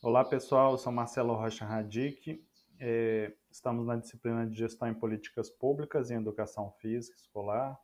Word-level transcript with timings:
Olá 0.00 0.24
pessoal, 0.24 0.70
eu 0.70 0.78
sou 0.78 0.92
Marcelo 0.92 1.34
Rocha 1.34 1.64
Radic, 1.64 2.40
é, 2.78 3.34
estamos 3.50 3.84
na 3.84 3.96
disciplina 3.96 4.46
de 4.46 4.56
Gestão 4.56 4.86
em 4.86 4.94
Políticas 4.94 5.50
Públicas 5.50 6.08
e 6.08 6.14
Educação 6.14 6.70
Física 6.78 7.16
Escolar. 7.16 7.76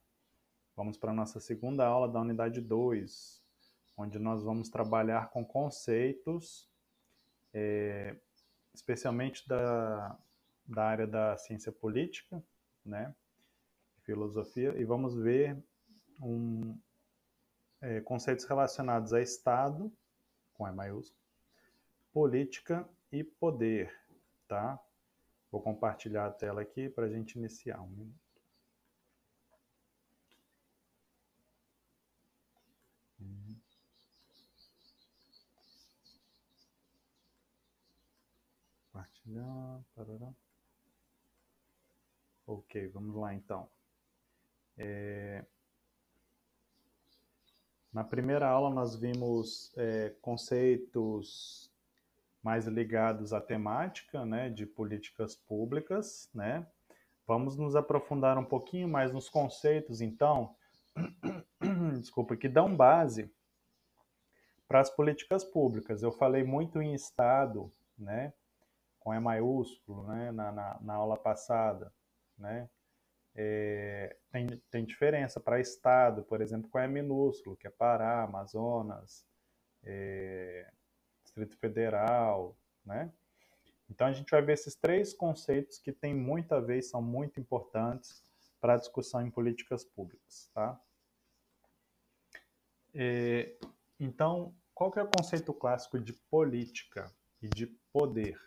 Vamos 0.76 0.96
para 0.96 1.10
a 1.10 1.14
nossa 1.14 1.40
segunda 1.40 1.84
aula 1.84 2.08
da 2.08 2.20
unidade 2.20 2.60
2, 2.60 3.42
onde 3.96 4.20
nós 4.20 4.44
vamos 4.44 4.68
trabalhar 4.68 5.30
com 5.30 5.44
conceitos, 5.44 6.70
é, 7.52 8.16
especialmente 8.72 9.48
da, 9.48 10.16
da 10.64 10.84
área 10.84 11.08
da 11.08 11.36
ciência 11.36 11.72
política, 11.72 12.40
né, 12.86 13.12
filosofia, 14.02 14.72
e 14.80 14.84
vamos 14.84 15.16
ver 15.16 15.60
um, 16.22 16.78
é, 17.80 18.00
conceitos 18.02 18.44
relacionados 18.44 19.12
a 19.12 19.20
Estado, 19.20 19.92
com 20.52 20.64
E 20.68 20.70
maiúsculo, 20.70 21.23
política 22.14 22.88
e 23.10 23.24
poder, 23.24 23.92
tá? 24.46 24.80
Vou 25.50 25.60
compartilhar 25.60 26.26
a 26.26 26.30
tela 26.30 26.62
aqui 26.62 26.88
para 26.88 27.06
a 27.06 27.08
gente 27.08 27.36
iniciar 27.36 27.80
um 27.80 27.88
minuto. 27.88 28.24
Compartilhar. 38.92 39.84
Ok, 42.46 42.86
vamos 42.88 43.16
lá 43.16 43.34
então. 43.34 43.68
É... 44.78 45.44
Na 47.92 48.04
primeira 48.04 48.48
aula 48.48 48.70
nós 48.70 48.94
vimos 48.94 49.72
é, 49.76 50.10
conceitos 50.20 51.73
mais 52.44 52.66
ligados 52.66 53.32
à 53.32 53.40
temática 53.40 54.26
né, 54.26 54.50
de 54.50 54.66
políticas 54.66 55.34
públicas. 55.34 56.28
Né? 56.34 56.64
Vamos 57.26 57.56
nos 57.56 57.74
aprofundar 57.74 58.36
um 58.36 58.44
pouquinho 58.44 58.86
mais 58.86 59.10
nos 59.10 59.30
conceitos, 59.30 60.02
então, 60.02 60.54
desculpa, 61.98 62.36
que 62.36 62.48
dão 62.48 62.76
base 62.76 63.32
para 64.68 64.80
as 64.80 64.90
políticas 64.90 65.42
públicas. 65.42 66.02
Eu 66.02 66.12
falei 66.12 66.44
muito 66.44 66.82
em 66.82 66.92
Estado, 66.92 67.72
né, 67.98 68.34
com 69.00 69.14
E 69.14 69.18
maiúsculo, 69.18 70.06
né, 70.06 70.30
na, 70.30 70.52
na, 70.52 70.78
na 70.82 70.94
aula 70.94 71.16
passada. 71.16 71.90
Né? 72.36 72.68
É, 73.34 74.16
tem, 74.30 74.62
tem 74.70 74.84
diferença 74.84 75.40
para 75.40 75.60
Estado, 75.60 76.22
por 76.24 76.42
exemplo, 76.42 76.68
com 76.68 76.78
E 76.78 76.86
minúsculo, 76.86 77.56
que 77.56 77.66
é 77.66 77.70
Pará, 77.70 78.22
Amazonas, 78.22 79.24
é, 79.82 80.70
Distrito 81.34 81.58
Federal, 81.58 82.56
né? 82.84 83.12
Então 83.90 84.06
a 84.06 84.12
gente 84.12 84.30
vai 84.30 84.40
ver 84.40 84.52
esses 84.52 84.76
três 84.76 85.12
conceitos 85.12 85.78
que 85.78 85.92
têm 85.92 86.14
muito 86.14 86.54
a 86.54 86.60
ver 86.60 86.78
e 86.78 86.82
são 86.82 87.02
muito 87.02 87.40
importantes 87.40 88.22
para 88.60 88.74
a 88.74 88.78
discussão 88.78 89.20
em 89.20 89.30
políticas 89.30 89.84
públicas, 89.84 90.48
tá? 90.54 90.80
É, 92.94 93.56
então, 93.98 94.54
qual 94.72 94.90
que 94.90 94.98
é 95.00 95.02
o 95.02 95.10
conceito 95.10 95.52
clássico 95.52 95.98
de 95.98 96.12
política 96.30 97.12
e 97.42 97.48
de 97.48 97.66
poder? 97.92 98.40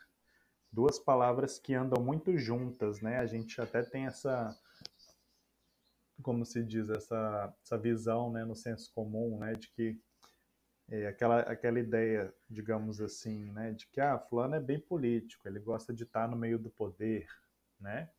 Duas 0.72 0.98
palavras 0.98 1.60
que 1.60 1.74
andam 1.74 2.04
muito 2.04 2.38
juntas, 2.38 3.02
né? 3.02 3.18
A 3.20 3.26
gente 3.26 3.60
até 3.60 3.84
tem 3.84 4.06
essa, 4.06 4.58
como 6.24 6.46
se 6.46 6.64
diz, 6.64 6.90
essa, 6.90 7.54
essa 7.62 7.78
visão, 7.78 8.32
né, 8.32 8.46
no 8.46 8.56
senso 8.56 8.92
comum, 8.94 9.38
né, 9.40 9.54
de 9.54 9.70
que 9.72 10.02
é, 10.90 11.08
aquela, 11.08 11.42
aquela 11.42 11.80
ideia, 11.80 12.34
digamos 12.50 13.02
assim, 13.02 13.52
né, 13.52 13.72
de 13.72 13.88
que 13.88 14.00
ah, 14.00 14.18
fulano 14.18 14.56
é 14.56 14.60
bem 14.60 14.80
político, 14.80 15.48
ele 15.48 15.60
gosta 15.60 15.94
de 15.94 16.04
estar 16.04 16.28
no 16.28 16.38
meio 16.38 16.58
do 16.58 16.70
poder, 16.70 17.28
né? 17.80 18.10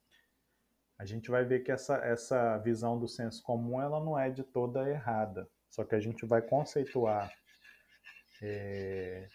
A 0.99 1.05
gente 1.05 1.31
vai 1.31 1.45
ver 1.45 1.61
que 1.61 1.71
essa, 1.71 1.97
essa 1.99 2.59
visão 2.59 2.99
do 2.99 3.07
senso 3.07 3.43
comum 3.43 3.81
ela 3.81 4.01
não 4.01 4.19
é 4.19 4.31
de 4.31 4.43
toda 4.43 4.89
errada, 4.91 5.49
só 5.71 5.85
que 5.85 5.95
a 5.95 6.01
gente 6.01 6.27
vai 6.27 6.43
conceituar 6.43 7.33
é, 8.43 9.29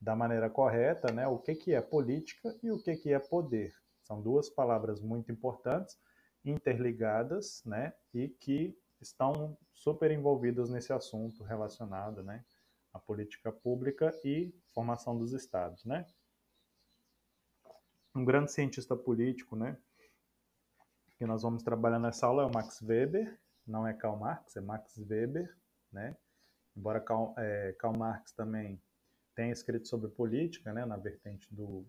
da 0.00 0.16
maneira 0.16 0.50
correta 0.50 1.12
né, 1.12 1.26
o 1.28 1.38
que, 1.38 1.54
que 1.54 1.74
é 1.74 1.80
política 1.80 2.56
e 2.62 2.70
o 2.70 2.82
que, 2.82 2.96
que 2.96 3.12
é 3.12 3.18
poder. 3.18 3.72
São 4.02 4.20
duas 4.20 4.48
palavras 4.48 5.00
muito 5.00 5.30
importantes, 5.30 5.98
interligadas, 6.44 7.62
né, 7.64 7.92
e 8.12 8.28
que 8.28 8.76
estão 9.02 9.56
super 9.74 10.10
envolvidas 10.10 10.70
nesse 10.70 10.92
assunto 10.92 11.42
relacionado 11.42 12.22
né, 12.22 12.44
à 12.92 12.98
política 12.98 13.52
pública 13.52 14.12
e 14.24 14.54
formação 14.72 15.18
dos 15.18 15.32
estados. 15.32 15.84
Né? 15.84 16.06
Um 18.14 18.24
grande 18.24 18.52
cientista 18.52 18.96
político 18.96 19.56
né, 19.56 19.76
que 21.16 21.26
nós 21.26 21.42
vamos 21.42 21.62
trabalhar 21.62 21.98
nessa 21.98 22.26
aula 22.26 22.44
é 22.44 22.46
o 22.46 22.52
Max 22.52 22.80
Weber, 22.80 23.38
não 23.66 23.86
é 23.86 23.92
Karl 23.92 24.16
Marx, 24.16 24.56
é 24.56 24.60
Max 24.60 24.96
Weber. 24.98 25.56
Né? 25.90 26.16
Embora 26.76 27.00
Karl, 27.00 27.34
é, 27.36 27.74
Karl 27.78 27.96
Marx 27.96 28.32
também 28.32 28.80
tenha 29.34 29.52
escrito 29.52 29.88
sobre 29.88 30.10
política, 30.10 30.72
né, 30.72 30.84
na 30.84 30.96
vertente 30.96 31.52
do, 31.54 31.86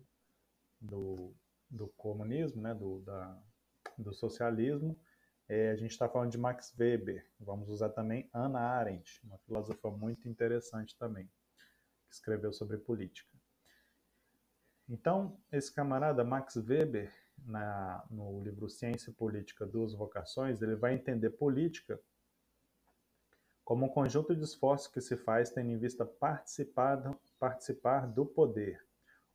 do, 0.80 1.34
do 1.68 1.88
comunismo, 1.88 2.62
né, 2.62 2.74
do, 2.74 3.00
da, 3.00 3.38
do 3.98 4.12
socialismo, 4.14 4.98
é, 5.48 5.70
a 5.70 5.76
gente 5.76 5.90
está 5.90 6.08
falando 6.08 6.30
de 6.30 6.38
Max 6.38 6.74
Weber. 6.78 7.26
Vamos 7.38 7.68
usar 7.68 7.90
também 7.90 8.28
Hannah 8.32 8.60
Arendt, 8.60 9.20
uma 9.24 9.38
filósofa 9.38 9.90
muito 9.90 10.28
interessante 10.28 10.96
também, 10.96 11.26
que 12.08 12.14
escreveu 12.14 12.52
sobre 12.52 12.78
política. 12.78 13.30
Então, 14.88 15.38
esse 15.50 15.72
camarada 15.72 16.24
Max 16.24 16.56
Weber, 16.56 17.12
na, 17.38 18.04
no 18.10 18.42
livro 18.42 18.68
Ciência 18.68 19.10
e 19.10 19.14
Política, 19.14 19.66
Duas 19.66 19.94
Vocações, 19.94 20.62
ele 20.62 20.76
vai 20.76 20.94
entender 20.94 21.30
política 21.30 22.00
como 23.64 23.86
um 23.86 23.88
conjunto 23.88 24.36
de 24.36 24.44
esforços 24.44 24.88
que 24.88 25.00
se 25.00 25.16
faz 25.16 25.50
tendo 25.50 25.70
em 25.70 25.78
vista 25.78 26.04
participar, 26.04 27.16
participar 27.38 28.06
do 28.06 28.26
poder 28.26 28.84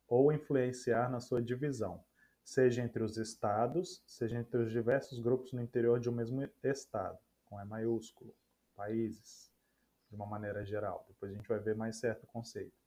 ou 0.06 0.32
influenciar 0.32 1.10
na 1.10 1.20
sua 1.20 1.42
divisão, 1.42 2.02
seja 2.44 2.82
entre 2.82 3.02
os 3.02 3.16
estados, 3.16 4.02
seja 4.06 4.38
entre 4.38 4.62
os 4.62 4.70
diversos 4.70 5.20
grupos 5.20 5.52
no 5.52 5.62
interior 5.62 6.00
de 6.00 6.08
um 6.08 6.12
mesmo 6.12 6.48
estado, 6.62 7.18
com 7.44 7.60
E 7.60 7.64
maiúsculo, 7.64 8.34
países, 8.74 9.50
de 10.08 10.16
uma 10.16 10.26
maneira 10.26 10.64
geral. 10.64 11.04
Depois 11.08 11.32
a 11.32 11.34
gente 11.34 11.48
vai 11.48 11.58
ver 11.58 11.76
mais 11.76 11.96
certo 11.96 12.24
o 12.24 12.26
conceito. 12.26 12.80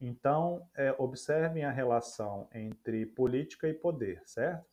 Então, 0.00 0.68
é, 0.74 0.94
observem 0.98 1.64
a 1.64 1.70
relação 1.70 2.48
entre 2.52 3.06
política 3.06 3.68
e 3.68 3.74
poder, 3.74 4.22
certo? 4.26 4.66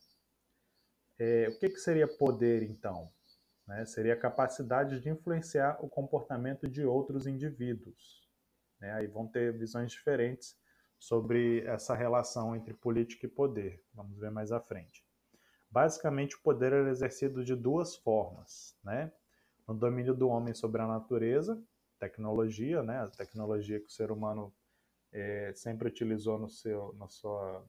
É, 1.18 1.48
o 1.48 1.58
que, 1.58 1.70
que 1.70 1.78
seria 1.78 2.08
poder, 2.08 2.62
então? 2.62 3.10
Né? 3.66 3.84
Seria 3.84 4.14
a 4.14 4.18
capacidade 4.18 5.00
de 5.00 5.08
influenciar 5.08 5.78
o 5.80 5.88
comportamento 5.88 6.68
de 6.68 6.84
outros 6.84 7.26
indivíduos. 7.26 8.28
Né? 8.80 8.92
Aí 8.92 9.06
vão 9.06 9.26
ter 9.26 9.56
visões 9.56 9.92
diferentes 9.92 10.56
sobre 11.02 11.64
essa 11.66 11.96
relação 11.96 12.54
entre 12.54 12.72
política 12.72 13.26
e 13.26 13.28
poder. 13.28 13.82
Vamos 13.92 14.16
ver 14.20 14.30
mais 14.30 14.52
à 14.52 14.60
frente. 14.60 15.04
Basicamente, 15.68 16.36
o 16.36 16.40
poder 16.40 16.72
era 16.72 16.88
exercido 16.88 17.44
de 17.44 17.56
duas 17.56 17.96
formas, 17.96 18.78
né? 18.84 19.10
No 19.66 19.74
domínio 19.74 20.14
do 20.14 20.28
homem 20.28 20.54
sobre 20.54 20.80
a 20.80 20.86
natureza, 20.86 21.60
tecnologia, 21.98 22.84
né? 22.84 23.00
A 23.00 23.08
tecnologia 23.08 23.80
que 23.80 23.88
o 23.88 23.90
ser 23.90 24.12
humano 24.12 24.54
é, 25.10 25.52
sempre 25.56 25.88
utilizou 25.88 26.38
no 26.38 26.48
seu, 26.48 26.94
na 26.96 27.08
sua, 27.08 27.66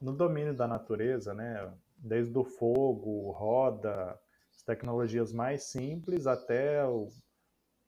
no 0.00 0.14
domínio 0.14 0.54
da 0.54 0.66
natureza, 0.66 1.34
né? 1.34 1.70
Desde 1.98 2.38
o 2.38 2.42
fogo, 2.42 3.32
roda, 3.32 4.18
as 4.56 4.62
tecnologias 4.62 5.30
mais 5.30 5.64
simples 5.64 6.26
até 6.26 6.86
o, 6.86 7.10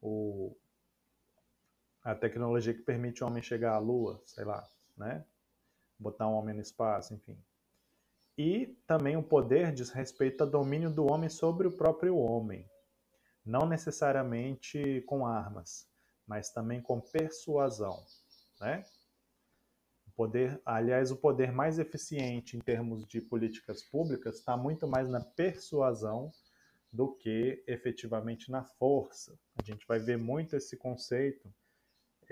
o 0.02 0.54
a 2.04 2.14
tecnologia 2.14 2.74
que 2.74 2.82
permite 2.82 3.22
o 3.22 3.26
homem 3.26 3.42
chegar 3.42 3.74
à 3.74 3.78
Lua, 3.78 4.20
sei 4.26 4.44
lá, 4.44 4.68
né? 4.96 5.24
Botar 5.98 6.26
um 6.28 6.34
homem 6.34 6.54
no 6.54 6.60
espaço, 6.60 7.14
enfim. 7.14 7.38
E 8.36 8.76
também 8.86 9.16
o 9.16 9.22
poder 9.22 9.72
diz 9.72 9.90
respeito 9.90 10.42
ao 10.42 10.50
domínio 10.50 10.90
do 10.90 11.06
homem 11.06 11.28
sobre 11.28 11.68
o 11.68 11.76
próprio 11.76 12.16
homem. 12.16 12.68
Não 13.44 13.68
necessariamente 13.68 15.02
com 15.06 15.26
armas, 15.26 15.86
mas 16.26 16.50
também 16.50 16.80
com 16.80 17.00
persuasão, 17.00 18.04
né? 18.60 18.84
O 20.06 20.10
poder, 20.10 20.60
aliás, 20.64 21.10
o 21.10 21.16
poder 21.16 21.52
mais 21.52 21.78
eficiente 21.78 22.56
em 22.56 22.60
termos 22.60 23.06
de 23.06 23.20
políticas 23.20 23.82
públicas 23.82 24.36
está 24.36 24.56
muito 24.56 24.88
mais 24.88 25.08
na 25.08 25.20
persuasão 25.20 26.32
do 26.92 27.14
que 27.14 27.62
efetivamente 27.66 28.50
na 28.50 28.64
força. 28.64 29.38
A 29.56 29.62
gente 29.62 29.86
vai 29.86 29.98
ver 29.98 30.18
muito 30.18 30.56
esse 30.56 30.76
conceito 30.76 31.52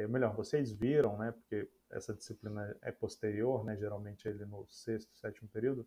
é, 0.00 0.06
melhor, 0.06 0.34
vocês 0.34 0.72
viram, 0.72 1.18
né, 1.18 1.32
porque 1.32 1.68
essa 1.90 2.14
disciplina 2.14 2.76
é 2.82 2.90
posterior, 2.90 3.64
né, 3.64 3.76
geralmente 3.76 4.26
ele 4.26 4.44
no 4.46 4.66
sexto, 4.68 5.14
sétimo 5.16 5.48
período, 5.48 5.86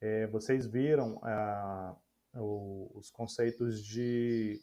é, 0.00 0.26
vocês 0.26 0.66
viram 0.66 1.20
ah, 1.22 1.94
o, 2.34 2.90
os 2.94 3.10
conceitos 3.10 3.84
de 3.84 4.60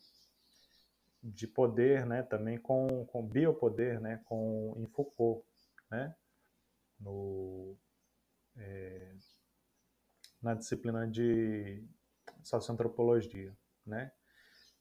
de 1.23 1.47
poder, 1.47 2.05
né, 2.05 2.23
também 2.23 2.57
com, 2.57 3.05
com 3.07 3.27
biopoder, 3.27 3.99
né, 3.99 4.21
com 4.25 4.73
em 4.77 4.85
Foucault, 4.87 5.43
né, 5.89 6.15
no, 6.99 7.75
é, 8.55 9.13
na 10.41 10.53
disciplina 10.53 11.07
de 11.07 11.83
socioantropologia, 12.43 13.55
né. 13.85 14.11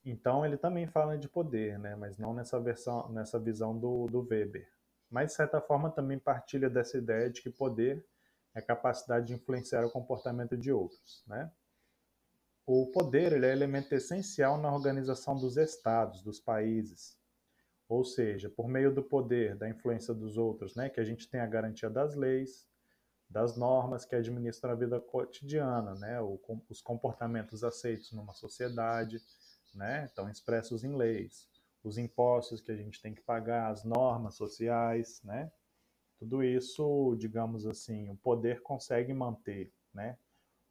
Então 0.06 0.46
ele 0.46 0.56
também 0.56 0.86
fala 0.86 1.18
de 1.18 1.28
poder, 1.28 1.80
né, 1.80 1.96
mas 1.96 2.16
não 2.16 2.32
nessa 2.32 2.60
versão, 2.60 3.08
nessa 3.08 3.40
visão 3.40 3.76
do, 3.76 4.06
do 4.06 4.20
Weber. 4.20 4.70
Mas 5.10 5.30
de 5.30 5.34
certa 5.34 5.60
forma 5.60 5.90
também 5.90 6.16
partilha 6.16 6.70
dessa 6.70 6.96
ideia 6.96 7.28
de 7.28 7.42
que 7.42 7.50
poder 7.50 8.06
é 8.54 8.60
a 8.60 8.62
capacidade 8.62 9.26
de 9.26 9.34
influenciar 9.34 9.84
o 9.84 9.90
comportamento 9.90 10.56
de 10.56 10.70
outros, 10.70 11.24
né. 11.26 11.50
O 12.64 12.86
poder 12.86 13.32
ele 13.32 13.46
é 13.46 13.52
elemento 13.52 13.92
essencial 13.94 14.58
na 14.58 14.72
organização 14.72 15.36
dos 15.36 15.56
estados, 15.56 16.22
dos 16.22 16.40
países. 16.40 17.16
Ou 17.88 18.04
seja, 18.04 18.48
por 18.48 18.68
meio 18.68 18.92
do 18.92 19.02
poder, 19.02 19.56
da 19.56 19.68
influência 19.68 20.12
dos 20.14 20.36
outros, 20.36 20.74
né, 20.74 20.88
que 20.88 21.00
a 21.00 21.04
gente 21.04 21.28
tem 21.28 21.40
a 21.40 21.46
garantia 21.46 21.90
das 21.90 22.14
leis, 22.14 22.66
das 23.28 23.56
normas 23.56 24.04
que 24.04 24.14
administram 24.14 24.70
a 24.70 24.76
vida 24.76 25.00
cotidiana, 25.00 25.94
né, 25.94 26.20
os 26.68 26.80
comportamentos 26.80 27.64
aceitos 27.64 28.12
numa 28.12 28.34
sociedade, 28.34 29.20
né, 29.76 30.04
estão 30.06 30.28
expressos 30.28 30.82
em 30.82 30.96
leis, 30.96 31.48
os 31.84 31.98
impostos 31.98 32.60
que 32.60 32.72
a 32.72 32.76
gente 32.76 33.00
tem 33.00 33.14
que 33.14 33.22
pagar, 33.22 33.70
as 33.70 33.84
normas 33.84 34.34
sociais, 34.34 35.20
né, 35.22 35.52
tudo 36.18 36.42
isso, 36.42 37.14
digamos 37.18 37.66
assim, 37.66 38.08
o 38.08 38.16
poder 38.16 38.62
consegue 38.62 39.12
manter, 39.12 39.72
né, 39.94 40.16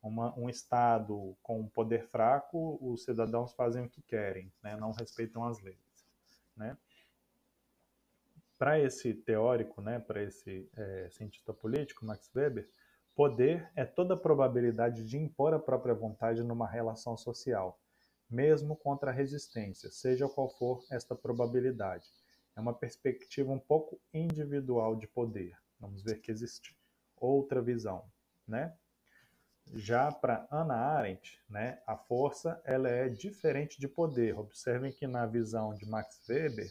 uma, 0.06 0.38
um 0.38 0.48
Estado 0.50 1.36
com 1.42 1.62
um 1.62 1.68
poder 1.68 2.08
fraco, 2.10 2.78
os 2.80 3.04
cidadãos 3.04 3.54
fazem 3.54 3.86
o 3.86 3.90
que 3.90 4.02
querem, 4.04 4.54
né? 4.62 4.78
não 4.78 4.92
respeitam 4.92 5.44
as 5.44 5.60
leis. 5.60 5.78
Né? 6.56 6.78
Para 8.58 8.80
esse 8.80 9.14
teórico, 9.14 9.82
né, 9.82 10.00
para 10.00 10.22
esse 10.22 10.70
é, 10.78 11.10
cientista 11.10 11.52
político, 11.52 12.06
Max 12.06 12.30
Weber, 12.36 12.70
poder 13.16 13.70
é 13.76 13.84
toda 13.84 14.14
a 14.14 14.18
probabilidade 14.18 15.04
de 15.04 15.18
impor 15.18 15.54
a 15.54 15.60
própria 15.60 15.96
vontade 15.96 16.44
numa 16.44 16.68
relação 16.68 17.18
social, 17.18 17.80
mesmo 18.36 18.76
contra 18.76 19.12
a 19.12 19.14
resistência, 19.14 19.90
seja 19.90 20.28
qual 20.28 20.50
for 20.50 20.86
esta 20.92 21.16
probabilidade. 21.16 22.06
É 22.54 22.60
uma 22.60 22.74
perspectiva 22.74 23.52
um 23.52 23.60
pouco 23.60 24.00
individual 24.14 24.96
de 24.96 25.08
poder. 25.08 25.58
Vamos 25.80 26.04
ver 26.04 26.20
que 26.20 26.32
existe 26.32 26.78
outra 27.16 27.62
visão, 27.62 28.04
né? 28.46 28.76
Já 29.74 30.12
para 30.12 30.48
Ana 30.52 30.76
Arendt, 30.76 31.42
né, 31.50 31.82
a 31.88 31.98
força 31.98 32.62
ela 32.66 32.88
é 32.88 33.10
diferente 33.10 33.80
de 33.80 33.88
poder. 33.88 34.38
Observem 34.38 34.92
que 34.92 35.08
na 35.08 35.26
visão 35.26 35.74
de 35.74 35.90
Max 35.90 36.22
Weber, 36.30 36.70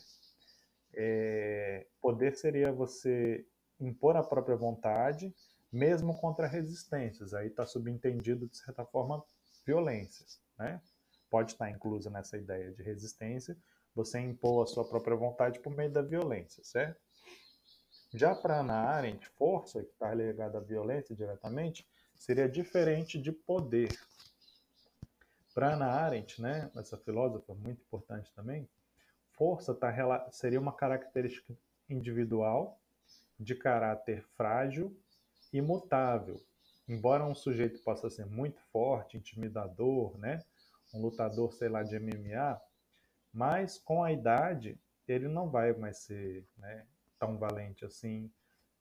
é, 0.92 1.86
poder 2.00 2.36
seria 2.36 2.72
você 2.72 3.44
impor 3.80 4.16
a 4.16 4.22
própria 4.22 4.56
vontade, 4.56 5.34
mesmo 5.72 6.16
contra 6.16 6.46
resistências. 6.46 7.34
Aí 7.34 7.48
está 7.48 7.66
subentendido, 7.66 8.46
de 8.46 8.56
certa 8.56 8.84
forma, 8.84 9.24
violências. 9.66 10.40
Né? 10.56 10.80
Pode 11.30 11.52
estar 11.52 11.70
inclusa 11.70 12.10
nessa 12.10 12.36
ideia 12.36 12.72
de 12.72 12.82
resistência, 12.82 13.56
você 13.94 14.18
impor 14.18 14.64
a 14.64 14.66
sua 14.66 14.84
própria 14.84 15.16
vontade 15.16 15.60
por 15.60 15.74
meio 15.74 15.90
da 15.90 16.02
violência, 16.02 16.62
certo? 16.64 17.00
Já 18.12 18.34
para 18.34 18.60
Ana 18.60 18.74
Arendt, 18.74 19.28
força, 19.30 19.82
que 19.82 19.90
está 19.90 20.14
ligada 20.14 20.58
à 20.58 20.60
violência 20.60 21.14
diretamente, 21.16 21.86
seria 22.14 22.48
diferente 22.48 23.20
de 23.20 23.32
poder. 23.32 23.88
Para 25.52 25.74
Ana 25.74 25.86
Arendt, 25.86 26.40
né, 26.40 26.70
essa 26.76 26.96
filósofa 26.96 27.54
muito 27.54 27.82
importante 27.82 28.32
também, 28.34 28.68
força 29.32 29.74
tá, 29.74 29.92
seria 30.30 30.60
uma 30.60 30.72
característica 30.72 31.56
individual 31.88 32.80
de 33.38 33.54
caráter 33.54 34.24
frágil 34.36 34.96
e 35.52 35.60
mutável. 35.60 36.40
Embora 36.88 37.24
um 37.24 37.34
sujeito 37.34 37.82
possa 37.82 38.10
ser 38.10 38.26
muito 38.26 38.60
forte, 38.72 39.16
intimidador, 39.16 40.16
né, 40.18 40.44
um 40.94 41.00
lutador, 41.00 41.52
sei 41.52 41.68
lá, 41.68 41.82
de 41.82 41.98
MMA, 41.98 42.60
mas 43.32 43.78
com 43.78 44.02
a 44.02 44.12
idade 44.12 44.78
ele 45.06 45.28
não 45.28 45.50
vai 45.50 45.72
mais 45.74 45.98
ser 45.98 46.46
né, 46.56 46.86
tão 47.18 47.36
valente 47.36 47.84
assim. 47.84 48.30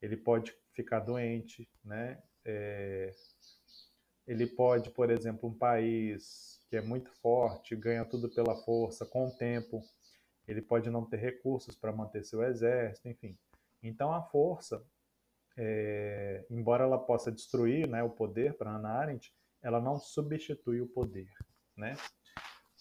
Ele 0.01 0.15
pode 0.15 0.55
ficar 0.73 0.99
doente, 0.99 1.69
né? 1.83 2.21
É, 2.45 3.11
ele 4.27 4.47
pode, 4.47 4.89
por 4.91 5.09
exemplo, 5.09 5.49
um 5.49 5.53
país 5.53 6.61
que 6.69 6.77
é 6.77 6.81
muito 6.81 7.11
forte, 7.11 7.75
ganha 7.75 8.05
tudo 8.05 8.29
pela 8.29 8.55
força, 8.55 9.05
com 9.05 9.27
o 9.27 9.31
tempo, 9.31 9.83
ele 10.47 10.61
pode 10.61 10.89
não 10.89 11.05
ter 11.05 11.17
recursos 11.17 11.75
para 11.75 11.91
manter 11.91 12.23
seu 12.23 12.43
exército, 12.43 13.07
enfim. 13.07 13.37
Então 13.81 14.13
a 14.13 14.21
força, 14.21 14.83
é, 15.57 16.45
embora 16.49 16.83
ela 16.83 16.97
possa 16.97 17.31
destruir 17.31 17.87
né, 17.87 18.01
o 18.01 18.09
poder 18.09 18.55
para 18.55 18.71
Ana 18.71 18.89
Arendt, 18.89 19.33
ela 19.61 19.79
não 19.79 19.99
substitui 19.99 20.81
o 20.81 20.87
poder, 20.87 21.29
né? 21.75 21.95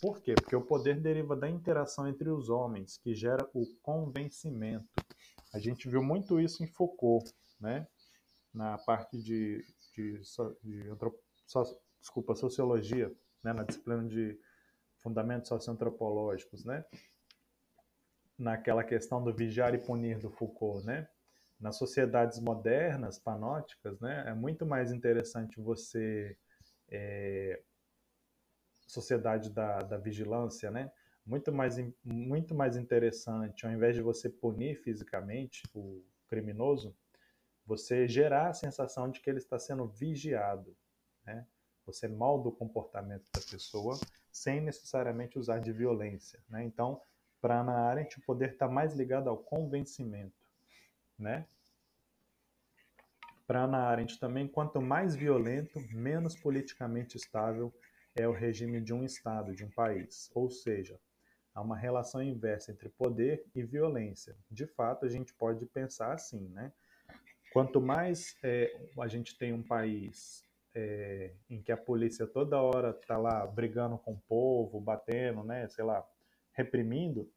Por 0.01 0.21
quê? 0.21 0.35
Porque 0.35 0.57
o 0.57 0.63
poder 0.63 1.01
deriva 1.01 1.37
da 1.37 1.49
interação 1.49 2.09
entre 2.09 2.29
os 2.29 2.49
homens, 2.49 2.99
que 2.99 3.15
gera 3.15 3.49
o 3.55 3.65
convencimento. 3.83 4.89
A 5.55 5.59
gente 5.59 5.89
viu 5.89 6.03
muito 6.03 6.41
isso 6.41 6.63
em 6.65 6.67
Foucault, 6.67 7.33
né? 7.61 7.87
na 8.53 8.77
parte 8.79 9.19
de, 9.19 9.65
de, 9.95 10.21
de 10.63 10.91
so, 11.47 11.81
desculpa, 12.01 12.35
sociologia, 12.35 13.13
né, 13.43 13.53
na 13.53 13.63
disciplina 13.63 14.05
de 14.07 14.39
fundamentos 14.99 15.49
socioantropológicos, 15.49 16.65
né, 16.65 16.85
naquela 18.39 18.85
questão 18.85 19.23
do 19.23 19.33
vigiar 19.33 19.75
e 19.75 19.79
punir 19.79 20.19
do 20.19 20.31
Foucault, 20.31 20.85
né, 20.85 21.09
nas 21.59 21.77
sociedades 21.77 22.39
modernas, 22.41 23.19
panóticas, 23.19 23.99
né, 24.01 24.25
é 24.27 24.35
muito 24.35 24.67
mais 24.67 24.93
interessante 24.93 25.61
você 25.61 26.37
é, 26.91 27.63
sociedade 28.93 29.51
da, 29.51 29.79
da 29.79 29.97
vigilância, 29.97 30.71
né, 30.71 30.93
muito 31.25 31.53
mais, 31.53 31.77
muito 32.05 32.55
mais 32.55 32.77
interessante, 32.77 33.65
ao 33.65 33.73
invés 33.73 33.95
de 33.95 34.03
você 34.03 34.29
punir 34.29 34.77
fisicamente 34.83 35.63
o 35.75 36.05
criminoso, 36.29 36.95
você 37.65 38.09
gerar 38.09 38.49
a 38.49 38.55
sensação 38.55 39.11
de 39.11 39.21
que 39.21 39.31
ele 39.31 39.39
está 39.39 39.59
sendo 39.59 39.87
vigiado. 39.87 40.77
Né? 41.25 41.47
Você 41.87 42.09
molda 42.09 42.49
o 42.49 42.53
comportamento 42.53 43.31
da 43.33 43.41
pessoa 43.41 43.99
sem 44.31 44.61
necessariamente 44.61 45.39
usar 45.39 45.59
de 45.61 45.73
violência. 45.73 46.43
Né? 46.49 46.65
Então, 46.65 47.01
para 47.41 47.61
Ana 47.61 47.73
Arendt, 47.73 48.19
o 48.19 48.23
poder 48.23 48.53
está 48.53 48.69
mais 48.69 48.95
ligado 48.95 49.29
ao 49.29 49.39
convencimento. 49.39 50.35
Né? 51.19 51.47
Para 53.47 53.65
Ana 53.65 53.79
Arendt 53.79 54.19
também, 54.19 54.49
quanto 54.49 54.81
mais 54.81 55.15
violento, 55.15 55.79
menos 55.91 56.35
politicamente 56.35 57.17
estável 57.17 57.73
é 58.15 58.27
o 58.29 58.33
regime 58.33 58.81
de 58.81 58.93
um 58.93 59.05
Estado, 59.05 59.55
de 59.55 59.65
um 59.65 59.71
país. 59.71 60.31
Ou 60.35 60.51
seja, 60.51 60.99
há 61.55 61.61
uma 61.61 61.77
relação 61.77 62.23
inversa 62.23 62.73
entre 62.73 62.89
poder 62.89 63.45
e 63.55 63.63
violência. 63.63 64.37
De 64.51 64.67
fato, 64.67 65.07
a 65.07 65.09
gente 65.09 65.33
pode 65.35 65.67
pensar 65.67 66.13
assim, 66.13 66.49
né? 66.49 66.73
Quanto 67.53 67.81
mais 67.81 68.37
é, 68.43 68.75
a 68.99 69.09
gente 69.09 69.37
tem 69.37 69.53
um 69.53 69.63
país 69.63 70.45
é, 70.75 71.33
em 71.51 71.61
que 71.61 71.71
a 71.71 71.77
polícia 71.77 72.27
toda 72.27 72.61
hora 72.61 72.91
está 72.91 73.19
lá 73.19 73.47
brigando 73.47 73.99
com 73.99 74.13
o 74.13 74.21
povo, 74.21 74.81
batendo, 74.81 75.45
né, 75.45 75.69
sei 75.69 75.85
lá, 75.85 76.07
reprimindo, 76.53 77.31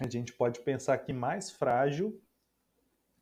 a 0.00 0.08
gente 0.08 0.32
pode 0.32 0.60
pensar 0.60 0.96
que 0.98 1.12
mais 1.12 1.50
frágil 1.50 2.18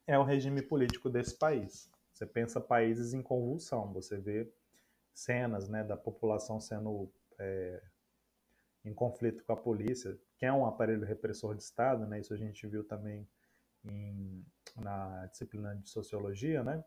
é 0.07 0.19
o 0.19 0.23
regime 0.23 0.63
político 0.63 1.11
desse 1.11 1.37
país. 1.37 1.91
Você 2.13 2.25
pensa 2.25 2.61
países 2.61 3.13
em 3.13 3.23
convulsão, 3.23 3.93
você 3.93 4.19
vê 4.19 4.51
cenas 5.15 5.69
né, 5.69 5.85
da 5.85 5.97
população 5.97 6.61
sendo 6.61 7.13
é, 7.39 7.83
em 8.85 8.95
conflito 8.95 9.45
com 9.45 9.53
a 9.53 9.57
polícia, 9.57 10.19
que 10.37 10.47
é 10.47 10.53
um 10.53 10.67
aparelho 10.67 11.05
repressor 11.05 11.55
de 11.55 11.63
Estado, 11.63 12.07
né, 12.07 12.21
isso 12.21 12.33
a 12.33 12.37
gente 12.37 12.67
viu 12.67 12.85
também 12.85 13.29
em, 13.85 14.45
na 14.77 15.27
disciplina 15.27 15.75
de 15.77 15.89
sociologia, 15.89 16.63
né? 16.63 16.85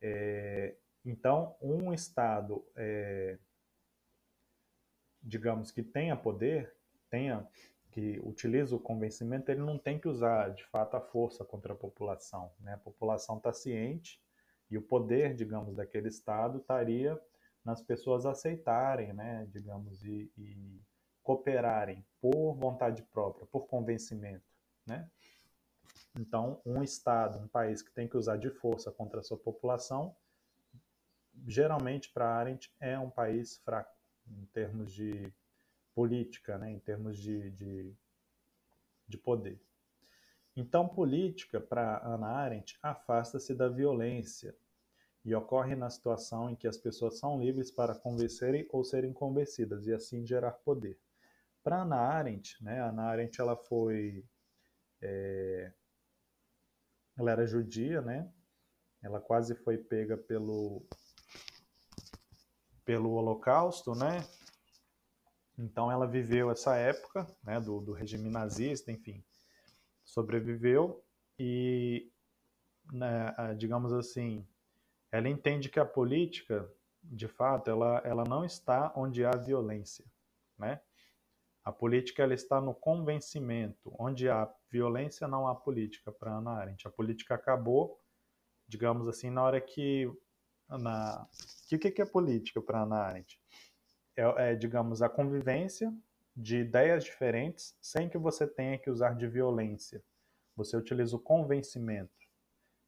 É, 0.00 0.76
então, 1.04 1.56
um 1.60 1.92
Estado, 1.92 2.64
é, 2.76 3.38
digamos 5.22 5.70
que 5.70 5.82
tenha 5.82 6.16
poder, 6.16 6.74
tenha 7.10 7.46
que 7.90 8.20
utiliza 8.24 8.74
o 8.74 8.80
convencimento, 8.80 9.50
ele 9.52 9.60
não 9.60 9.78
tem 9.78 10.00
que 10.00 10.08
usar 10.08 10.50
de 10.50 10.64
fato 10.64 10.96
a 10.96 11.00
força 11.00 11.44
contra 11.44 11.74
a 11.74 11.76
população. 11.76 12.52
Né? 12.58 12.74
A 12.74 12.78
população 12.78 13.38
está 13.38 13.52
ciente 13.52 14.20
e 14.70 14.78
o 14.78 14.82
poder, 14.82 15.34
digamos, 15.34 15.76
daquele 15.76 16.08
Estado 16.08 16.58
estaria 16.58 17.20
nas 17.64 17.82
pessoas 17.82 18.26
aceitarem, 18.26 19.12
né? 19.12 19.46
digamos, 19.50 20.04
e, 20.04 20.30
e 20.36 20.80
cooperarem 21.22 22.04
por 22.20 22.54
vontade 22.54 23.02
própria, 23.02 23.46
por 23.46 23.66
convencimento. 23.66 24.44
Né? 24.86 25.08
Então, 26.16 26.60
um 26.64 26.82
Estado, 26.82 27.38
um 27.38 27.48
país 27.48 27.82
que 27.82 27.90
tem 27.90 28.06
que 28.06 28.16
usar 28.16 28.36
de 28.36 28.50
força 28.50 28.92
contra 28.92 29.20
a 29.20 29.22
sua 29.22 29.38
população, 29.38 30.14
geralmente 31.46 32.10
para 32.12 32.28
Arendt 32.28 32.72
é 32.78 32.98
um 32.98 33.10
país 33.10 33.58
fraco 33.64 33.94
em 34.26 34.46
termos 34.46 34.92
de 34.92 35.32
política, 35.94 36.58
né, 36.58 36.70
em 36.70 36.78
termos 36.78 37.18
de, 37.18 37.50
de, 37.50 37.94
de 39.08 39.18
poder. 39.18 39.60
Então, 40.56 40.88
política, 40.88 41.60
para 41.60 42.00
Ana 42.06 42.28
Arendt, 42.28 42.78
afasta-se 42.80 43.54
da 43.54 43.68
violência 43.68 44.56
e 45.24 45.34
ocorre 45.34 45.74
na 45.74 45.90
situação 45.90 46.50
em 46.50 46.54
que 46.54 46.68
as 46.68 46.76
pessoas 46.76 47.18
são 47.18 47.40
livres 47.40 47.70
para 47.70 47.94
convencerem 47.94 48.68
ou 48.70 48.84
serem 48.84 49.12
convencidas 49.12 49.86
e 49.86 49.92
assim 49.92 50.24
gerar 50.24 50.52
poder. 50.52 50.98
Para 51.62 51.82
Ana 51.82 51.96
Arendt, 51.96 52.62
né, 52.62 52.80
Ana 52.80 53.04
Arendt 53.04 53.40
ela 53.40 53.56
foi, 53.56 54.24
é, 55.00 55.72
ela 57.16 57.30
era 57.30 57.46
judia, 57.46 58.02
né? 58.02 58.30
Ela 59.02 59.20
quase 59.20 59.54
foi 59.54 59.78
pega 59.78 60.16
pelo 60.16 60.86
pelo 62.84 63.12
Holocausto, 63.12 63.94
né? 63.94 64.26
Então 65.58 65.90
ela 65.90 66.06
viveu 66.06 66.50
essa 66.50 66.76
época, 66.76 67.26
né, 67.42 67.58
do, 67.58 67.80
do 67.80 67.92
regime 67.92 68.28
nazista, 68.28 68.92
enfim, 68.92 69.24
sobreviveu 70.14 71.04
e, 71.38 72.08
né, 72.92 73.34
digamos 73.58 73.92
assim, 73.92 74.46
ela 75.10 75.28
entende 75.28 75.68
que 75.68 75.80
a 75.80 75.84
política, 75.84 76.70
de 77.02 77.26
fato, 77.26 77.68
ela, 77.68 78.00
ela 78.04 78.24
não 78.24 78.44
está 78.44 78.92
onde 78.96 79.24
há 79.24 79.32
violência, 79.32 80.04
né? 80.56 80.80
A 81.64 81.72
política 81.72 82.22
ela 82.22 82.34
está 82.34 82.60
no 82.60 82.74
convencimento. 82.74 83.94
Onde 83.98 84.28
há 84.28 84.52
violência, 84.70 85.26
não 85.26 85.48
há 85.48 85.54
política 85.54 86.12
para 86.12 86.36
Ana 86.36 86.50
Arendt. 86.50 86.86
A 86.86 86.90
política 86.90 87.34
acabou, 87.34 87.98
digamos 88.68 89.08
assim, 89.08 89.30
na 89.30 89.42
hora 89.42 89.60
que. 89.60 90.12
Na... 90.68 91.26
O 91.72 91.78
que, 91.78 91.90
que 91.90 92.02
é 92.02 92.04
política 92.04 92.60
para 92.60 92.82
Ana 92.82 92.96
Arendt? 92.96 93.40
É, 94.14 94.50
é, 94.50 94.54
digamos, 94.54 95.00
a 95.00 95.08
convivência 95.08 95.92
de 96.36 96.58
ideias 96.58 97.04
diferentes 97.04 97.76
sem 97.80 98.08
que 98.08 98.18
você 98.18 98.46
tenha 98.46 98.78
que 98.78 98.90
usar 98.90 99.14
de 99.14 99.26
violência. 99.26 100.02
Você 100.56 100.76
utiliza 100.76 101.16
o 101.16 101.20
convencimento. 101.20 102.12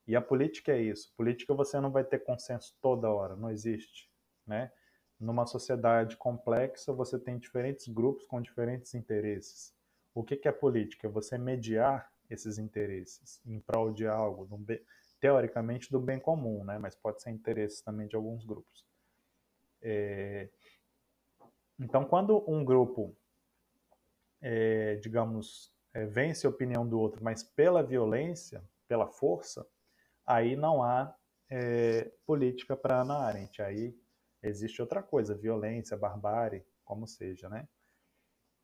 E 0.06 0.14
a 0.14 0.20
política 0.20 0.72
é 0.72 0.80
isso. 0.80 1.12
Política 1.16 1.54
você 1.54 1.80
não 1.80 1.90
vai 1.90 2.04
ter 2.04 2.20
consenso 2.20 2.76
toda 2.80 3.10
hora, 3.10 3.36
não 3.36 3.50
existe, 3.50 4.10
né? 4.46 4.70
numa 5.18 5.46
sociedade 5.46 6.16
complexa, 6.16 6.92
você 6.92 7.18
tem 7.18 7.38
diferentes 7.38 7.88
grupos 7.88 8.26
com 8.26 8.40
diferentes 8.40 8.94
interesses. 8.94 9.74
O 10.14 10.22
que, 10.22 10.46
é 10.46 10.52
política? 10.52 11.06
É 11.06 11.10
você 11.10 11.38
mediar 11.38 12.10
esses 12.28 12.58
interesses 12.58 13.40
em 13.46 13.60
prol 13.60 13.92
de 13.92 14.06
algo, 14.06 14.56
bem, 14.58 14.80
teoricamente 15.20 15.90
do 15.90 16.00
bem 16.00 16.18
comum, 16.18 16.64
né? 16.64 16.78
mas 16.78 16.94
pode 16.94 17.22
ser 17.22 17.30
interesses 17.30 17.80
também 17.80 18.06
de 18.06 18.16
alguns 18.16 18.44
grupos. 18.44 18.86
É... 19.82 20.48
Então, 21.78 22.04
quando 22.04 22.42
um 22.50 22.64
grupo, 22.64 23.14
é, 24.40 24.96
digamos, 24.96 25.72
é, 25.94 26.04
vence 26.04 26.46
a 26.46 26.50
opinião 26.50 26.86
do 26.86 27.00
outro, 27.00 27.22
mas 27.24 27.42
pela 27.42 27.82
violência, 27.82 28.62
pela 28.86 29.06
força, 29.06 29.66
aí 30.26 30.56
não 30.56 30.82
há 30.82 31.14
é, 31.50 32.10
política 32.26 32.76
para 32.76 33.00
Ana 33.00 33.18
Arendt. 33.18 33.62
Aí 33.62 33.96
existe 34.42 34.80
outra 34.82 35.02
coisa, 35.02 35.34
violência, 35.34 35.96
barbárie, 35.96 36.64
como 36.84 37.06
seja, 37.06 37.48
né? 37.48 37.66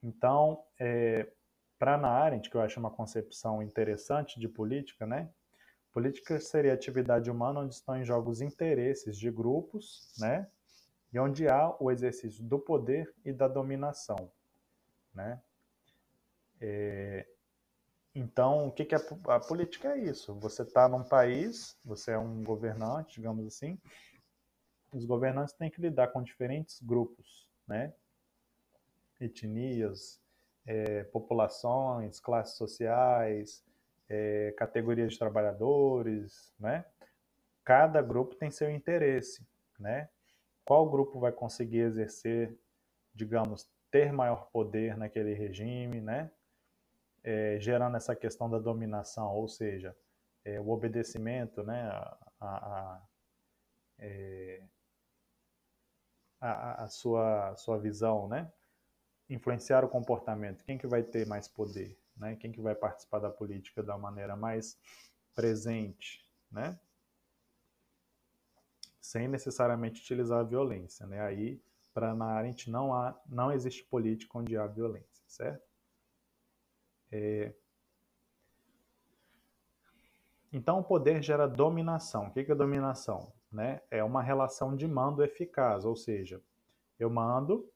Então, 0.03 0.65
é, 0.79 1.31
para 1.79 1.95
Ana 1.95 2.09
Arendt, 2.09 2.51
que 2.51 2.57
eu 2.57 2.61
acho 2.61 2.79
uma 2.79 2.91
concepção 2.91 3.63
interessante 3.63 4.39
de 4.39 4.49
política, 4.49 5.07
né? 5.07 5.31
Política 5.93 6.41
seria 6.41 6.73
atividade 6.73 7.31
humana 7.31 7.61
onde 7.61 7.75
estão 7.75 7.97
em 7.97 8.05
jogos 8.05 8.41
interesses 8.41 9.17
de 9.17 9.31
grupos, 9.31 10.13
né? 10.19 10.49
E 11.13 11.19
onde 11.19 11.47
há 11.49 11.75
o 11.79 11.91
exercício 11.91 12.43
do 12.43 12.59
poder 12.59 13.15
e 13.25 13.33
da 13.33 13.47
dominação, 13.47 14.31
né? 15.15 15.41
É, 16.65 17.27
então, 18.15 18.69
o 18.69 18.73
que, 18.73 18.85
que 18.85 18.95
é 18.95 18.99
a 19.27 19.41
política 19.41 19.89
é 19.97 19.99
isso? 19.99 20.33
Você 20.37 20.63
está 20.63 20.89
num 20.89 21.03
país, 21.03 21.77
você 21.85 22.13
é 22.13 22.19
um 22.19 22.45
governante, 22.45 23.17
digamos 23.17 23.45
assim, 23.47 23.77
os 24.93 25.05
governantes 25.05 25.55
têm 25.55 25.71
que 25.71 25.81
lidar 25.81 26.09
com 26.09 26.23
diferentes 26.23 26.81
grupos, 26.81 27.49
né? 27.67 27.93
etnias, 29.21 30.21
é, 30.65 31.05
populações, 31.05 32.21
classes 32.21 32.57
sociais, 32.57 33.65
é, 34.09 34.53
categorias 34.57 35.13
de 35.13 35.19
trabalhadores, 35.19 36.53
né? 36.59 36.85
Cada 37.65 38.03
grupo 38.03 38.35
tem 38.35 38.51
seu 38.51 38.71
interesse, 38.71 39.47
né? 39.79 40.09
Qual 40.65 40.89
grupo 40.89 41.19
vai 41.19 41.33
conseguir 41.33 41.81
exercer, 41.81 42.57
digamos, 43.15 43.69
ter 43.91 44.13
maior 44.13 44.49
poder 44.51 44.97
naquele 44.97 45.35
regime, 45.35 46.01
né? 46.01 46.31
É, 47.25 47.59
gerando 47.61 47.97
essa 47.97 48.17
questão 48.17 48.51
da 48.51 48.59
dominação, 48.59 49.33
ou 49.35 49.47
seja, 49.47 49.97
é, 50.45 50.61
o 50.61 50.69
obedecimento, 50.71 51.63
né? 51.63 51.83
A, 51.83 52.19
a, 52.41 52.49
a, 52.49 53.03
é, 53.99 54.63
a, 56.41 56.89
sua, 56.89 57.55
sua 57.57 57.79
visão, 57.79 58.29
né? 58.29 58.53
Influenciar 59.29 59.85
o 59.85 59.89
comportamento. 59.89 60.65
Quem 60.65 60.77
que 60.77 60.87
vai 60.87 61.03
ter 61.03 61.27
mais 61.27 61.47
poder, 61.47 61.97
né? 62.17 62.37
Quem 62.37 62.51
que 62.51 62.61
vai 62.61 62.75
participar 62.75 63.21
da 63.21 63.31
política 63.31 63.83
da 63.83 63.97
maneira 63.97 64.37
mais 64.37 64.77
presente, 65.35 66.29
né? 66.51 66.79
Sem 69.01 69.29
necessariamente 69.29 70.01
utilizar 70.01 70.41
a 70.41 70.45
violência, 70.45 71.07
né? 71.07 71.21
Aí, 71.21 71.63
para 71.95 72.15
na 72.15 72.27
Arendt, 72.27 72.71
não 72.71 72.93
há, 72.93 73.19
não 73.27 73.53
existe 73.53 73.85
política 73.85 74.39
onde 74.39 74.57
há 74.57 74.67
violência, 74.67 75.23
certo? 75.27 75.72
É... 77.13 77.53
Então, 80.53 80.81
o 80.81 80.85
poder 80.85 81.23
gera 81.23 81.47
dominação. 81.47 82.27
O 82.27 82.33
que 82.33 82.41
é 82.41 82.55
dominação? 82.55 83.33
né, 83.53 83.83
é 83.91 84.03
uma 84.03 84.23
relação 84.23 84.75
de 84.75 84.89
mando 84.89 85.23
eficaz, 85.23 85.85
ou 85.85 85.95
seja, 85.95 86.41
eu 86.99 87.11
mando 87.11 87.69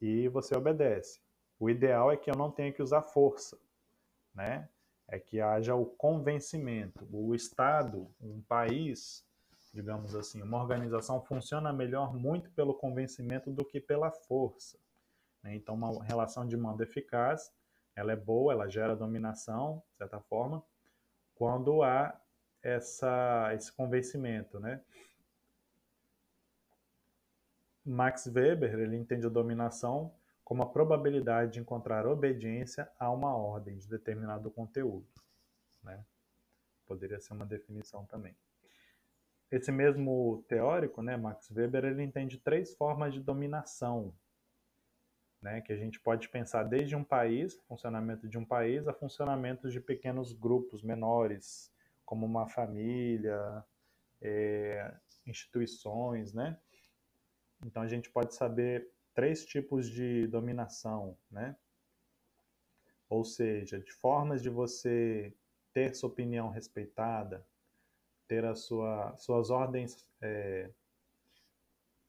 e 0.00 0.28
você 0.28 0.56
obedece. 0.56 1.20
O 1.58 1.70
ideal 1.70 2.10
é 2.10 2.16
que 2.16 2.30
eu 2.30 2.34
não 2.34 2.50
tenha 2.50 2.72
que 2.72 2.82
usar 2.82 3.02
força, 3.02 3.56
né? 4.34 4.68
É 5.06 5.18
que 5.18 5.40
haja 5.40 5.74
o 5.74 5.84
convencimento. 5.84 7.06
O 7.12 7.34
Estado, 7.34 8.08
um 8.20 8.40
país, 8.40 9.24
digamos 9.72 10.14
assim, 10.14 10.42
uma 10.42 10.58
organização 10.58 11.20
funciona 11.20 11.72
melhor 11.72 12.14
muito 12.14 12.50
pelo 12.52 12.74
convencimento 12.74 13.50
do 13.50 13.64
que 13.64 13.80
pela 13.80 14.10
força. 14.10 14.78
Né? 15.42 15.54
Então, 15.56 15.74
uma 15.74 16.02
relação 16.04 16.46
de 16.46 16.56
mando 16.56 16.82
eficaz, 16.82 17.52
ela 18.00 18.12
é 18.12 18.16
boa, 18.16 18.52
ela 18.52 18.68
gera 18.68 18.96
dominação, 18.96 19.82
de 19.92 19.98
certa 19.98 20.18
forma, 20.20 20.64
quando 21.34 21.82
há 21.82 22.18
essa, 22.62 23.52
esse 23.54 23.70
convencimento, 23.72 24.58
né? 24.58 24.80
Max 27.84 28.26
Weber 28.26 28.74
ele 28.74 28.96
entende 28.96 29.26
a 29.26 29.30
dominação 29.30 30.14
como 30.44 30.62
a 30.62 30.66
probabilidade 30.68 31.52
de 31.52 31.60
encontrar 31.60 32.06
obediência 32.06 32.90
a 32.98 33.10
uma 33.10 33.36
ordem 33.36 33.76
de 33.76 33.88
determinado 33.88 34.50
conteúdo. 34.50 35.06
Né? 35.82 36.04
Poderia 36.86 37.20
ser 37.20 37.32
uma 37.32 37.46
definição 37.46 38.04
também. 38.06 38.34
Esse 39.50 39.72
mesmo 39.72 40.44
teórico, 40.48 41.02
né, 41.02 41.16
Max 41.16 41.50
Weber, 41.50 41.84
ele 41.84 42.02
entende 42.02 42.38
três 42.38 42.74
formas 42.74 43.12
de 43.12 43.20
dominação, 43.20 44.14
né, 45.40 45.60
que 45.60 45.72
a 45.72 45.76
gente 45.76 45.98
pode 45.98 46.28
pensar 46.28 46.64
desde 46.64 46.94
um 46.94 47.04
país, 47.04 47.58
funcionamento 47.66 48.28
de 48.28 48.36
um 48.36 48.44
país, 48.44 48.86
a 48.86 48.92
funcionamento 48.92 49.70
de 49.70 49.80
pequenos 49.80 50.32
grupos 50.32 50.82
menores, 50.82 51.72
como 52.04 52.26
uma 52.26 52.46
família, 52.46 53.64
é, 54.20 54.94
instituições, 55.26 56.34
né? 56.34 56.58
Então 57.64 57.82
a 57.82 57.88
gente 57.88 58.10
pode 58.10 58.34
saber 58.34 58.90
três 59.14 59.44
tipos 59.44 59.88
de 59.88 60.26
dominação, 60.26 61.16
né? 61.30 61.56
Ou 63.08 63.24
seja, 63.24 63.80
de 63.80 63.92
formas 63.92 64.42
de 64.42 64.50
você 64.50 65.34
ter 65.72 65.94
sua 65.94 66.08
opinião 66.08 66.50
respeitada, 66.50 67.46
ter 68.28 68.44
a 68.44 68.54
sua, 68.54 69.16
suas 69.16 69.50
ordens, 69.50 70.06
é, 70.20 70.70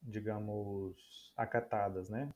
digamos, 0.02 1.32
acatadas, 1.36 2.10
né? 2.10 2.30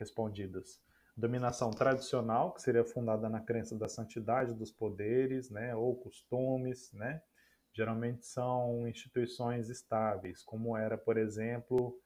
Respondidas. 0.00 0.82
Dominação 1.16 1.70
tradicional, 1.70 2.52
que 2.52 2.62
seria 2.62 2.84
fundada 2.84 3.28
na 3.28 3.40
crença 3.40 3.76
da 3.76 3.88
santidade 3.88 4.54
dos 4.54 4.72
poderes, 4.72 5.50
né? 5.50 5.76
Ou 5.76 5.94
costumes, 5.94 6.92
né? 6.92 7.22
geralmente 7.72 8.26
são 8.26 8.86
instituições 8.88 9.68
estáveis, 9.68 10.42
como 10.42 10.76
era, 10.76 10.98
por 10.98 11.16
exemplo, 11.16 11.98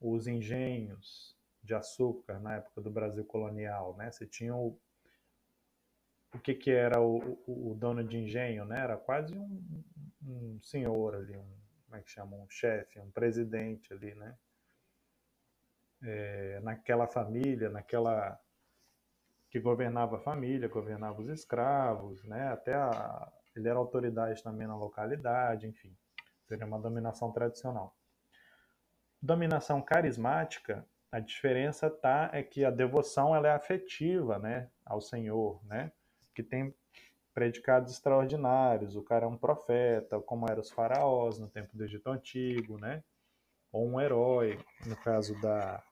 os 0.00 0.26
engenhos 0.26 1.36
de 1.62 1.74
açúcar 1.74 2.40
na 2.40 2.56
época 2.56 2.80
do 2.80 2.90
Brasil 2.90 3.24
colonial, 3.24 3.96
né? 3.96 4.10
Você 4.10 4.26
tinha 4.26 4.54
o, 4.54 4.78
o 6.34 6.38
que, 6.38 6.54
que 6.54 6.70
era 6.70 7.00
o, 7.00 7.38
o, 7.46 7.74
dono 7.74 8.02
de 8.02 8.16
engenho, 8.16 8.64
né? 8.64 8.80
Era 8.80 8.96
quase 8.96 9.36
um, 9.38 9.84
um 10.26 10.60
senhor 10.60 11.14
ali, 11.14 11.36
um, 11.36 11.56
como 11.84 11.96
é 11.96 12.02
que 12.02 12.10
chama? 12.10 12.36
Um 12.36 12.48
chefe, 12.50 12.98
um 12.98 13.10
presidente 13.10 13.92
ali, 13.92 14.14
né? 14.14 14.36
É, 16.02 16.60
naquela 16.62 17.06
família, 17.06 17.68
naquela 17.68 18.38
que 19.50 19.60
governava 19.60 20.16
a 20.16 20.20
família, 20.20 20.68
governava 20.68 21.20
os 21.20 21.28
escravos, 21.28 22.24
né? 22.24 22.48
Até 22.48 22.74
a, 22.74 23.30
ele 23.54 23.68
era 23.68 23.78
autoridade 23.78 24.42
também 24.42 24.66
na 24.66 24.76
localidade, 24.76 25.66
enfim, 25.66 25.94
seria 26.48 26.66
uma 26.66 26.80
dominação 26.80 27.30
tradicional. 27.30 27.94
Dominação 29.20 29.82
carismática, 29.82 30.86
a 31.10 31.20
diferença 31.20 31.90
tá 31.90 32.30
é 32.32 32.42
que 32.42 32.64
a 32.64 32.70
devoção 32.70 33.36
ela 33.36 33.48
é 33.48 33.52
afetiva, 33.52 34.38
né, 34.38 34.70
ao 34.84 35.00
Senhor, 35.00 35.60
né? 35.66 35.92
Que 36.34 36.42
tem 36.42 36.74
predicados 37.34 37.92
extraordinários. 37.92 38.96
O 38.96 39.02
cara 39.02 39.26
é 39.26 39.28
um 39.28 39.36
profeta, 39.36 40.18
como 40.20 40.46
eram 40.50 40.62
os 40.62 40.70
faraós 40.70 41.38
no 41.38 41.48
tempo 41.48 41.76
do 41.76 41.84
Egito 41.84 42.08
Antigo, 42.08 42.78
né? 42.78 43.04
Ou 43.70 43.86
um 43.86 44.00
herói, 44.00 44.58
no 44.86 44.96
caso 44.96 45.38
da, 45.40 45.82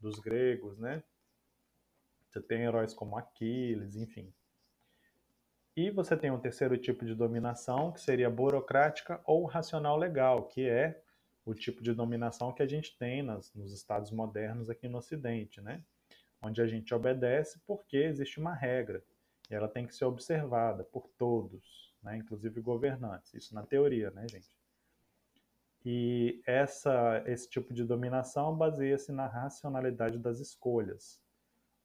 dos 0.00 0.18
gregos, 0.18 0.78
né? 0.78 1.02
Você 2.28 2.40
tem 2.40 2.62
heróis 2.62 2.92
como 2.94 3.16
Aquiles, 3.16 3.96
enfim. 3.96 4.32
E 5.76 5.90
você 5.90 6.16
tem 6.16 6.30
um 6.30 6.40
terceiro 6.40 6.76
tipo 6.76 7.04
de 7.04 7.14
dominação, 7.14 7.92
que 7.92 8.00
seria 8.00 8.28
burocrática 8.28 9.20
ou 9.24 9.44
racional 9.46 9.96
legal, 9.96 10.46
que 10.48 10.68
é 10.68 11.02
o 11.44 11.54
tipo 11.54 11.82
de 11.82 11.94
dominação 11.94 12.52
que 12.52 12.62
a 12.62 12.66
gente 12.66 12.96
tem 12.98 13.22
nas, 13.22 13.54
nos 13.54 13.72
estados 13.72 14.10
modernos 14.10 14.68
aqui 14.68 14.88
no 14.88 14.98
Ocidente, 14.98 15.60
né? 15.60 15.82
Onde 16.42 16.60
a 16.60 16.66
gente 16.66 16.92
obedece 16.94 17.60
porque 17.66 17.96
existe 17.96 18.38
uma 18.38 18.54
regra 18.54 19.02
e 19.50 19.54
ela 19.54 19.68
tem 19.68 19.86
que 19.86 19.94
ser 19.94 20.04
observada 20.04 20.84
por 20.84 21.08
todos, 21.16 21.94
né? 22.02 22.16
inclusive 22.16 22.60
governantes. 22.60 23.32
Isso 23.34 23.54
na 23.54 23.62
teoria, 23.62 24.10
né, 24.10 24.26
gente? 24.28 24.50
E 25.90 26.42
essa, 26.46 27.24
esse 27.24 27.48
tipo 27.48 27.72
de 27.72 27.82
dominação 27.82 28.54
baseia-se 28.54 29.10
na 29.10 29.26
racionalidade 29.26 30.18
das 30.18 30.38
escolhas. 30.38 31.18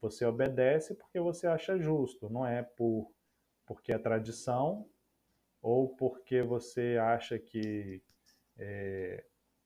Você 0.01 0.25
obedece 0.25 0.93
porque 0.93 1.21
você 1.21 1.47
acha 1.47 1.79
justo, 1.79 2.29
não 2.29 2.45
é 2.45 2.61
por 2.61 3.09
porque 3.65 3.93
é 3.93 3.97
tradição 3.97 4.85
ou 5.61 5.95
porque 5.95 6.41
você 6.41 6.97
acha 6.97 7.39
que 7.39 8.03
é, 8.57 9.23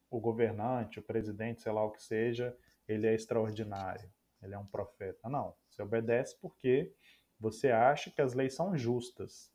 o 0.07 0.19
governante, 0.19 0.99
o 0.99 1.03
presidente, 1.03 1.63
sei 1.63 1.71
lá 1.71 1.83
o 1.83 1.89
que 1.89 2.03
seja, 2.03 2.55
ele 2.87 3.07
é 3.07 3.15
extraordinário, 3.15 4.07
ele 4.39 4.53
é 4.53 4.59
um 4.59 4.67
profeta. 4.67 5.27
Não, 5.27 5.55
você 5.67 5.81
obedece 5.81 6.37
porque 6.39 6.93
você 7.39 7.71
acha 7.71 8.11
que 8.11 8.21
as 8.21 8.35
leis 8.35 8.53
são 8.53 8.77
justas, 8.77 9.51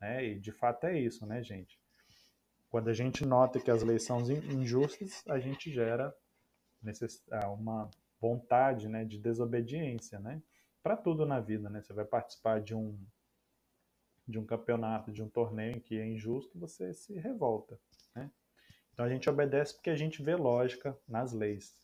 né? 0.00 0.24
E 0.24 0.40
de 0.40 0.52
fato 0.52 0.86
é 0.86 0.98
isso, 0.98 1.26
né, 1.26 1.42
gente? 1.42 1.81
Quando 2.72 2.88
a 2.88 2.94
gente 2.94 3.26
nota 3.26 3.60
que 3.60 3.70
as 3.70 3.82
leis 3.82 4.02
são 4.02 4.22
injustas, 4.22 5.22
a 5.28 5.38
gente 5.38 5.70
gera 5.70 6.10
ah, 7.30 7.50
uma 7.50 7.90
vontade 8.18 8.88
né, 8.88 9.04
de 9.04 9.18
desobediência, 9.18 10.18
né? 10.18 10.42
Para 10.82 10.96
tudo 10.96 11.26
na 11.26 11.38
vida, 11.38 11.68
né? 11.68 11.82
Você 11.82 11.92
vai 11.92 12.06
participar 12.06 12.62
de 12.62 12.74
um 12.74 12.98
de 14.26 14.38
um 14.38 14.46
campeonato, 14.46 15.12
de 15.12 15.22
um 15.22 15.28
torneio 15.28 15.82
que 15.82 15.98
é 15.98 16.06
injusto, 16.06 16.58
você 16.58 16.94
se 16.94 17.12
revolta, 17.18 17.78
né? 18.14 18.30
Então 18.94 19.04
a 19.04 19.08
gente 19.10 19.28
obedece 19.28 19.74
porque 19.74 19.90
a 19.90 19.96
gente 19.96 20.22
vê 20.22 20.34
lógica 20.34 20.98
nas 21.06 21.34
leis 21.34 21.76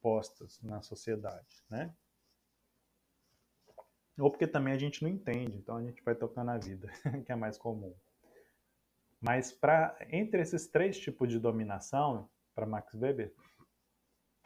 postas 0.00 0.60
na 0.60 0.82
sociedade, 0.82 1.62
né? 1.70 1.94
Ou 4.18 4.28
porque 4.28 4.48
também 4.48 4.74
a 4.74 4.78
gente 4.78 5.04
não 5.04 5.08
entende, 5.08 5.56
então 5.56 5.76
a 5.76 5.82
gente 5.84 6.02
vai 6.02 6.16
tocando 6.16 6.50
a 6.50 6.58
vida, 6.58 6.88
que 7.24 7.30
é 7.30 7.36
mais 7.36 7.56
comum. 7.56 7.94
Mas 9.22 9.52
para 9.52 9.96
entre 10.10 10.42
esses 10.42 10.66
três 10.66 10.98
tipos 10.98 11.28
de 11.28 11.38
dominação, 11.38 12.28
para 12.54 12.66
Max 12.66 12.92
Weber, 12.92 13.32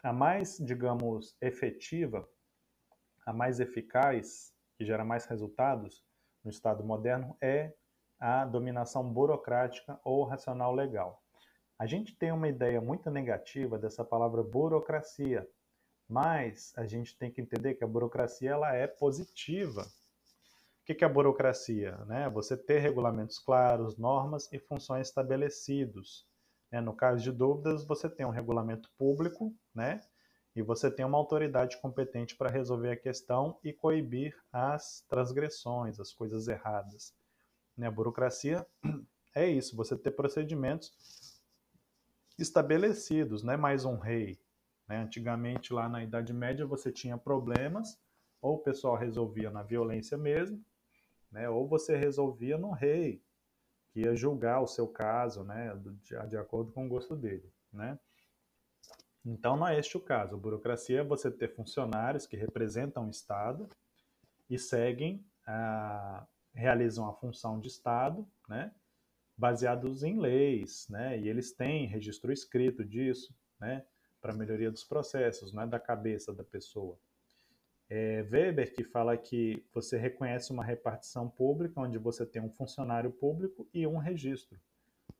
a 0.03 0.13
mais, 0.13 0.57
digamos, 0.59 1.35
efetiva, 1.41 2.29
a 3.25 3.33
mais 3.33 3.59
eficaz, 3.59 4.53
que 4.77 4.85
gera 4.85 5.03
mais 5.03 5.25
resultados 5.25 6.05
no 6.43 6.51
Estado 6.51 6.83
moderno, 6.83 7.35
é 7.41 7.73
a 8.19 8.45
dominação 8.45 9.11
burocrática 9.11 9.99
ou 10.03 10.23
racional 10.23 10.73
legal. 10.73 11.23
A 11.79 11.87
gente 11.87 12.15
tem 12.15 12.31
uma 12.31 12.47
ideia 12.47 12.79
muito 12.79 13.09
negativa 13.09 13.79
dessa 13.79 14.05
palavra 14.05 14.43
burocracia, 14.43 15.47
mas 16.07 16.71
a 16.77 16.85
gente 16.85 17.17
tem 17.17 17.31
que 17.31 17.41
entender 17.41 17.75
que 17.75 17.83
a 17.83 17.87
burocracia 17.87 18.51
ela 18.51 18.73
é 18.73 18.85
positiva. 18.87 19.85
O 20.89 20.95
que 20.95 21.03
é 21.03 21.07
a 21.07 21.09
burocracia? 21.09 21.97
Né? 22.05 22.29
Você 22.29 22.55
ter 22.55 22.79
regulamentos 22.79 23.39
claros, 23.39 23.97
normas 23.97 24.47
e 24.53 24.57
funções 24.57 25.07
estabelecidos. 25.07 26.25
Né? 26.71 26.79
No 26.79 26.95
caso 26.95 27.21
de 27.21 27.31
dúvidas, 27.31 27.85
você 27.85 28.09
tem 28.09 28.25
um 28.25 28.31
regulamento 28.31 28.89
público, 28.97 29.53
né? 29.75 30.01
E 30.55 30.61
você 30.61 30.89
tem 30.89 31.05
uma 31.05 31.17
autoridade 31.17 31.79
competente 31.81 32.37
para 32.37 32.49
resolver 32.49 32.89
a 32.89 32.95
questão 32.95 33.59
e 33.63 33.73
coibir 33.73 34.35
as 34.51 35.05
transgressões, 35.09 35.99
as 35.99 36.13
coisas 36.13 36.47
erradas. 36.47 37.13
Né? 37.75 37.87
A 37.87 37.91
burocracia 37.91 38.65
é 39.35 39.45
isso, 39.45 39.75
você 39.75 39.95
ter 39.95 40.11
procedimentos 40.11 41.43
estabelecidos, 42.39 43.43
não 43.43 43.53
é 43.53 43.57
mais 43.57 43.83
um 43.83 43.97
rei. 43.97 44.39
Né? 44.87 44.97
Antigamente, 44.97 45.73
lá 45.73 45.89
na 45.89 46.01
Idade 46.01 46.33
Média, 46.33 46.65
você 46.65 46.91
tinha 46.91 47.17
problemas, 47.17 47.99
ou 48.41 48.55
o 48.55 48.59
pessoal 48.59 48.95
resolvia 48.95 49.51
na 49.51 49.61
violência 49.61 50.17
mesmo, 50.17 50.63
né? 51.37 51.47
ou 51.47 51.67
você 51.67 51.95
resolvia 51.95 52.57
no 52.57 52.71
rei, 52.71 53.23
que 53.91 54.01
ia 54.01 54.15
julgar 54.15 54.59
o 54.59 54.67
seu 54.67 54.87
caso 54.87 55.43
né? 55.43 55.71
de, 56.01 56.27
de 56.27 56.35
acordo 56.37 56.71
com 56.71 56.87
o 56.87 56.89
gosto 56.89 57.15
dele. 57.15 57.53
Né? 57.71 57.97
Então, 59.23 59.55
não 59.55 59.67
é 59.67 59.77
este 59.77 59.95
o 59.95 60.01
caso. 60.01 60.33
A 60.33 60.37
burocracia 60.37 61.01
é 61.01 61.03
você 61.03 61.29
ter 61.29 61.53
funcionários 61.53 62.25
que 62.25 62.35
representam 62.35 63.05
o 63.05 63.11
Estado 63.11 63.69
e 64.49 64.57
seguem, 64.57 65.23
a, 65.45 66.25
realizam 66.55 67.07
a 67.07 67.13
função 67.13 67.59
de 67.59 67.67
Estado, 67.67 68.27
né, 68.49 68.73
baseados 69.37 70.01
em 70.01 70.17
leis, 70.17 70.87
né, 70.89 71.19
e 71.19 71.27
eles 71.27 71.53
têm 71.53 71.85
registro 71.85 72.31
escrito 72.31 72.83
disso, 72.83 73.35
né, 73.59 73.85
para 74.19 74.33
melhoria 74.33 74.71
dos 74.71 74.83
processos, 74.83 75.53
não 75.53 75.63
é 75.63 75.67
da 75.67 75.79
cabeça 75.79 76.33
da 76.33 76.43
pessoa. 76.43 76.97
É 77.89 78.21
Weber 78.29 78.73
que 78.73 78.83
fala 78.83 79.15
que 79.15 79.63
você 79.73 79.97
reconhece 79.97 80.51
uma 80.51 80.63
repartição 80.63 81.29
pública 81.29 81.79
onde 81.79 81.97
você 81.97 82.25
tem 82.25 82.41
um 82.41 82.49
funcionário 82.49 83.11
público 83.11 83.67
e 83.73 83.87
um 83.87 83.97
registro. 83.97 84.59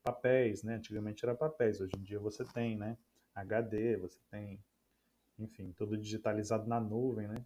Papéis, 0.04 0.64
né? 0.64 0.76
Antigamente 0.76 1.24
era 1.24 1.34
papéis, 1.34 1.80
hoje 1.80 1.94
em 1.98 2.02
dia 2.02 2.20
você 2.20 2.44
tem, 2.44 2.76
né? 2.76 2.98
HD, 3.34 3.96
você 3.98 4.18
tem, 4.30 4.60
enfim, 5.40 5.72
tudo 5.78 5.98
digitalizado 5.98 6.68
na 6.68 6.80
nuvem, 6.80 7.28
né? 7.28 7.46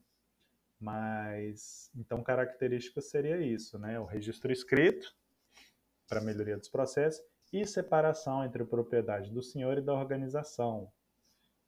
Mas, 0.79 1.91
então, 1.95 2.23
característica 2.23 3.01
seria 3.01 3.39
isso, 3.39 3.77
né? 3.77 3.99
O 3.99 4.05
registro 4.05 4.51
escrito, 4.51 5.15
para 6.07 6.21
melhoria 6.21 6.57
dos 6.57 6.69
processos, 6.69 7.23
e 7.53 7.67
separação 7.67 8.43
entre 8.43 8.63
a 8.63 8.65
propriedade 8.65 9.29
do 9.29 9.43
senhor 9.43 9.77
e 9.77 9.81
da 9.81 9.93
organização, 9.93 10.91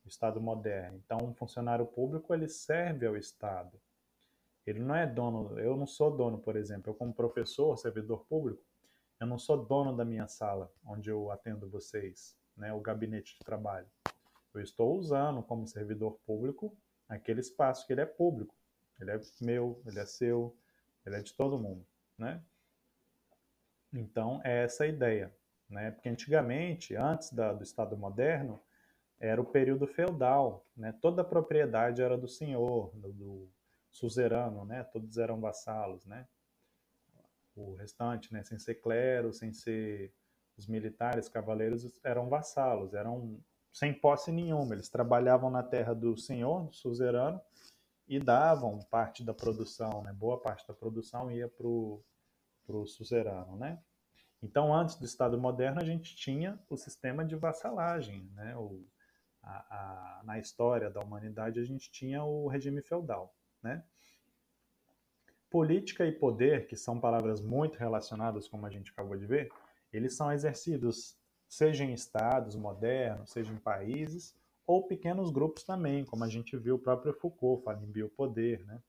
o 0.06 0.08
Estado 0.08 0.42
moderno. 0.42 1.02
Então, 1.06 1.18
um 1.22 1.34
funcionário 1.34 1.86
público, 1.86 2.34
ele 2.34 2.48
serve 2.48 3.06
ao 3.06 3.16
Estado. 3.16 3.80
Ele 4.66 4.80
não 4.80 4.96
é 4.96 5.06
dono, 5.06 5.60
eu 5.60 5.76
não 5.76 5.86
sou 5.86 6.16
dono, 6.16 6.38
por 6.38 6.56
exemplo, 6.56 6.92
eu 6.92 6.96
como 6.96 7.14
professor, 7.14 7.78
servidor 7.78 8.26
público, 8.26 8.64
eu 9.20 9.28
não 9.28 9.38
sou 9.38 9.58
dono 9.66 9.96
da 9.96 10.06
minha 10.06 10.28
sala, 10.28 10.72
onde 10.86 11.10
eu 11.10 11.32
atendo 11.32 11.70
vocês, 11.70 12.38
né, 12.56 12.74
o 12.74 12.80
gabinete 12.80 13.38
de 13.38 13.46
trabalho. 13.46 13.88
Eu 14.54 14.62
estou 14.62 14.96
usando 14.98 15.42
como 15.44 15.68
servidor 15.68 16.20
público 16.26 16.76
aquele 17.10 17.42
espaço 17.42 17.86
que 17.86 17.94
ele 17.94 18.02
é 18.02 18.06
público. 18.06 18.56
Ele 19.00 19.12
é 19.12 19.20
meu, 19.42 19.82
ele 19.86 20.00
é 20.00 20.06
seu, 20.06 20.56
ele 21.06 21.16
é 21.16 21.22
de 21.22 21.34
todo 21.34 21.60
mundo, 21.60 21.86
né? 22.18 22.42
Então, 23.92 24.42
é 24.44 24.64
essa 24.64 24.86
a 24.86 24.88
ideia, 24.88 25.34
né? 25.70 25.92
Porque 25.92 26.10
antigamente, 26.10 26.96
antes 26.96 27.32
da, 27.32 27.54
do 27.54 27.64
Estado 27.64 27.98
moderno, 27.98 28.62
era 29.26 29.42
o 29.42 29.46
período 29.46 29.88
feudal, 29.88 30.66
né? 30.76 30.94
Toda 31.02 31.22
a 31.22 31.26
propriedade 31.26 32.02
era 32.02 32.18
do 32.18 32.28
senhor, 32.28 32.92
do, 32.94 33.14
do 33.14 33.50
suzerano, 33.90 34.66
né? 34.66 34.84
Todos 34.84 35.18
eram 35.18 35.40
vassalos, 35.40 36.06
né? 36.06 36.28
O 37.56 37.74
restante, 37.76 38.34
né? 38.34 38.44
Sem 38.44 38.60
ser 38.60 38.76
clero, 38.76 39.32
sem 39.32 39.54
ser 39.54 40.14
os 40.58 40.68
militares, 40.68 41.30
cavaleiros, 41.30 42.00
eram 42.04 42.28
vassalos, 42.28 42.94
eram 42.94 43.40
sem 43.72 43.94
posse 43.94 44.30
nenhuma. 44.30 44.76
Eles 44.76 44.90
trabalhavam 44.90 45.50
na 45.50 45.64
terra 45.64 45.96
do 45.96 46.18
senhor, 46.18 46.66
do 46.66 46.76
suzerano, 46.76 47.40
e 48.06 48.20
davam 48.20 48.78
parte 48.92 49.24
da 49.24 49.34
produção, 49.34 50.04
né? 50.04 50.12
boa 50.12 50.38
parte 50.38 50.68
da 50.68 50.74
produção 50.74 51.32
ia 51.32 51.48
para 51.48 51.66
o 51.66 52.86
suzerano. 52.86 53.56
Né? 53.56 53.82
Então, 54.42 54.76
antes 54.76 54.98
do 54.98 55.06
Estado 55.06 55.40
moderno, 55.40 55.80
a 55.80 55.86
gente 55.86 56.14
tinha 56.14 56.60
o 56.70 56.76
sistema 56.76 57.24
de 57.24 57.38
vassalagem. 57.38 58.30
Né? 58.36 58.54
O, 58.58 58.86
a, 59.44 60.20
a, 60.20 60.24
na 60.24 60.40
história 60.40 60.90
da 60.90 61.02
humanidade, 61.02 61.60
a 61.60 61.64
gente 61.64 61.92
tinha 61.92 62.24
o 62.24 62.48
regime 62.48 62.82
feudal. 62.82 63.36
Né? 63.62 63.84
Política 65.50 66.06
e 66.06 66.12
poder, 66.12 66.66
que 66.66 66.76
são 66.76 67.00
palavras 67.00 67.42
muito 67.42 67.78
relacionadas, 67.78 68.48
como 68.48 68.66
a 68.66 68.70
gente 68.70 68.92
acabou 68.92 69.18
de 69.18 69.26
ver, 69.26 69.52
eles 69.92 70.16
são 70.16 70.32
exercidos 70.32 71.18
seja 71.54 71.84
em 71.84 71.94
estados 71.94 72.56
modernos, 72.56 73.30
seja 73.30 73.54
em 73.54 73.58
países, 73.58 74.36
ou 74.66 74.88
pequenos 74.88 75.30
grupos 75.30 75.64
também, 75.64 76.04
como 76.04 76.24
a 76.24 76.30
gente 76.30 76.58
viu 76.58 76.76
o 76.76 76.80
próprio 76.80 77.14
Foucault 77.14 77.64
fala 77.64 77.84
em 77.84 77.92
biopoder, 77.92 78.66
né? 78.66 78.82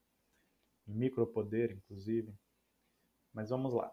em 0.86 0.94
micropoder, 0.94 1.72
inclusive. 1.72 2.32
Mas 3.34 3.50
vamos 3.50 3.74
lá. 3.74 3.92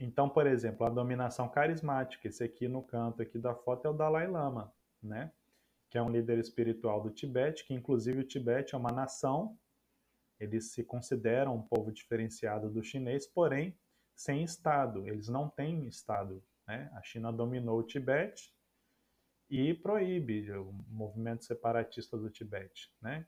Então, 0.00 0.30
por 0.30 0.46
exemplo, 0.46 0.86
a 0.86 0.88
dominação 0.88 1.46
carismática, 1.46 2.26
esse 2.26 2.42
aqui 2.42 2.66
no 2.66 2.82
canto 2.82 3.20
aqui 3.20 3.38
da 3.38 3.54
foto 3.54 3.86
é 3.86 3.90
o 3.90 3.92
Dalai 3.92 4.26
Lama, 4.26 4.72
né? 5.02 5.30
que 5.90 5.98
é 5.98 6.02
um 6.02 6.08
líder 6.08 6.38
espiritual 6.38 7.02
do 7.02 7.10
Tibete, 7.10 7.66
que 7.66 7.74
inclusive 7.74 8.20
o 8.20 8.26
Tibete 8.26 8.74
é 8.74 8.78
uma 8.78 8.90
nação, 8.90 9.58
eles 10.38 10.72
se 10.72 10.82
consideram 10.82 11.54
um 11.54 11.62
povo 11.62 11.92
diferenciado 11.92 12.70
do 12.70 12.82
chinês, 12.82 13.26
porém 13.26 13.76
sem 14.14 14.42
Estado, 14.42 15.06
eles 15.06 15.28
não 15.28 15.50
têm 15.50 15.86
Estado. 15.86 16.42
Né? 16.66 16.90
A 16.94 17.02
China 17.02 17.30
dominou 17.30 17.80
o 17.80 17.82
Tibete 17.82 18.54
e 19.50 19.74
proíbe 19.74 20.50
o 20.52 20.72
movimento 20.88 21.44
separatista 21.44 22.16
do 22.16 22.30
Tibete. 22.30 22.90
Né? 23.02 23.26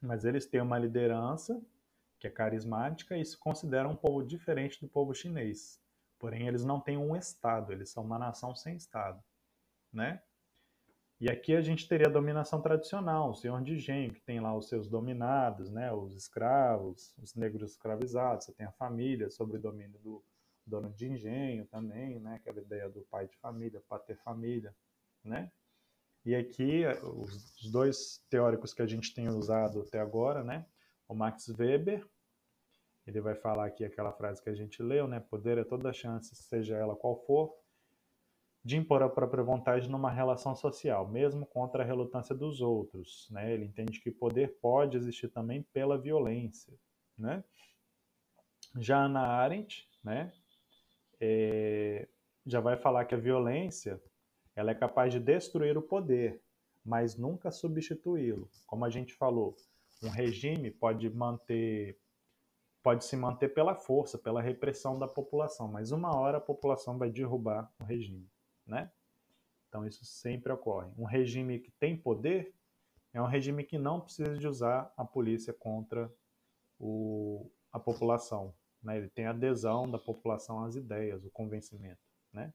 Mas 0.00 0.24
eles 0.24 0.46
têm 0.46 0.62
uma 0.62 0.78
liderança 0.78 1.60
que 2.18 2.26
é 2.26 2.30
carismática 2.30 3.16
e 3.16 3.24
se 3.24 3.36
consideram 3.38 3.90
um 3.90 3.96
povo 3.96 4.24
diferente 4.24 4.80
do 4.80 4.88
povo 4.88 5.14
chinês. 5.14 5.80
Porém, 6.18 6.48
eles 6.48 6.64
não 6.64 6.80
têm 6.80 6.96
um 6.96 7.14
Estado, 7.14 7.72
eles 7.72 7.90
são 7.90 8.04
uma 8.04 8.18
nação 8.18 8.54
sem 8.54 8.76
Estado. 8.76 9.22
Né? 9.92 10.20
E 11.18 11.30
aqui 11.30 11.54
a 11.56 11.62
gente 11.62 11.88
teria 11.88 12.08
a 12.08 12.12
dominação 12.12 12.60
tradicional, 12.60 13.30
o 13.30 13.34
senhor 13.34 13.62
de 13.62 13.72
engenho, 13.72 14.12
que 14.12 14.20
tem 14.20 14.38
lá 14.38 14.54
os 14.54 14.68
seus 14.68 14.86
dominados, 14.86 15.70
né, 15.70 15.90
os 15.90 16.14
escravos, 16.14 17.14
os 17.16 17.34
negros 17.34 17.70
escravizados, 17.70 18.44
você 18.44 18.52
tem 18.52 18.66
a 18.66 18.72
família 18.72 19.30
sob 19.30 19.56
o 19.56 19.58
domínio 19.58 19.98
do 20.00 20.22
dono 20.66 20.92
de 20.92 21.06
engenho 21.06 21.64
também, 21.66 22.20
né, 22.20 22.34
aquela 22.34 22.60
ideia 22.60 22.90
do 22.90 23.00
pai 23.02 23.26
de 23.26 23.36
família, 23.38 23.82
ter 24.06 24.16
família, 24.18 24.76
né? 25.24 25.50
E 26.22 26.34
aqui 26.34 26.84
os 27.02 27.70
dois 27.70 28.22
teóricos 28.28 28.74
que 28.74 28.82
a 28.82 28.86
gente 28.86 29.14
tem 29.14 29.28
usado 29.28 29.80
até 29.80 30.00
agora, 30.00 30.44
né, 30.44 30.66
o 31.08 31.14
Max 31.14 31.48
Weber, 31.48 32.06
ele 33.06 33.20
vai 33.20 33.34
falar 33.34 33.66
aqui 33.66 33.84
aquela 33.84 34.12
frase 34.12 34.42
que 34.42 34.50
a 34.50 34.54
gente 34.54 34.82
leu, 34.82 35.06
né, 35.06 35.20
poder 35.20 35.58
é 35.58 35.64
toda 35.64 35.92
chance, 35.92 36.34
seja 36.34 36.76
ela 36.76 36.96
qual 36.96 37.16
for, 37.24 37.54
de 38.64 38.76
impor 38.76 39.00
a 39.00 39.08
própria 39.08 39.44
vontade 39.44 39.88
numa 39.88 40.10
relação 40.10 40.56
social, 40.56 41.08
mesmo 41.08 41.46
contra 41.46 41.84
a 41.84 41.86
relutância 41.86 42.34
dos 42.34 42.60
outros. 42.60 43.28
Né? 43.30 43.52
Ele 43.52 43.64
entende 43.64 44.00
que 44.00 44.10
poder 44.10 44.58
pode 44.60 44.96
existir 44.96 45.28
também 45.28 45.62
pela 45.72 45.96
violência. 45.96 46.74
Né? 47.16 47.44
Já 48.76 49.04
Ana 49.04 49.20
Arendt 49.20 49.88
né, 50.02 50.32
é, 51.20 52.08
já 52.44 52.58
vai 52.58 52.76
falar 52.76 53.04
que 53.04 53.14
a 53.14 53.18
violência 53.18 54.02
ela 54.56 54.72
é 54.72 54.74
capaz 54.74 55.12
de 55.12 55.20
destruir 55.20 55.78
o 55.78 55.82
poder, 55.82 56.42
mas 56.84 57.16
nunca 57.16 57.52
substituí-lo. 57.52 58.50
Como 58.66 58.84
a 58.84 58.90
gente 58.90 59.14
falou, 59.14 59.54
um 60.02 60.08
regime 60.08 60.70
pode 60.70 61.08
manter 61.10 61.98
pode 62.82 63.04
se 63.04 63.16
manter 63.16 63.48
pela 63.48 63.74
força, 63.74 64.16
pela 64.16 64.40
repressão 64.40 64.96
da 64.96 65.08
população, 65.08 65.66
mas 65.66 65.90
uma 65.90 66.16
hora 66.16 66.38
a 66.38 66.40
população 66.40 66.96
vai 66.96 67.10
derrubar 67.10 67.68
o 67.80 67.84
regime 67.84 68.30
né? 68.66 68.90
Então 69.68 69.86
isso 69.86 70.04
sempre 70.04 70.52
ocorre. 70.52 70.90
Um 70.98 71.04
regime 71.04 71.58
que 71.60 71.70
tem 71.70 71.96
poder 71.96 72.52
é 73.12 73.22
um 73.22 73.26
regime 73.26 73.64
que 73.64 73.78
não 73.78 74.00
precisa 74.00 74.36
de 74.36 74.46
usar 74.46 74.92
a 74.96 75.04
polícia 75.04 75.52
contra 75.52 76.12
o, 76.78 77.50
a 77.72 77.78
população. 77.78 78.54
Né? 78.82 78.98
Ele 78.98 79.08
tem 79.08 79.26
adesão 79.26 79.90
da 79.90 79.98
população 79.98 80.64
às 80.64 80.76
ideias, 80.76 81.24
o 81.24 81.30
convencimento. 81.30 82.00
Né? 82.32 82.52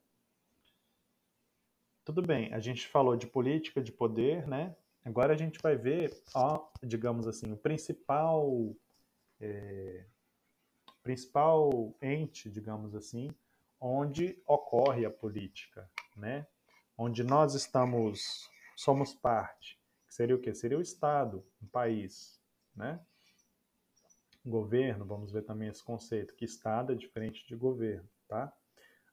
Tudo 2.03 2.21
bem, 2.21 2.53
a 2.53 2.59
gente 2.59 2.87
falou 2.87 3.15
de 3.15 3.27
política, 3.27 3.81
de 3.81 3.91
poder, 3.91 4.47
né? 4.47 4.75
Agora 5.03 5.33
a 5.33 5.37
gente 5.37 5.59
vai 5.61 5.75
ver, 5.75 6.21
ó, 6.33 6.67
digamos 6.83 7.27
assim, 7.27 7.51
o 7.51 7.57
principal, 7.57 8.75
é, 9.39 10.05
principal 11.01 11.95
ente, 12.01 12.49
digamos 12.51 12.93
assim, 12.93 13.31
onde 13.79 14.39
ocorre 14.45 15.05
a 15.05 15.09
política, 15.09 15.89
né? 16.15 16.45
Onde 16.95 17.23
nós 17.23 17.55
estamos, 17.55 18.47
somos 18.75 19.13
parte. 19.13 19.79
Seria 20.07 20.35
o 20.35 20.39
quê? 20.39 20.53
Seria 20.53 20.77
o 20.77 20.81
Estado, 20.81 21.43
um 21.61 21.67
país, 21.67 22.39
né? 22.75 22.99
Governo, 24.45 25.03
vamos 25.03 25.31
ver 25.31 25.43
também 25.43 25.69
esse 25.69 25.83
conceito, 25.83 26.35
que 26.35 26.45
Estado 26.45 26.93
é 26.93 26.95
diferente 26.95 27.47
de 27.47 27.55
governo, 27.55 28.07
tá? 28.27 28.53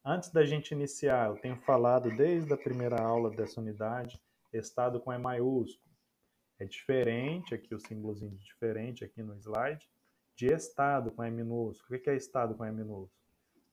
Antes 0.04 0.30
da 0.30 0.44
gente 0.44 0.72
iniciar, 0.72 1.28
eu 1.28 1.36
tenho 1.36 1.56
falado 1.56 2.14
desde 2.14 2.52
a 2.52 2.56
primeira 2.56 3.00
aula 3.00 3.30
dessa 3.30 3.60
unidade, 3.60 4.20
Estado 4.52 5.00
com 5.00 5.12
E 5.12 5.18
maiúsculo. 5.18 5.88
É 6.58 6.64
diferente, 6.64 7.54
aqui 7.54 7.74
o 7.74 7.80
símbolozinho 7.80 8.36
de 8.36 8.44
diferente 8.44 9.04
aqui 9.04 9.22
no 9.22 9.34
slide, 9.36 9.88
de 10.34 10.46
Estado 10.46 11.10
com 11.12 11.24
E 11.24 11.30
minúsculo. 11.30 11.98
O 11.98 12.02
que 12.02 12.10
é 12.10 12.16
Estado 12.16 12.54
com 12.54 12.64
E 12.64 12.72
minúsculo? 12.72 13.18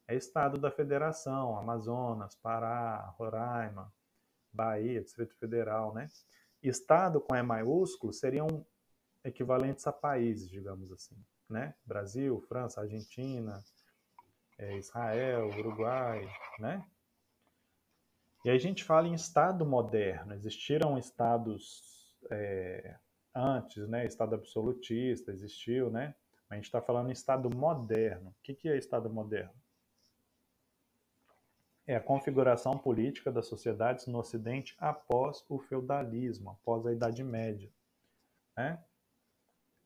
é 0.08 0.16
estado 0.16 0.60
da 0.60 0.70
federação, 0.70 1.58
Amazonas, 1.58 2.36
Pará, 2.36 3.14
Roraima, 3.18 3.92
Bahia, 4.54 5.02
Distrito 5.02 5.36
Federal, 5.38 5.94
né? 5.94 6.08
Estado 6.62 7.20
com 7.20 7.36
E 7.36 7.42
maiúsculo 7.42 8.14
seriam 8.14 8.66
equivalentes 9.24 9.86
a 9.88 9.92
países, 9.92 10.50
digamos 10.50 10.92
assim, 10.92 11.16
né? 11.50 11.74
Brasil, 11.86 12.40
França, 12.48 12.82
Argentina, 12.82 13.64
é, 14.58 14.78
Israel, 14.78 15.48
Uruguai, 15.58 16.28
né? 16.60 16.86
E 18.46 18.50
aí 18.50 18.56
a 18.56 18.60
gente 18.60 18.84
fala 18.84 19.08
em 19.08 19.14
Estado 19.14 19.66
moderno. 19.66 20.34
Existiram 20.34 20.98
estados 20.98 22.16
é, 22.30 22.96
antes, 23.34 23.90
né? 23.90 24.06
Estado 24.06 24.36
absolutista 24.36 25.32
existiu, 25.32 25.90
né? 25.90 26.16
A 26.50 26.56
gente 26.56 26.66
está 26.66 26.82
falando 26.82 27.10
em 27.10 27.12
Estado 27.14 27.50
moderno. 27.54 28.30
O 28.30 28.36
que, 28.42 28.54
que 28.54 28.70
é 28.70 28.78
Estado 28.78 29.10
moderno? 29.10 29.54
é 31.88 31.96
a 31.96 32.02
configuração 32.02 32.78
política 32.78 33.32
das 33.32 33.46
sociedades 33.46 34.08
no 34.08 34.18
Ocidente 34.18 34.76
após 34.80 35.46
o 35.48 35.60
feudalismo, 35.60 36.50
após 36.50 36.86
a 36.86 36.92
Idade 36.92 37.24
Média. 37.24 37.72
Né? 38.58 38.80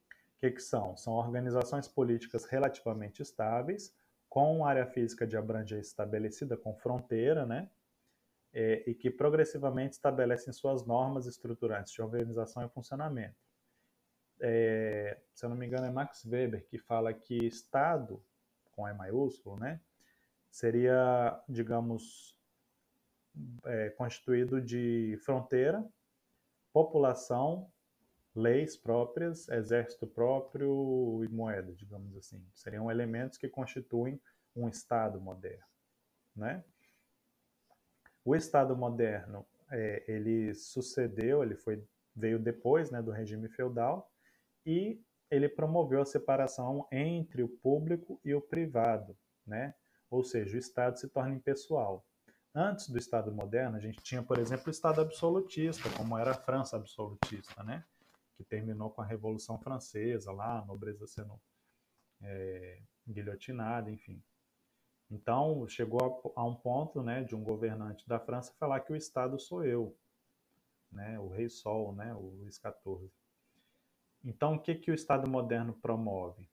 O 0.08 0.39
que, 0.39 0.52
que 0.52 0.62
são? 0.62 0.95
São 0.95 1.13
organizações 1.13 1.88
políticas 1.88 2.45
relativamente 2.45 3.22
estáveis, 3.22 3.93
com 4.30 4.65
área 4.65 4.86
física 4.86 5.28
de 5.28 5.36
abrangência 5.36 5.89
estabelecida 5.89 6.56
com 6.56 6.74
fronteira, 6.76 7.45
né? 7.45 7.69
É, 8.51 8.83
e 8.89 8.95
que 8.95 9.12
progressivamente 9.12 9.93
estabelecem 9.93 10.51
suas 10.51 10.83
normas 10.85 11.27
estruturantes 11.27 11.93
de 11.93 12.01
organização 12.01 12.65
e 12.65 12.69
funcionamento. 12.69 13.38
É, 14.41 15.19
se 15.33 15.45
eu 15.45 15.49
não 15.49 15.57
me 15.57 15.67
engano, 15.67 15.85
é 15.85 15.91
Max 15.91 16.25
Weber 16.25 16.65
que 16.65 16.77
fala 16.79 17.13
que 17.13 17.45
Estado, 17.45 18.23
com 18.71 18.88
E 18.88 18.93
maiúsculo, 18.93 19.59
né? 19.59 19.79
seria, 20.49 21.41
digamos, 21.47 22.35
é, 23.65 23.89
constituído 23.91 24.62
de 24.62 25.17
fronteira, 25.23 25.85
população, 26.73 27.71
leis 28.35 28.75
próprias, 28.75 29.47
exército 29.49 30.07
próprio 30.07 31.23
e 31.23 31.27
moeda, 31.29 31.73
digamos 31.73 32.15
assim. 32.15 32.43
Seriam 32.53 32.89
elementos 32.89 33.38
que 33.38 33.47
constituem 33.47 34.19
um 34.55 34.67
Estado 34.67 35.21
moderno, 35.21 35.65
né? 36.35 36.63
O 38.29 38.35
Estado 38.35 38.77
moderno, 38.77 39.43
é, 39.71 40.03
ele 40.07 40.53
sucedeu, 40.53 41.41
ele 41.41 41.55
foi 41.55 41.83
veio 42.15 42.37
depois, 42.37 42.91
né, 42.91 43.01
do 43.01 43.09
regime 43.09 43.49
feudal 43.49 44.07
e 44.63 45.03
ele 45.31 45.49
promoveu 45.49 45.99
a 45.99 46.05
separação 46.05 46.87
entre 46.91 47.41
o 47.41 47.49
público 47.49 48.21
e 48.23 48.35
o 48.35 48.39
privado, 48.39 49.17
né? 49.47 49.73
ou 50.11 50.23
seja, 50.23 50.55
o 50.55 50.59
Estado 50.59 50.99
se 50.99 51.09
torna 51.09 51.33
impessoal. 51.33 52.05
Antes 52.53 52.87
do 52.89 52.99
Estado 52.99 53.31
moderno, 53.31 53.77
a 53.77 53.79
gente 53.79 53.99
tinha, 54.03 54.21
por 54.21 54.37
exemplo, 54.37 54.67
o 54.67 54.71
Estado 54.71 55.01
absolutista, 55.01 55.89
como 55.97 56.15
era 56.15 56.29
a 56.29 56.39
França 56.39 56.77
absolutista, 56.77 57.63
né? 57.63 57.83
que 58.37 58.43
terminou 58.43 58.91
com 58.91 59.01
a 59.01 59.07
Revolução 59.07 59.57
Francesa, 59.57 60.31
lá, 60.31 60.59
a 60.59 60.65
nobreza 60.67 61.07
sendo 61.07 61.41
é, 62.21 62.79
guilhotinada, 63.07 63.89
enfim. 63.89 64.21
Então, 65.12 65.67
chegou 65.67 66.34
a, 66.36 66.41
a, 66.41 66.45
um 66.45 66.56
ponto 66.56 67.02
né, 67.02 67.24
de 67.24 67.36
um 67.36 67.43
governante 67.43 68.08
da 68.08 68.19
França 68.19 68.54
falar 68.60 68.82
que 68.82 68.93
o 68.93 68.95
Estado 68.95 69.39
sou 69.39 69.65
eu, 69.65 69.98
né, 70.91 71.19
o 71.19 71.30
Rei 71.30 71.50
Sol, 71.50 71.93
né, 71.93 72.13
o 72.13 72.30
Luís 72.30 72.56
XIV. 72.56 73.10
Então, 74.24 74.56
o 74.56 74.60
que, 74.60 74.76
que 74.76 74.91
o 74.91 74.93
Estado 74.93 75.30
moderno 75.30 75.74
promove? 75.74 76.48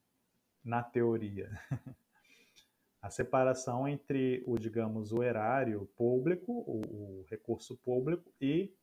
Na 0.65 0.83
teoria, 0.83 1.51
a 3.01 3.11
separação 3.11 3.87
entre 3.87 4.43
o, 4.47 4.59
digamos, 4.59 5.13
o 5.13 5.23
erário 5.23 5.87
público, 5.97 6.53
o, 6.53 7.21
o, 7.21 7.27
recurso 7.29 7.77
público 7.77 8.33
e 8.41 8.75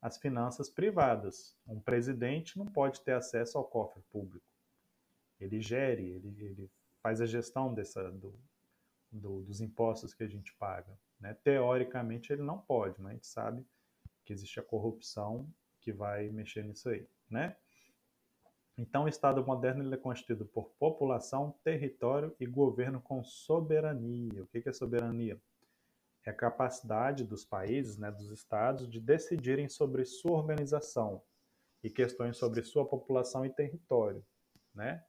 as 0.00 0.16
finanças 0.18 0.68
privadas. 0.68 1.56
Um 1.66 1.80
presidente 1.80 2.56
não 2.56 2.66
pode 2.66 3.00
ter 3.00 3.12
acesso 3.12 3.58
ao 3.58 3.64
cofre 3.64 4.02
público. 4.12 4.46
Ele 5.40 5.60
gere, 5.60 6.04
ele, 6.08 6.44
ele 6.44 6.70
faz 7.02 7.20
a 7.20 7.26
gestão 7.26 7.74
dessa, 7.74 8.12
do, 8.12 8.38
do, 9.14 9.42
dos 9.42 9.60
impostos 9.60 10.12
que 10.12 10.24
a 10.24 10.28
gente 10.28 10.52
paga. 10.54 10.98
Né? 11.20 11.34
Teoricamente 11.42 12.32
ele 12.32 12.42
não 12.42 12.58
pode, 12.58 13.00
mas 13.00 13.10
a 13.10 13.14
gente 13.14 13.26
sabe 13.26 13.66
que 14.24 14.32
existe 14.32 14.58
a 14.58 14.62
corrupção 14.62 15.48
que 15.80 15.92
vai 15.92 16.28
mexer 16.30 16.64
nisso 16.64 16.88
aí, 16.88 17.06
né? 17.28 17.56
Então, 18.76 19.04
o 19.04 19.08
Estado 19.08 19.44
moderno 19.46 19.84
ele 19.84 19.94
é 19.94 19.98
constituído 19.98 20.44
por 20.46 20.70
população, 20.80 21.54
território 21.62 22.34
e 22.40 22.46
governo 22.46 23.00
com 23.00 23.22
soberania. 23.22 24.42
O 24.42 24.46
que 24.46 24.68
é 24.68 24.72
soberania? 24.72 25.40
É 26.24 26.30
a 26.30 26.34
capacidade 26.34 27.22
dos 27.22 27.44
países, 27.44 27.96
né, 27.98 28.10
dos 28.10 28.30
estados, 28.30 28.90
de 28.90 28.98
decidirem 28.98 29.68
sobre 29.68 30.04
sua 30.04 30.38
organização 30.38 31.22
e 31.84 31.90
questões 31.90 32.36
sobre 32.36 32.64
sua 32.64 32.84
população 32.84 33.46
e 33.46 33.50
território, 33.50 34.26
né? 34.74 35.04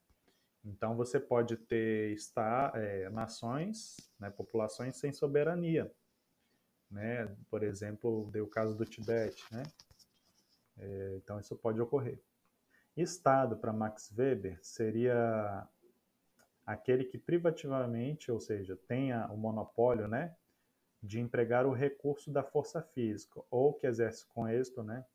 Então, 0.66 0.96
você 0.96 1.20
pode 1.20 1.56
ter 1.58 2.12
está, 2.12 2.72
é, 2.74 3.08
nações, 3.12 3.98
né, 4.20 4.32
populações 4.32 4.98
sem 4.98 5.14
soberania, 5.14 5.92
né? 6.90 7.36
Por 7.52 7.62
exemplo, 7.62 8.28
deu 8.32 8.46
o 8.46 8.50
caso 8.50 8.76
do 8.76 8.84
Tibete, 8.84 9.44
né? 9.52 9.62
É, 10.78 11.16
então, 11.18 11.40
isso 11.40 11.56
pode 11.56 11.80
ocorrer. 11.80 12.20
Estado, 12.98 13.58
para 13.58 13.72
Max 13.72 14.12
Weber, 14.18 14.58
seria 14.62 15.68
aquele 16.66 17.04
que 17.04 17.18
privativamente, 17.18 18.32
ou 18.32 18.40
seja, 18.40 18.76
tenha 18.88 19.28
o 19.28 19.38
monopólio, 19.38 20.08
né, 20.08 20.36
de 21.04 21.20
empregar 21.20 21.68
o 21.68 21.74
recurso 21.74 22.32
da 22.32 22.42
força 22.42 22.82
física, 22.82 23.40
ou 23.52 23.74
que 23.74 23.86
exerce 23.86 24.26
com 24.28 24.48
êxito, 24.48 24.82
né, 24.82 25.06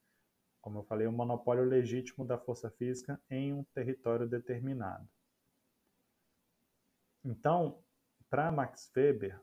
como 0.61 0.79
eu 0.79 0.83
falei, 0.83 1.07
o 1.07 1.11
monopólio 1.11 1.65
legítimo 1.65 2.23
da 2.23 2.37
força 2.37 2.69
física 2.69 3.19
em 3.29 3.51
um 3.51 3.63
território 3.73 4.27
determinado. 4.27 5.09
Então, 7.23 7.79
para 8.29 8.51
Max 8.51 8.91
Weber, 8.95 9.39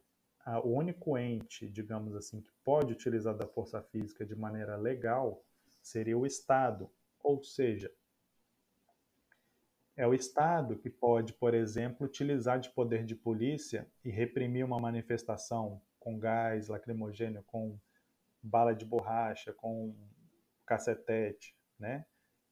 o 0.64 0.70
único 0.70 1.18
ente, 1.18 1.68
digamos 1.68 2.14
assim, 2.16 2.40
que 2.40 2.50
pode 2.64 2.92
utilizar 2.92 3.36
da 3.36 3.46
força 3.46 3.82
física 3.82 4.24
de 4.24 4.34
maneira 4.34 4.76
legal 4.76 5.44
seria 5.82 6.16
o 6.16 6.26
Estado, 6.26 6.90
ou 7.22 7.42
seja, 7.42 7.92
é 9.96 10.06
o 10.06 10.14
Estado 10.14 10.78
que 10.78 10.88
pode, 10.88 11.32
por 11.32 11.54
exemplo, 11.54 12.06
utilizar 12.06 12.60
de 12.60 12.70
poder 12.70 13.04
de 13.04 13.14
polícia 13.14 13.86
e 14.04 14.10
reprimir 14.10 14.64
uma 14.64 14.78
manifestação 14.78 15.82
com 15.98 16.18
gás 16.18 16.68
lacrimogêneo, 16.68 17.42
com 17.42 17.78
bala 18.40 18.74
de 18.74 18.84
borracha, 18.84 19.52
com 19.52 19.94
cacetete, 20.64 21.56
né? 21.78 22.06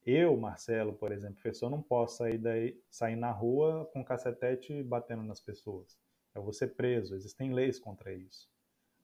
Eu, 0.06 0.36
Marcelo, 0.36 0.92
por 0.92 1.10
exemplo, 1.10 1.34
professor, 1.34 1.68
não 1.68 1.82
posso 1.82 2.18
sair, 2.18 2.38
daí, 2.38 2.80
sair 2.88 3.16
na 3.16 3.32
rua 3.32 3.90
com 3.92 4.04
cacetete 4.04 4.80
batendo 4.84 5.24
nas 5.24 5.40
pessoas. 5.40 5.98
Eu 6.32 6.44
vou 6.44 6.52
ser 6.52 6.76
preso. 6.76 7.16
Existem 7.16 7.52
leis 7.52 7.80
contra 7.80 8.12
isso, 8.12 8.48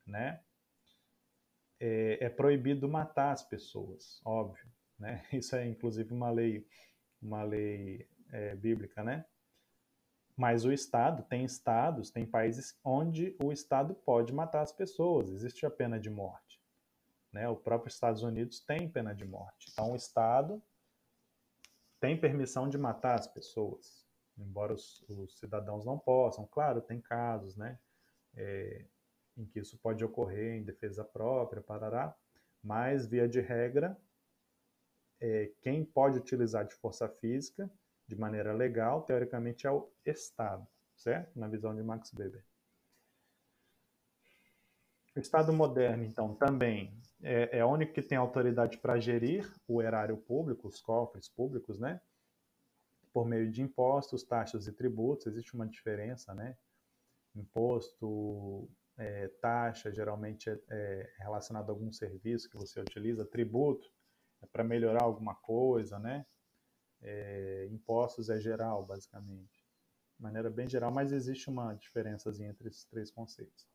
né? 0.07 0.41
É, 1.81 2.27
é 2.27 2.29
proibido 2.29 2.88
matar 2.88 3.33
as 3.33 3.43
pessoas, 3.43 4.21
óbvio, 4.25 4.71
né? 4.97 5.27
Isso 5.33 5.57
é 5.57 5.67
inclusive 5.67 6.15
uma 6.15 6.31
lei, 6.31 6.65
uma 7.21 7.43
lei 7.43 8.09
é, 8.31 8.55
bíblica, 8.55 9.03
né? 9.03 9.25
Mas 10.37 10.65
o 10.65 10.73
Estado, 10.73 11.25
tem 11.25 11.45
estados, 11.45 12.12
tem 12.12 12.25
países 12.25 12.79
onde 12.85 13.37
o 13.43 13.51
Estado 13.51 13.93
pode 13.93 14.33
matar 14.33 14.62
as 14.62 14.73
pessoas, 14.73 15.31
existe 15.31 15.67
a 15.67 15.71
pena 15.71 15.99
de 15.99 16.09
morte. 16.09 16.62
Né? 17.33 17.49
O 17.49 17.57
próprio 17.57 17.91
Estados 17.91 18.23
Unidos 18.23 18.61
tem 18.61 18.88
pena 18.88 19.15
de 19.15 19.25
morte. 19.25 19.69
Então 19.73 19.93
o 19.93 19.97
Estado 19.97 20.62
tem 22.03 22.19
permissão 22.19 22.69
de 22.69 22.77
matar 22.77 23.15
as 23.15 23.29
pessoas, 23.29 24.05
embora 24.37 24.75
os, 24.75 25.05
os 25.09 25.38
cidadãos 25.38 25.87
não 25.87 25.97
possam. 25.97 26.45
Claro, 26.45 26.83
tem 26.83 27.01
casos 27.01 27.57
né? 27.57 27.79
É, 28.35 28.85
em 29.37 29.47
que 29.47 29.61
isso 29.61 29.79
pode 29.79 30.05
ocorrer 30.05 30.57
em 30.57 30.65
defesa 30.65 31.05
própria, 31.05 31.62
parará, 31.62 32.12
mas 32.61 33.07
via 33.07 33.29
de 33.29 33.41
regra, 33.41 33.97
é, 35.21 35.53
quem 35.61 35.85
pode 35.85 36.19
utilizar 36.19 36.67
de 36.67 36.75
força 36.75 37.09
física 37.09 37.71
de 38.09 38.17
maneira 38.17 38.53
legal, 38.53 39.03
teoricamente, 39.03 39.69
é 39.69 39.71
o 39.71 39.88
Estado, 40.05 40.67
certo? 40.97 41.38
Na 41.38 41.47
visão 41.47 41.73
de 41.73 41.85
Max 41.85 42.12
Weber. 42.12 42.45
O 45.14 45.20
Estado 45.20 45.53
moderno, 45.53 46.05
então, 46.05 46.35
também 46.35 46.96
é, 47.22 47.59
é 47.59 47.64
o 47.64 47.68
único 47.68 47.92
que 47.92 48.03
tem 48.03 48.16
autoridade 48.16 48.79
para 48.79 48.98
gerir 48.98 49.51
o 49.68 49.83
erário 49.83 50.16
público, 50.16 50.68
os 50.68 50.81
cofres 50.81 51.29
públicos, 51.29 51.79
né? 51.79 52.01
Por 53.12 53.27
meio 53.27 53.51
de 53.51 53.61
impostos, 53.61 54.22
taxas 54.22 54.66
e 54.66 54.72
tributos, 54.72 55.27
existe 55.27 55.55
uma 55.55 55.66
diferença, 55.66 56.35
né? 56.35 56.57
Imposto, 57.35 58.70
é, 58.96 59.29
taxa, 59.40 59.92
geralmente 59.92 60.48
é, 60.48 60.59
é 60.70 61.12
relacionado 61.18 61.68
a 61.68 61.72
algum 61.72 61.92
serviço 61.92 62.48
que 62.48 62.57
você 62.57 62.81
utiliza, 62.81 63.25
tributo, 63.25 63.90
é 64.40 64.46
para 64.46 64.64
melhorar 64.64 65.03
alguma 65.03 65.35
coisa, 65.35 65.98
né? 65.98 66.25
é, 67.03 67.68
impostos 67.70 68.31
é 68.31 68.40
geral, 68.40 68.85
basicamente. 68.85 69.66
De 70.16 70.22
maneira 70.22 70.48
bem 70.48 70.68
geral, 70.68 70.92
mas 70.92 71.12
existe 71.12 71.51
uma 71.51 71.75
diferença 71.75 72.31
entre 72.44 72.68
esses 72.68 72.85
três 72.85 73.11
conceitos. 73.11 73.66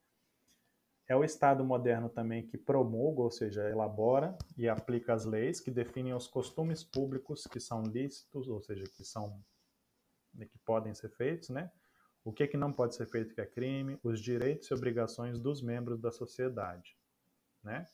É 1.07 1.15
o 1.15 1.23
Estado 1.23 1.63
moderno 1.63 2.09
também 2.09 2.45
que 2.45 2.57
promulga, 2.57 3.21
ou 3.21 3.31
seja, 3.31 3.69
elabora 3.69 4.37
e 4.57 4.67
aplica 4.67 5.13
as 5.13 5.25
leis 5.25 5.59
que 5.59 5.71
definem 5.71 6.13
os 6.13 6.27
costumes 6.27 6.83
públicos 6.83 7.47
que 7.47 7.59
são 7.59 7.83
lícitos, 7.83 8.47
ou 8.47 8.61
seja, 8.61 8.83
que 8.83 9.03
são 9.03 9.41
que 10.37 10.59
podem 10.65 10.93
ser 10.93 11.09
feitos, 11.09 11.49
né? 11.49 11.71
O 12.23 12.31
que, 12.31 12.45
que 12.45 12.57
não 12.57 12.71
pode 12.71 12.93
ser 12.93 13.07
feito 13.07 13.33
que 13.33 13.41
é 13.41 13.45
crime, 13.45 13.97
os 14.03 14.19
direitos 14.19 14.69
e 14.69 14.73
obrigações 14.73 15.39
dos 15.39 15.61
membros 15.61 15.99
da 15.99 16.11
sociedade, 16.11 16.95
né? 17.63 17.87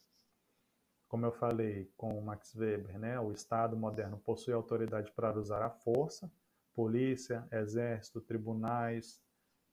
como 1.13 1.28
eu 1.28 1.32
falei 1.32 1.93
com 1.95 2.17
o 2.17 2.23
Max 2.23 2.56
Weber, 2.56 2.97
né, 2.97 3.19
o 3.19 3.32
Estado 3.32 3.78
moderno 3.78 4.17
possui 4.17 4.52
autoridade 4.52 5.12
para 5.12 5.38
usar 5.38 5.62
a 5.62 5.69
força, 5.69 6.28
polícia, 6.73 7.47
exército, 7.52 8.19
tribunais, 8.19 9.21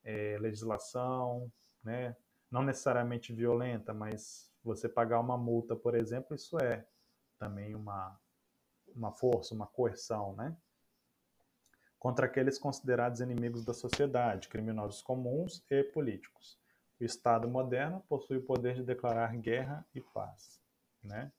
é, 0.03 0.37
legislação, 0.39 1.51
né, 1.83 2.15
não 2.51 2.61
necessariamente 2.61 3.33
violenta, 3.33 3.93
mas 3.93 4.51
você 4.63 4.89
pagar 4.89 5.19
uma 5.19 5.37
multa, 5.37 5.75
por 5.75 5.95
exemplo, 5.95 6.35
isso 6.35 6.59
é 6.59 6.85
também 7.39 7.73
uma, 7.73 8.19
uma 8.95 9.11
força, 9.11 9.55
uma 9.55 9.65
coerção, 9.65 10.35
né? 10.35 10.55
Contra 11.97 12.25
aqueles 12.25 12.59
considerados 12.59 13.21
inimigos 13.21 13.63
da 13.63 13.73
sociedade, 13.73 14.49
criminosos 14.49 15.01
comuns 15.01 15.63
e 15.69 15.83
políticos. 15.83 16.59
O 16.99 17.03
Estado 17.03 17.47
moderno 17.47 18.03
possui 18.09 18.37
o 18.37 18.45
poder 18.45 18.75
de 18.75 18.83
declarar 18.83 19.35
guerra 19.37 19.85
e 19.93 20.01
paz. 20.01 20.59
Né? 21.03 21.31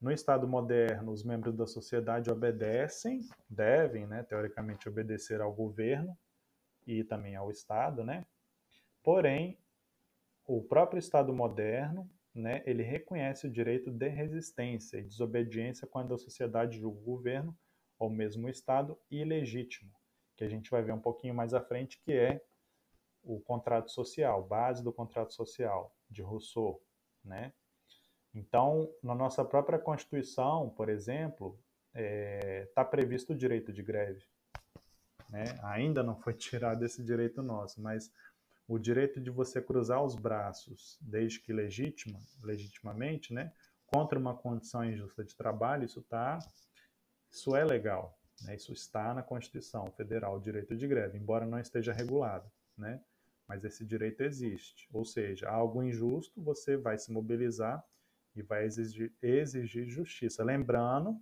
No 0.00 0.10
Estado 0.10 0.46
moderno, 0.46 1.12
os 1.12 1.24
membros 1.24 1.54
da 1.54 1.66
sociedade 1.66 2.30
obedecem, 2.30 3.28
devem, 3.48 4.06
né, 4.06 4.22
teoricamente, 4.22 4.88
obedecer 4.88 5.40
ao 5.40 5.52
governo 5.52 6.16
e 6.86 7.02
também 7.02 7.34
ao 7.34 7.50
Estado, 7.50 8.04
né? 8.04 8.24
Porém, 9.02 9.58
o 10.46 10.62
próprio 10.62 10.98
Estado 10.98 11.32
moderno, 11.32 12.08
né, 12.34 12.62
ele 12.66 12.82
reconhece 12.82 13.46
o 13.46 13.50
direito 13.50 13.90
de 13.90 14.08
resistência 14.08 14.98
e 14.98 15.04
desobediência 15.04 15.86
quando 15.86 16.14
a 16.14 16.18
sociedade 16.18 16.78
julga 16.78 16.98
o 16.98 17.04
governo 17.04 17.56
ou 17.98 18.10
mesmo 18.10 18.46
o 18.46 18.50
Estado 18.50 18.98
ilegítimo, 19.10 19.90
que 20.36 20.44
a 20.44 20.48
gente 20.48 20.70
vai 20.70 20.82
ver 20.82 20.92
um 20.92 21.00
pouquinho 21.00 21.34
mais 21.34 21.54
à 21.54 21.60
frente, 21.60 21.98
que 22.02 22.12
é 22.12 22.42
o 23.22 23.40
contrato 23.40 23.90
social, 23.90 24.46
base 24.46 24.84
do 24.84 24.92
contrato 24.92 25.32
social 25.32 25.96
de 26.08 26.22
Rousseau, 26.22 26.80
né? 27.24 27.52
Então, 28.34 28.92
na 29.02 29.14
nossa 29.14 29.42
própria 29.42 29.78
Constituição, 29.78 30.68
por 30.68 30.90
exemplo, 30.90 31.58
está 31.94 31.98
é, 31.98 32.70
tá 32.74 32.84
previsto 32.84 33.32
o 33.32 33.36
direito 33.36 33.72
de 33.72 33.82
greve. 33.82 34.22
Né? 35.30 35.44
Ainda 35.62 36.02
não 36.02 36.14
foi 36.16 36.34
tirado 36.34 36.84
esse 36.84 37.02
direito 37.02 37.42
nosso, 37.42 37.80
mas 37.80 38.12
o 38.68 38.78
direito 38.78 39.20
de 39.20 39.30
você 39.30 39.62
cruzar 39.62 40.02
os 40.02 40.16
braços, 40.16 40.98
desde 41.00 41.40
que 41.40 41.52
legítima, 41.52 42.20
legitimamente, 42.42 43.32
né, 43.32 43.52
contra 43.86 44.18
uma 44.18 44.36
condição 44.36 44.84
injusta 44.84 45.24
de 45.24 45.36
trabalho, 45.36 45.84
isso 45.84 46.02
tá, 46.02 46.38
isso 47.30 47.54
é 47.54 47.64
legal, 47.64 48.18
né? 48.42 48.56
Isso 48.56 48.72
está 48.72 49.14
na 49.14 49.22
Constituição 49.22 49.86
Federal, 49.92 50.36
o 50.36 50.40
direito 50.40 50.76
de 50.76 50.86
greve, 50.86 51.18
embora 51.18 51.46
não 51.46 51.58
esteja 51.58 51.92
regulado, 51.92 52.50
né? 52.76 53.00
Mas 53.46 53.64
esse 53.64 53.86
direito 53.86 54.22
existe. 54.22 54.88
Ou 54.92 55.04
seja, 55.04 55.48
algo 55.48 55.82
injusto, 55.82 56.42
você 56.42 56.76
vai 56.76 56.98
se 56.98 57.12
mobilizar 57.12 57.84
e 58.34 58.42
vai 58.42 58.64
exigir, 58.64 59.14
exigir 59.22 59.88
justiça. 59.88 60.42
Lembrando 60.42 61.20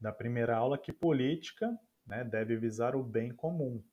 da 0.00 0.10
primeira 0.10 0.56
aula 0.56 0.78
que 0.78 0.92
política 0.92 1.78
né, 2.06 2.24
deve 2.24 2.56
visar 2.56 2.96
o 2.96 3.02
bem 3.02 3.34
comum. 3.34 3.84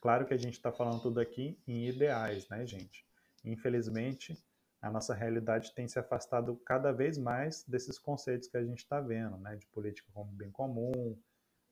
Claro 0.00 0.26
que 0.26 0.34
a 0.34 0.38
gente 0.38 0.54
está 0.54 0.72
falando 0.72 1.02
tudo 1.02 1.20
aqui 1.20 1.58
em 1.66 1.86
ideais, 1.86 2.48
né, 2.48 2.66
gente? 2.66 3.06
Infelizmente, 3.44 4.42
a 4.80 4.90
nossa 4.90 5.14
realidade 5.14 5.74
tem 5.74 5.86
se 5.86 5.98
afastado 5.98 6.56
cada 6.64 6.90
vez 6.90 7.18
mais 7.18 7.64
desses 7.68 7.98
conceitos 7.98 8.48
que 8.48 8.56
a 8.56 8.64
gente 8.64 8.78
está 8.78 9.00
vendo, 9.00 9.36
né, 9.36 9.56
de 9.56 9.66
política 9.66 10.08
como 10.14 10.32
bem 10.32 10.50
comum, 10.50 11.18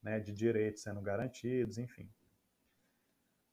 né, 0.03 0.21
de 0.21 0.33
direitos 0.33 0.83
sendo 0.83 1.01
garantidos, 1.01 1.79
enfim. 1.79 2.09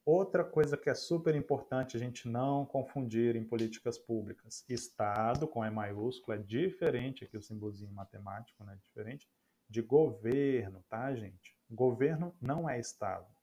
Outra 0.05 0.43
coisa 0.43 0.77
que 0.77 0.89
é 0.89 0.93
super 0.93 1.33
importante 1.33 1.97
a 1.97 1.99
gente 1.99 2.27
não 2.27 2.63
confundir 2.63 3.35
em 3.35 3.43
políticas 3.43 3.97
públicas. 3.97 4.63
Estado, 4.69 5.47
com 5.47 5.65
E 5.65 5.69
maiúsculo, 5.71 6.37
é 6.37 6.41
diferente, 6.41 7.23
aqui 7.23 7.35
o 7.35 7.41
símbolozinho 7.41 7.91
matemático, 7.91 8.63
né? 8.63 8.77
Diferente 8.83 9.27
de 9.67 9.81
governo, 9.81 10.83
tá, 10.87 11.15
gente? 11.15 11.57
Governo 11.67 12.35
não 12.39 12.69
é 12.69 12.79
Estado. 12.79 13.34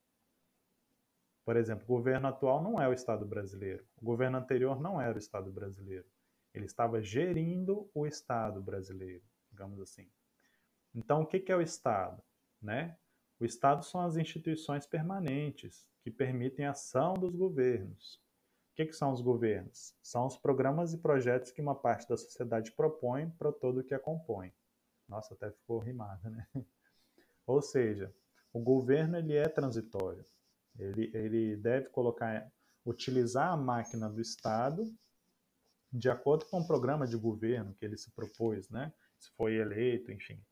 Por 1.44 1.56
exemplo, 1.56 1.84
o 1.84 1.96
governo 1.96 2.28
atual 2.28 2.62
não 2.62 2.80
é 2.80 2.88
o 2.88 2.92
Estado 2.92 3.26
brasileiro. 3.26 3.84
O 4.00 4.04
governo 4.04 4.38
anterior 4.38 4.80
não 4.80 5.00
era 5.00 5.14
o 5.14 5.18
Estado 5.18 5.50
brasileiro. 5.50 6.06
Ele 6.54 6.66
estava 6.66 7.02
gerindo 7.02 7.90
o 7.94 8.06
Estado 8.06 8.62
brasileiro, 8.62 9.24
digamos 9.50 9.80
assim. 9.80 10.08
Então, 10.94 11.22
o 11.22 11.26
que 11.26 11.50
é 11.50 11.56
o 11.56 11.62
Estado? 11.62 12.22
Né? 12.60 12.96
O 13.40 13.44
Estado 13.44 13.84
são 13.84 14.00
as 14.02 14.16
instituições 14.16 14.86
permanentes 14.86 15.88
que 16.02 16.10
permitem 16.10 16.66
a 16.66 16.70
ação 16.70 17.14
dos 17.14 17.34
governos. 17.34 18.20
O 18.72 18.74
que, 18.74 18.86
que 18.86 18.92
são 18.92 19.12
os 19.12 19.20
governos? 19.20 19.94
São 20.02 20.26
os 20.26 20.36
programas 20.36 20.92
e 20.92 20.98
projetos 20.98 21.50
que 21.50 21.60
uma 21.60 21.74
parte 21.74 22.08
da 22.08 22.16
sociedade 22.16 22.72
propõe 22.72 23.28
para 23.30 23.52
todo 23.52 23.80
o 23.80 23.84
que 23.84 23.94
a 23.94 23.98
compõe. 23.98 24.52
Nossa, 25.08 25.34
até 25.34 25.50
ficou 25.50 25.78
rimado, 25.78 26.30
né? 26.30 26.46
Ou 27.46 27.60
seja, 27.60 28.14
o 28.52 28.60
governo 28.60 29.18
ele 29.18 29.34
é 29.34 29.48
transitório. 29.48 30.24
Ele, 30.78 31.10
ele 31.14 31.56
deve 31.56 31.88
colocar, 31.90 32.50
utilizar 32.84 33.52
a 33.52 33.56
máquina 33.56 34.08
do 34.08 34.20
Estado 34.20 34.92
de 35.92 36.08
acordo 36.08 36.46
com 36.46 36.60
o 36.60 36.66
programa 36.66 37.06
de 37.06 37.16
governo 37.16 37.74
que 37.74 37.84
ele 37.84 37.98
se 37.98 38.10
propôs, 38.12 38.70
né? 38.70 38.92
Se 39.18 39.30
foi 39.32 39.56
eleito, 39.56 40.10
enfim. 40.10 40.42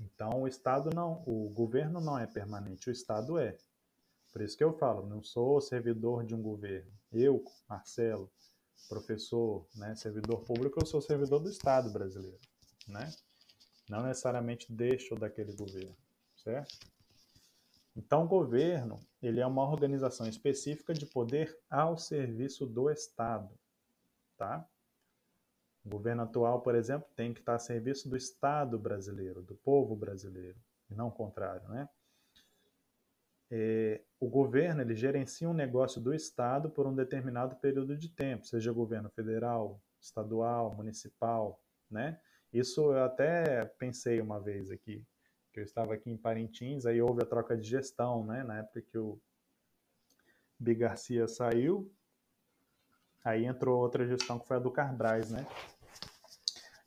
Então, 0.00 0.42
o 0.42 0.48
Estado 0.48 0.90
não, 0.92 1.22
o 1.26 1.48
governo 1.50 2.00
não 2.00 2.18
é 2.18 2.26
permanente, 2.26 2.88
o 2.88 2.92
Estado 2.92 3.38
é. 3.38 3.56
Por 4.32 4.42
isso 4.42 4.56
que 4.56 4.64
eu 4.64 4.76
falo, 4.76 5.06
não 5.06 5.22
sou 5.22 5.60
servidor 5.60 6.24
de 6.24 6.34
um 6.34 6.42
governo. 6.42 6.90
Eu, 7.12 7.44
Marcelo, 7.68 8.32
professor, 8.88 9.66
né, 9.76 9.94
servidor 9.94 10.42
público, 10.44 10.80
eu 10.80 10.86
sou 10.86 11.00
servidor 11.00 11.38
do 11.38 11.48
Estado 11.48 11.90
brasileiro, 11.90 12.40
né? 12.88 13.12
Não 13.88 14.02
necessariamente 14.02 14.66
ou 15.10 15.18
daquele 15.18 15.52
governo, 15.52 15.96
certo? 16.36 16.78
Então, 17.94 18.26
governo, 18.26 18.98
ele 19.22 19.40
é 19.40 19.46
uma 19.46 19.62
organização 19.62 20.26
específica 20.28 20.92
de 20.92 21.06
poder 21.06 21.56
ao 21.70 21.96
serviço 21.96 22.66
do 22.66 22.90
Estado, 22.90 23.54
tá? 24.36 24.68
O 25.84 25.88
governo 25.88 26.22
atual, 26.22 26.60
por 26.60 26.74
exemplo, 26.74 27.08
tem 27.16 27.32
que 27.32 27.40
estar 27.40 27.54
a 27.54 27.58
serviço 27.58 28.08
do 28.08 28.16
Estado 28.16 28.78
brasileiro, 28.78 29.42
do 29.42 29.54
povo 29.54 29.96
brasileiro, 29.96 30.58
e 30.90 30.94
não 30.94 31.08
o 31.08 31.12
contrário, 31.12 31.68
né? 31.68 31.88
é, 33.54 34.00
o 34.18 34.30
governo 34.30 34.80
ele 34.80 34.96
gerencia 34.96 35.46
um 35.46 35.52
negócio 35.52 36.00
do 36.00 36.14
Estado 36.14 36.70
por 36.70 36.86
um 36.86 36.94
determinado 36.94 37.54
período 37.56 37.94
de 37.94 38.08
tempo, 38.08 38.46
seja 38.46 38.72
governo 38.72 39.10
federal, 39.10 39.78
estadual, 40.00 40.74
municipal, 40.74 41.62
né? 41.90 42.18
Isso 42.50 42.80
eu 42.92 43.04
até 43.04 43.66
pensei 43.78 44.22
uma 44.22 44.40
vez 44.40 44.70
aqui, 44.70 45.04
que 45.52 45.60
eu 45.60 45.64
estava 45.64 45.94
aqui 45.94 46.10
em 46.10 46.16
Parintins, 46.16 46.86
aí 46.86 47.00
houve 47.00 47.22
a 47.22 47.26
troca 47.26 47.56
de 47.56 47.68
gestão, 47.68 48.24
né? 48.24 48.42
Na 48.42 48.58
época 48.58 48.80
que 48.80 48.96
o 48.96 49.20
Bi 50.58 50.74
Garcia 50.74 51.28
saiu, 51.28 51.92
aí 53.24 53.44
entrou 53.44 53.80
outra 53.80 54.06
gestão 54.06 54.38
que 54.38 54.46
foi 54.46 54.56
a 54.56 54.60
do 54.60 54.70
Carbrais, 54.70 55.30
né? 55.30 55.46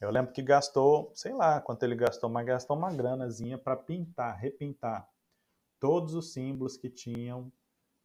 Eu 0.01 0.11
lembro 0.11 0.33
que 0.33 0.41
gastou, 0.41 1.11
sei 1.15 1.33
lá 1.33 1.61
quanto 1.61 1.83
ele 1.83 1.95
gastou, 1.95 2.29
mas 2.29 2.45
gastou 2.45 2.75
uma 2.75 2.93
granazinha 2.93 3.57
para 3.57 3.77
pintar, 3.77 4.37
repintar 4.37 5.07
todos 5.79 6.13
os 6.13 6.33
símbolos 6.33 6.75
que 6.75 6.89
tinham 6.89 7.51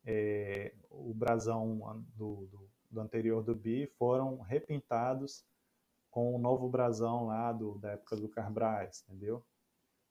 é, 0.04 0.74
o 0.88 1.12
brasão 1.12 2.04
do, 2.14 2.46
do, 2.46 2.70
do, 2.90 3.00
anterior 3.00 3.42
do 3.42 3.54
BI 3.54 3.86
foram 3.98 4.40
repintados 4.40 5.44
com 6.10 6.34
o 6.34 6.38
novo 6.38 6.68
brasão 6.68 7.26
lá 7.26 7.52
do, 7.52 7.78
da 7.78 7.92
época 7.92 8.16
do 8.16 8.28
Carbrais, 8.28 9.04
entendeu? 9.08 9.44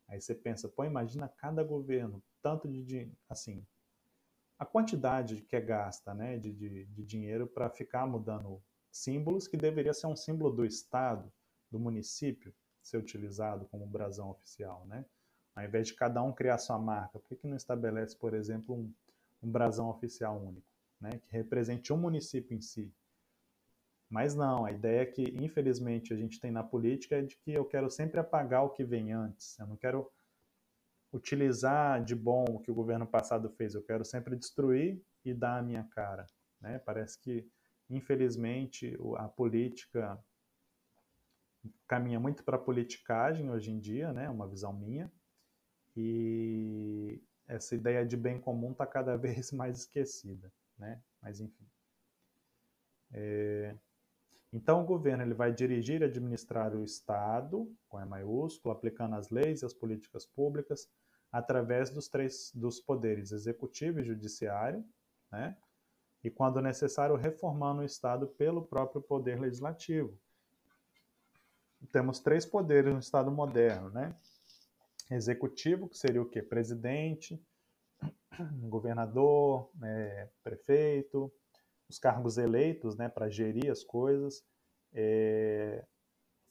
Aí 0.10 0.20
você 0.20 0.34
pensa, 0.34 0.68
pô, 0.68 0.84
imagina 0.84 1.30
cada 1.30 1.64
governo, 1.64 2.22
tanto 2.42 2.68
de, 2.68 3.12
assim, 3.30 3.66
a 4.58 4.66
quantidade 4.66 5.42
que 5.44 5.56
é 5.56 5.62
gasta, 5.62 6.14
né, 6.14 6.38
de, 6.38 6.52
de, 6.52 6.86
de 6.86 7.06
dinheiro 7.06 7.48
para 7.48 7.70
ficar 7.70 8.06
mudando 8.08 8.62
símbolos 8.92 9.48
que 9.48 9.56
deveria 9.56 9.94
ser 9.94 10.08
um 10.08 10.16
símbolo 10.16 10.54
do 10.54 10.66
estado, 10.66 11.32
do 11.72 11.80
município, 11.80 12.54
ser 12.82 12.98
utilizado 12.98 13.66
como 13.68 13.86
brasão 13.86 14.32
oficial, 14.32 14.86
né? 14.88 15.06
Ao 15.56 15.64
invés 15.64 15.88
de 15.88 15.94
cada 15.94 16.24
um 16.24 16.34
criar 16.34 16.58
sua 16.58 16.80
marca, 16.80 17.20
por 17.20 17.28
que, 17.28 17.36
que 17.36 17.48
não 17.48 17.56
estabelece, 17.56 18.18
por 18.18 18.34
exemplo, 18.34 18.76
um, 18.76 18.94
um 19.44 19.52
brasão 19.52 19.90
oficial 19.90 20.42
único, 20.42 20.68
né, 21.00 21.20
que 21.20 21.32
represente 21.32 21.94
um 21.94 21.98
município 21.98 22.56
em 22.56 22.62
si? 22.62 22.92
Mas 24.10 24.34
não, 24.36 24.66
a 24.66 24.72
ideia 24.72 25.06
que, 25.06 25.22
infelizmente, 25.40 26.14
a 26.14 26.18
gente 26.18 26.40
tem 26.40 26.50
na 26.50 26.64
política 26.64 27.18
é 27.18 27.22
de 27.22 27.38
que 27.38 27.52
eu 27.52 27.64
quero 27.64 27.90
sempre 27.92 28.20
apagar 28.20 28.64
o 28.64 28.72
que 28.72 28.84
vem 28.84 29.14
antes. 29.14 29.58
Eu 29.60 29.68
não 29.68 29.78
quero 29.78 30.12
utilizar 31.14 32.04
de 32.04 32.16
bom 32.16 32.46
o 32.50 32.60
que 32.60 32.72
o 32.72 32.76
governo 32.76 33.06
passado 33.06 33.50
fez. 33.52 33.76
Eu 33.76 33.84
quero 33.84 34.04
sempre 34.04 34.36
destruir 34.36 35.02
e 35.24 35.34
dar 35.34 35.60
a 35.60 35.62
minha 35.62 35.84
cara. 35.84 36.26
Né? 36.60 36.80
Parece 36.80 37.20
que, 37.20 37.48
infelizmente, 37.90 38.98
a 39.18 39.28
política 39.28 40.20
caminha 41.88 42.20
muito 42.20 42.44
para 42.44 42.56
a 42.56 42.60
politicagem 42.60 43.52
hoje 43.52 43.70
em 43.70 43.80
dia, 43.80 44.12
né? 44.12 44.28
uma 44.30 44.48
visão 44.48 44.74
minha. 44.74 45.12
E 45.96 47.22
essa 47.48 47.76
ideia 47.76 48.06
de 48.06 48.16
bem 48.16 48.40
comum 48.40 48.72
está 48.72 48.86
cada 48.86 49.18
vez 49.18 49.52
mais 49.52 49.80
esquecida, 49.80 50.52
né? 50.78 51.02
Mas 51.22 51.40
enfim. 51.42 51.68
É... 53.12 53.76
Então 54.52 54.82
o 54.82 54.86
governo 54.86 55.24
ele 55.24 55.34
vai 55.34 55.54
dirigir 55.54 56.02
e 56.02 56.06
administrar 56.06 56.76
o 56.76 56.84
Estado, 56.84 57.72
com 57.88 58.00
E 58.00 58.06
maiúsculo, 58.06 58.74
aplicando 58.74 59.16
as 59.16 59.30
leis 59.30 59.62
e 59.62 59.66
as 59.66 59.74
políticas 59.74 60.26
públicas 60.26 60.90
através 61.32 61.92
dos 61.92 62.08
três 62.08 62.52
dos 62.56 62.80
poderes 62.80 63.32
executivo 63.32 64.00
e 64.00 64.04
judiciário, 64.04 64.84
né? 65.32 65.56
E 66.24 66.30
quando 66.30 66.62
necessário 66.62 67.16
reformando 67.16 67.82
o 67.82 67.86
Estado 67.86 68.28
pelo 68.28 68.66
próprio 68.66 69.02
poder 69.02 69.40
legislativo. 69.40 70.18
Temos 71.92 72.20
três 72.20 72.46
poderes 72.46 72.92
no 72.92 73.00
Estado 73.00 73.32
moderno, 73.32 73.90
né? 73.92 74.16
executivo, 75.16 75.88
que 75.88 75.98
seria 75.98 76.22
o 76.22 76.30
quê? 76.30 76.42
Presidente, 76.42 77.42
governador, 78.70 79.70
é, 79.84 80.30
prefeito, 80.44 81.32
os 81.90 81.98
cargos 81.98 82.38
eleitos 82.38 82.96
né, 82.96 83.10
para 83.10 83.30
gerir 83.30 83.72
as 83.72 83.84
coisas, 83.84 84.44
é, 84.94 85.84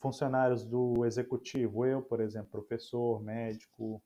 funcionários 0.00 0.64
do 0.64 1.04
executivo, 1.04 1.86
eu, 1.86 2.02
por 2.02 2.20
exemplo, 2.20 2.50
professor, 2.50 3.22
médico, 3.22 4.02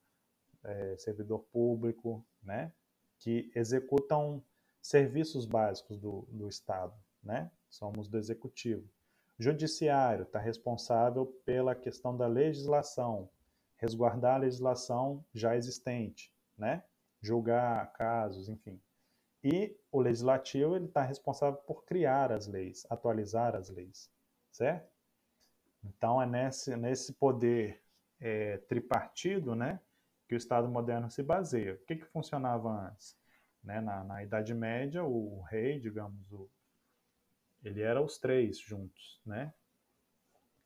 é, 0.64 0.96
servidor 0.98 1.40
público, 1.52 2.24
né, 2.42 2.72
que 3.18 3.50
executam 3.54 4.42
serviços 4.80 5.46
básicos 5.46 5.98
do, 5.98 6.26
do 6.28 6.48
Estado, 6.48 6.94
né, 7.22 7.50
somos 7.68 8.08
do 8.08 8.18
executivo. 8.18 8.88
Judiciário 9.38 10.24
está 10.24 10.38
responsável 10.38 11.26
pela 11.44 11.74
questão 11.74 12.16
da 12.16 12.26
legislação, 12.26 13.28
resguardar 13.76 14.36
a 14.36 14.38
legislação 14.38 15.24
já 15.34 15.56
existente, 15.56 16.32
né? 16.56 16.84
julgar 17.20 17.92
casos, 17.92 18.48
enfim. 18.48 18.80
E 19.44 19.76
o 19.90 20.00
legislativo 20.00 20.76
ele 20.76 20.86
está 20.86 21.02
responsável 21.02 21.58
por 21.60 21.84
criar 21.84 22.30
as 22.30 22.46
leis, 22.46 22.86
atualizar 22.88 23.56
as 23.56 23.68
leis, 23.68 24.10
certo? 24.50 24.88
Então 25.84 26.22
é 26.22 26.26
nesse, 26.26 26.76
nesse 26.76 27.12
poder 27.12 27.82
é, 28.20 28.58
tripartido, 28.58 29.54
né, 29.56 29.80
que 30.28 30.34
o 30.34 30.36
Estado 30.36 30.68
moderno 30.68 31.10
se 31.10 31.22
baseia. 31.22 31.74
O 31.74 31.78
que, 31.78 31.96
que 31.96 32.04
funcionava 32.06 32.68
antes? 32.88 33.16
Né, 33.64 33.80
na, 33.80 34.04
na 34.04 34.22
Idade 34.22 34.54
Média, 34.54 35.04
o, 35.04 35.40
rei, 35.42 35.80
digamos, 35.80 36.32
o, 36.32 36.48
ele 37.64 37.82
era 37.82 38.00
os 38.00 38.18
três 38.18 38.58
juntos, 38.58 39.20
né? 39.24 39.52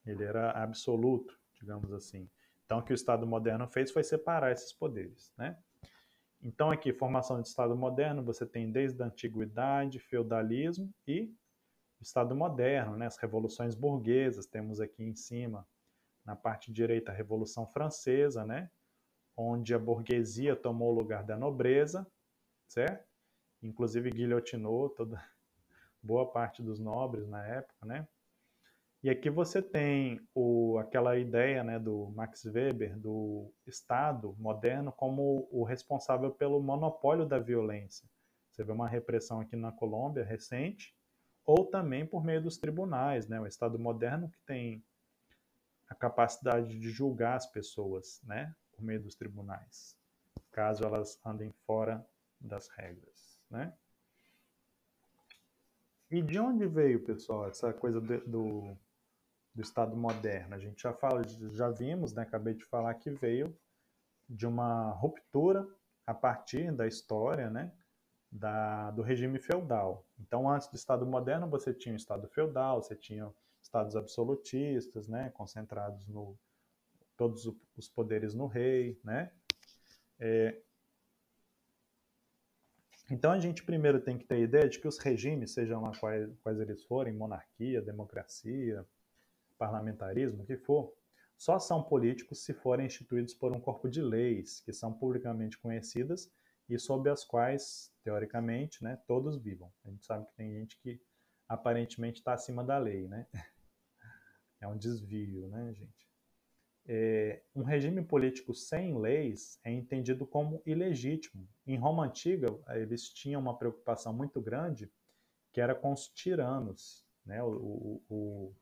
Ele 0.07 0.25
era 0.25 0.53
absoluto, 0.53 1.39
digamos 1.61 1.93
assim. 1.93 2.29
Então, 2.65 2.79
o 2.79 2.83
que 2.83 2.93
o 2.93 2.95
Estado 2.95 3.27
moderno 3.27 3.67
fez 3.69 3.91
foi 3.91 4.03
separar 4.03 4.53
esses 4.53 4.73
poderes, 4.73 5.33
né? 5.37 5.59
Então, 6.43 6.71
aqui, 6.71 6.93
formação 6.93 7.41
de 7.41 7.49
Estado 7.49 7.75
moderno, 7.75 8.23
você 8.23 8.47
tem 8.47 8.71
desde 8.71 9.03
a 9.03 9.07
antiguidade, 9.07 9.99
feudalismo 9.99 10.93
e 11.07 11.35
Estado 12.01 12.37
moderno, 12.37 12.97
né? 12.97 13.07
As 13.07 13.17
revoluções 13.17 13.75
burguesas, 13.75 14.47
temos 14.47 14.81
aqui 14.81 15.03
em 15.03 15.15
cima, 15.15 15.67
na 16.25 16.37
parte 16.37 16.73
direita, 16.73 17.11
a 17.11 17.15
Revolução 17.15 17.67
Francesa, 17.67 18.45
né? 18.45 18.71
Onde 19.37 19.75
a 19.75 19.79
burguesia 19.79 20.55
tomou 20.55 20.93
o 20.93 20.99
lugar 20.99 21.25
da 21.25 21.37
nobreza, 21.37 22.07
certo? 22.69 23.09
Inclusive 23.63 24.11
guilhotinou 24.11 24.91
toda 24.91 25.23
boa 26.03 26.31
parte 26.31 26.63
dos 26.63 26.79
nobres 26.79 27.27
na 27.27 27.45
época, 27.47 27.87
né? 27.87 28.07
E 29.07 29.11
aqui 29.11 29.31
você 29.31 29.63
tem 29.63 30.21
o, 30.35 30.79
aquela 30.79 31.17
ideia 31.17 31.63
né, 31.63 31.79
do 31.79 32.13
Max 32.17 32.45
Weber 32.45 32.99
do 32.99 33.49
Estado 33.65 34.35
moderno 34.37 34.91
como 34.91 35.47
o 35.53 35.63
responsável 35.63 36.33
pelo 36.33 36.61
monopólio 36.61 37.25
da 37.25 37.39
violência. 37.39 38.11
Você 38.51 38.65
vê 38.65 38.73
uma 38.73 38.89
repressão 38.89 39.41
aqui 39.41 39.55
na 39.55 39.71
Colômbia 39.71 40.25
recente, 40.25 40.93
ou 41.45 41.65
também 41.67 42.05
por 42.05 42.25
meio 42.25 42.43
dos 42.43 42.59
tribunais, 42.59 43.29
né? 43.29 43.41
O 43.41 43.47
Estado 43.47 43.79
moderno 43.79 44.29
que 44.29 44.41
tem 44.41 44.85
a 45.89 45.95
capacidade 45.95 46.77
de 46.77 46.91
julgar 46.91 47.37
as 47.37 47.47
pessoas, 47.47 48.21
né? 48.25 48.53
Por 48.73 48.83
meio 48.83 49.01
dos 49.01 49.15
tribunais, 49.15 49.97
caso 50.51 50.83
elas 50.83 51.17
andem 51.25 51.53
fora 51.65 52.05
das 52.41 52.67
regras, 52.71 53.39
né? 53.49 53.73
E 56.11 56.21
de 56.21 56.41
onde 56.41 56.67
veio, 56.67 57.05
pessoal, 57.05 57.47
essa 57.49 57.73
coisa 57.73 58.01
do, 58.01 58.21
do, 58.27 58.77
do 59.57 59.63
Estado 59.63 59.97
moderno? 59.97 60.55
A 60.55 60.59
gente 60.59 60.83
já 60.83 60.93
fala, 60.93 61.23
já 61.53 61.71
vimos, 61.71 62.13
né? 62.13 62.23
Acabei 62.23 62.53
de 62.53 62.65
falar 62.67 62.93
que 62.95 63.09
veio 63.11 63.59
de 64.29 64.47
uma 64.47 64.91
ruptura 64.91 65.67
a 66.07 66.13
partir 66.13 66.71
da 66.73 66.87
história, 66.87 67.49
né? 67.49 67.73
Da, 68.31 68.91
do 68.91 69.01
regime 69.01 69.39
feudal. 69.39 70.07
Então, 70.19 70.49
antes 70.51 70.69
do 70.69 70.77
Estado 70.77 71.07
moderno, 71.07 71.49
você 71.49 71.73
tinha 71.73 71.95
o 71.95 71.97
Estado 71.97 72.29
feudal, 72.29 72.83
você 72.83 72.95
tinha 72.95 73.33
estados 73.63 73.97
absolutistas, 73.97 75.09
né? 75.09 75.31
Concentrados 75.31 76.07
no 76.07 76.39
todos 77.17 77.51
os 77.75 77.89
poderes 77.89 78.35
no 78.35 78.47
rei, 78.47 79.01
né? 79.03 79.33
É, 80.19 80.61
então 83.11 83.31
a 83.33 83.39
gente 83.39 83.65
primeiro 83.65 84.01
tem 84.03 84.19
que 84.19 84.27
ter 84.27 84.35
a 84.35 84.39
ideia 84.39 84.69
de 84.69 84.79
que 84.79 84.87
os 84.87 84.99
regimes, 84.99 85.53
sejam 85.53 85.81
lá 85.81 85.93
quais, 85.99 86.29
quais 86.43 86.61
eles 86.61 86.85
forem, 86.85 87.15
monarquia, 87.15 87.81
democracia, 87.81 88.87
parlamentarismo, 89.57 90.43
o 90.43 90.47
que 90.47 90.57
for, 90.57 90.93
só 91.37 91.59
são 91.59 91.83
políticos 91.83 92.45
se 92.45 92.55
forem 92.55 92.87
instituídos 92.87 93.35
por 93.35 93.53
um 93.53 93.61
corpo 93.61 93.89
de 93.89 94.01
leis 94.01 94.61
que 94.61 94.73
são 94.73 94.93
publicamente 94.93 95.59
conhecidas 95.59 96.31
e 96.69 96.79
sob 96.79 97.09
as 97.11 97.25
quais, 97.25 97.93
teoricamente, 98.03 98.83
né, 98.83 98.99
todos 99.07 99.37
vivam. 99.37 99.73
A 99.85 99.91
gente 99.91 100.05
sabe 100.05 100.27
que 100.27 100.35
tem 100.35 100.53
gente 100.53 100.79
que 100.81 101.01
aparentemente 101.49 102.19
está 102.19 102.33
acima 102.35 102.65
da 102.65 102.79
lei, 102.79 103.07
né? 103.07 103.27
É 104.59 104.67
um 104.67 104.77
desvio, 104.77 105.49
né, 105.49 105.75
gente? 105.75 106.09
É, 106.87 107.43
um 107.55 107.63
regime 107.63 108.03
político 108.03 108.55
sem 108.55 108.99
leis 108.99 109.61
é 109.63 109.71
entendido 109.71 110.27
como 110.27 110.63
ilegítimo. 110.65 111.47
Em 111.67 111.77
Roma 111.77 112.07
antiga, 112.07 112.49
eles 112.69 113.11
tinham 113.11 113.41
uma 113.41 113.59
preocupação 113.59 114.15
muito 114.15 114.41
grande 114.41 114.91
que 115.53 115.61
era 115.61 115.75
com 115.75 115.93
os 115.93 116.09
tiranos, 116.09 117.05
né? 117.25 117.43
O, 117.43 117.51
o, 117.51 118.03
o 118.09 118.57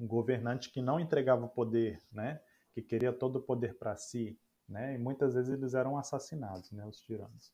um 0.00 0.06
governante 0.06 0.70
que 0.70 0.80
não 0.80 0.98
entregava 0.98 1.44
o 1.44 1.48
poder, 1.48 2.02
né? 2.10 2.40
Que 2.72 2.80
queria 2.80 3.12
todo 3.12 3.36
o 3.36 3.42
poder 3.42 3.76
para 3.76 3.96
si, 3.96 4.38
né? 4.66 4.94
E 4.94 4.98
muitas 4.98 5.34
vezes 5.34 5.52
eles 5.52 5.74
eram 5.74 5.98
assassinados, 5.98 6.72
né? 6.72 6.86
Os 6.86 7.00
tiranos. 7.00 7.52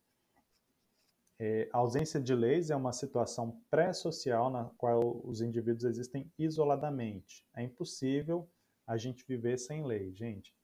É, 1.39 1.69
a 1.73 1.79
ausência 1.79 2.19
de 2.19 2.35
leis 2.35 2.71
é 2.71 2.77
uma 2.77 2.93
situação 2.93 3.61
pré-social 3.69 4.51
na 4.51 4.65
qual 4.79 5.21
os 5.25 5.43
indivíduos 5.43 5.85
existem 5.85 6.33
isoladamente. 6.39 7.45
É 7.55 7.63
impossível 7.63 8.49
a 8.87 8.97
gente 8.97 9.25
viver 9.27 9.59
sem 9.59 9.85
lei, 9.85 10.15
gente. 10.15 10.55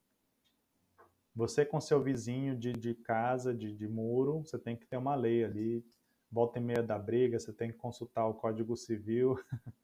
Você 1.35 1.65
com 1.65 1.81
seu 1.81 2.03
vizinho 2.03 2.57
de, 2.57 2.73
de 2.73 2.95
casa, 2.95 3.53
de, 3.55 3.75
de 3.75 3.89
muro, 3.89 4.45
você 4.45 4.59
tem 4.59 4.77
que 4.77 4.87
ter 4.87 4.97
uma 4.97 5.15
lei 5.15 5.45
ali. 5.45 5.85
Volta 6.31 6.59
e 6.59 6.63
meia 6.63 6.83
da 6.83 6.99
briga, 6.99 7.39
você 7.39 7.53
tem 7.53 7.71
que 7.71 7.77
consultar 7.77 8.27
o 8.27 8.35
Código 8.35 8.75
Civil 8.75 9.39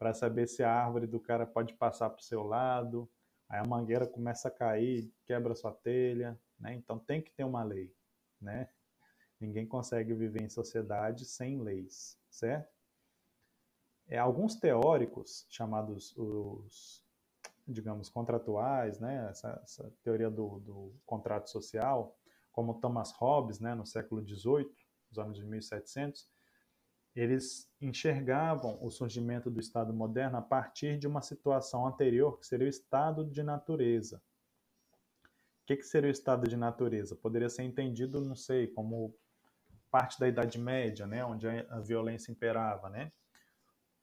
para 0.00 0.14
saber 0.14 0.48
se 0.48 0.62
a 0.62 0.72
árvore 0.72 1.06
do 1.06 1.20
cara 1.20 1.46
pode 1.46 1.74
passar 1.74 2.08
para 2.08 2.20
o 2.20 2.24
seu 2.24 2.42
lado. 2.42 3.06
Aí 3.46 3.60
a 3.60 3.68
mangueira 3.68 4.06
começa 4.06 4.48
a 4.48 4.50
cair, 4.50 5.12
quebra 5.26 5.54
sua 5.54 5.72
telha, 5.72 6.40
né? 6.58 6.72
Então 6.72 6.98
tem 6.98 7.20
que 7.20 7.30
ter 7.30 7.44
uma 7.44 7.62
lei, 7.62 7.94
né? 8.40 8.70
Ninguém 9.38 9.66
consegue 9.66 10.14
viver 10.14 10.42
em 10.42 10.48
sociedade 10.48 11.26
sem 11.26 11.60
leis, 11.60 12.18
certo? 12.30 12.74
É, 14.08 14.18
alguns 14.18 14.56
teóricos, 14.56 15.46
chamados 15.50 16.16
os 16.16 17.04
digamos, 17.68 18.08
contratuais, 18.08 18.98
né, 18.98 19.28
essa, 19.30 19.60
essa 19.62 19.92
teoria 20.02 20.28
do, 20.28 20.58
do, 20.60 20.92
contrato 21.06 21.48
social, 21.48 22.18
como 22.50 22.80
Thomas 22.80 23.12
Hobbes, 23.12 23.60
né, 23.60 23.76
no 23.76 23.86
século 23.86 24.26
XVIII, 24.26 24.68
nos 25.08 25.18
anos 25.18 25.38
de 25.38 25.44
1700, 25.44 26.28
eles 27.14 27.68
enxergavam 27.80 28.78
o 28.80 28.90
surgimento 28.90 29.50
do 29.50 29.60
Estado 29.60 29.92
moderno 29.92 30.38
a 30.38 30.42
partir 30.42 30.98
de 30.98 31.06
uma 31.06 31.22
situação 31.22 31.86
anterior, 31.86 32.38
que 32.38 32.46
seria 32.46 32.66
o 32.66 32.70
estado 32.70 33.24
de 33.24 33.42
natureza. 33.42 34.22
O 35.62 35.66
que, 35.66 35.76
que 35.76 35.84
seria 35.84 36.08
o 36.08 36.12
estado 36.12 36.48
de 36.48 36.56
natureza? 36.56 37.16
Poderia 37.16 37.48
ser 37.48 37.62
entendido, 37.62 38.20
não 38.20 38.34
sei, 38.34 38.66
como 38.66 39.14
parte 39.90 40.18
da 40.18 40.28
Idade 40.28 40.58
Média, 40.58 41.06
né, 41.06 41.24
onde 41.24 41.48
a 41.48 41.80
violência 41.80 42.30
imperava, 42.30 42.88
né? 42.88 43.12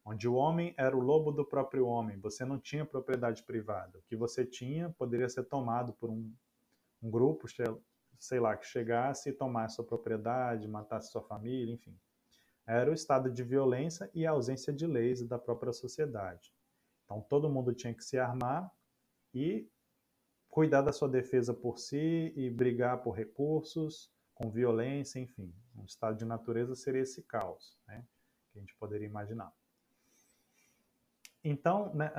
onde 0.07 0.25
o 0.25 0.35
homem 0.35 0.73
era 0.77 0.95
o 0.95 1.01
lobo 1.01 1.33
do 1.33 1.43
próprio 1.43 1.85
homem, 1.85 2.17
você 2.17 2.45
não 2.45 2.57
tinha 2.57 2.85
propriedade 2.85 3.43
privada. 3.43 3.99
O 3.99 4.01
que 4.03 4.15
você 4.15 4.45
tinha 4.45 4.89
poderia 4.97 5.27
ser 5.27 5.43
tomado 5.43 5.91
por 5.91 6.09
um, 6.09 6.33
um 7.03 7.11
grupo, 7.11 7.45
sei 8.17 8.39
lá, 8.39 8.55
que 8.55 8.65
chegasse 8.65 9.29
e 9.29 9.33
tomasse 9.33 9.75
sua 9.75 9.85
propriedade, 9.85 10.65
matasse 10.65 11.11
sua 11.11 11.21
família, 11.21 11.73
enfim. 11.73 11.99
Era 12.67 12.91
o 12.91 12.93
estado 12.93 13.31
de 13.31 13.43
violência 13.43 14.11
e 14.13 14.27
a 14.27 14.31
ausência 14.31 14.73
de 14.73 14.85
leis 14.85 15.25
da 15.25 15.39
própria 15.39 15.71
sociedade. 15.71 16.53
Então 17.05 17.21
todo 17.21 17.49
mundo 17.49 17.73
tinha 17.73 17.93
que 17.93 18.03
se 18.03 18.19
armar 18.19 18.69
e 19.33 19.65
cuidar 20.49 20.81
da 20.81 20.91
sua 20.91 21.07
defesa 21.07 21.53
por 21.53 21.79
si 21.79 22.33
e 22.35 22.49
brigar 22.49 23.01
por 23.01 23.11
recursos, 23.11 24.11
com 24.35 24.51
violência, 24.51 25.19
enfim. 25.19 25.53
Um 25.75 25.85
estado 25.85 26.17
de 26.17 26.25
natureza 26.25 26.75
seria 26.75 27.01
esse 27.01 27.23
caos, 27.23 27.77
né, 27.87 28.03
que 28.51 28.59
a 28.59 28.61
gente 28.61 28.75
poderia 28.75 29.07
imaginar. 29.07 29.51
Então, 31.43 31.93
né, 31.93 32.11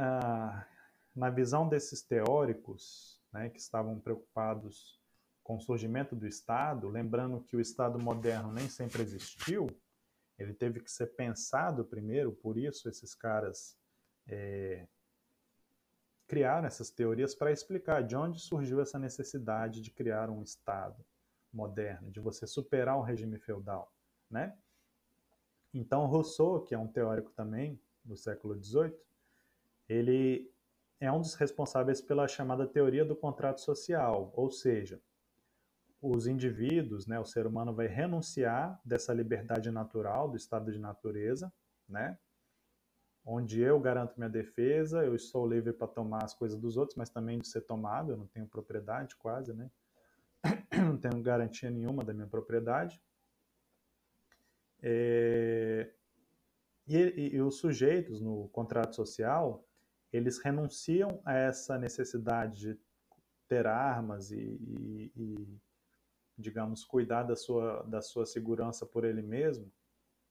na 1.15 1.29
visão 1.29 1.69
desses 1.69 2.01
teóricos, 2.01 3.21
né, 3.33 3.51
que 3.51 3.59
estavam 3.59 4.01
preocupados 4.01 4.99
com 5.43 5.57
o 5.57 5.61
surgimento 5.61 6.17
do 6.17 6.27
Estado, 6.27 6.89
lembrando 6.89 7.43
que 7.43 7.57
o 7.57 7.61
Estado 7.61 7.99
moderno 7.99 8.53
nem 8.53 8.69
sempre 8.69 9.03
existiu, 9.03 9.67
ele 10.39 10.55
teve 10.55 10.81
que 10.81 10.91
ser 10.91 11.09
pensado 11.09 11.85
primeiro, 11.85 12.33
por 12.33 12.57
isso 12.57 12.89
esses 12.89 13.15
caras 13.15 13.77
é, 14.27 14.87
criaram 16.27 16.67
essas 16.67 16.91
teorias 16.91 17.35
para 17.35 17.51
explicar 17.51 18.03
de 18.03 18.15
onde 18.15 18.39
surgiu 18.39 18.81
essa 18.81 18.99
necessidade 18.99 19.81
de 19.81 19.91
criar 19.91 20.31
um 20.31 20.43
Estado 20.43 21.05
moderno, 21.53 22.11
de 22.11 22.21
você 22.21 22.47
superar 22.47 22.97
o 22.97 23.03
regime 23.03 23.39
feudal, 23.39 23.93
né? 24.31 24.57
Então 25.73 26.07
Rousseau, 26.07 26.63
que 26.63 26.75
é 26.75 26.79
um 26.79 26.87
teórico 26.87 27.33
também 27.33 27.81
do 28.05 28.17
século 28.17 28.55
XVIII, 28.63 28.95
ele 29.89 30.53
é 31.01 31.11
um 31.11 31.21
dos 31.21 31.35
responsáveis 31.35 32.01
pela 32.01 32.29
chamada 32.29 32.67
teoria 32.67 33.05
do 33.05 33.17
contrato 33.17 33.61
social, 33.61 34.33
ou 34.35 34.51
seja, 34.51 35.01
os 36.01 36.27
indivíduos, 36.27 37.07
né, 37.07 37.19
o 37.19 37.25
ser 37.25 37.47
humano 37.47 37.75
vai 37.75 37.87
renunciar 37.87 38.81
dessa 38.85 39.13
liberdade 39.13 39.71
natural 39.71 40.29
do 40.29 40.37
estado 40.37 40.71
de 40.71 40.79
natureza, 40.79 41.53
né, 41.89 42.19
onde 43.25 43.61
eu 43.61 43.79
garanto 43.81 44.17
minha 44.17 44.31
defesa, 44.31 45.05
eu 45.05 45.15
estou 45.15 45.47
livre 45.47 45.73
para 45.73 45.89
tomar 45.89 46.25
as 46.25 46.35
coisas 46.35 46.59
dos 46.59 46.77
outros, 46.77 46.97
mas 46.97 47.11
também 47.11 47.39
de 47.39 47.49
ser 47.49 47.63
tomado, 47.63 48.13
eu 48.13 48.17
não 48.17 48.27
tenho 48.27 48.47
propriedade 48.47 49.17
quase, 49.17 49.53
né, 49.53 49.71
não 50.73 50.97
tenho 50.97 51.21
garantia 51.23 51.71
nenhuma 51.71 52.05
da 52.05 52.15
minha 52.15 52.29
propriedade. 52.29 53.03
É... 54.81 55.93
E, 56.87 56.97
e, 56.97 57.37
e, 57.37 57.43
os 57.43 57.59
sujeitos 57.59 58.21
no 58.21 58.49
contrato 58.49 58.95
social, 58.97 59.69
eles 60.11 60.39
renunciam 60.39 61.21
a 61.25 61.35
essa 61.35 61.77
necessidade 61.77 62.59
de 62.61 62.81
ter 63.47 63.67
armas 63.67 64.31
e, 64.31 64.59
e, 65.17 65.61
digamos, 66.39 66.85
cuidar 66.85 67.25
da 67.25 67.35
sua, 67.35 67.83
da 67.83 68.01
sua 68.01 68.25
segurança 68.25 68.87
por 68.87 69.05
ele 69.05 69.23
mesmo, 69.23 69.71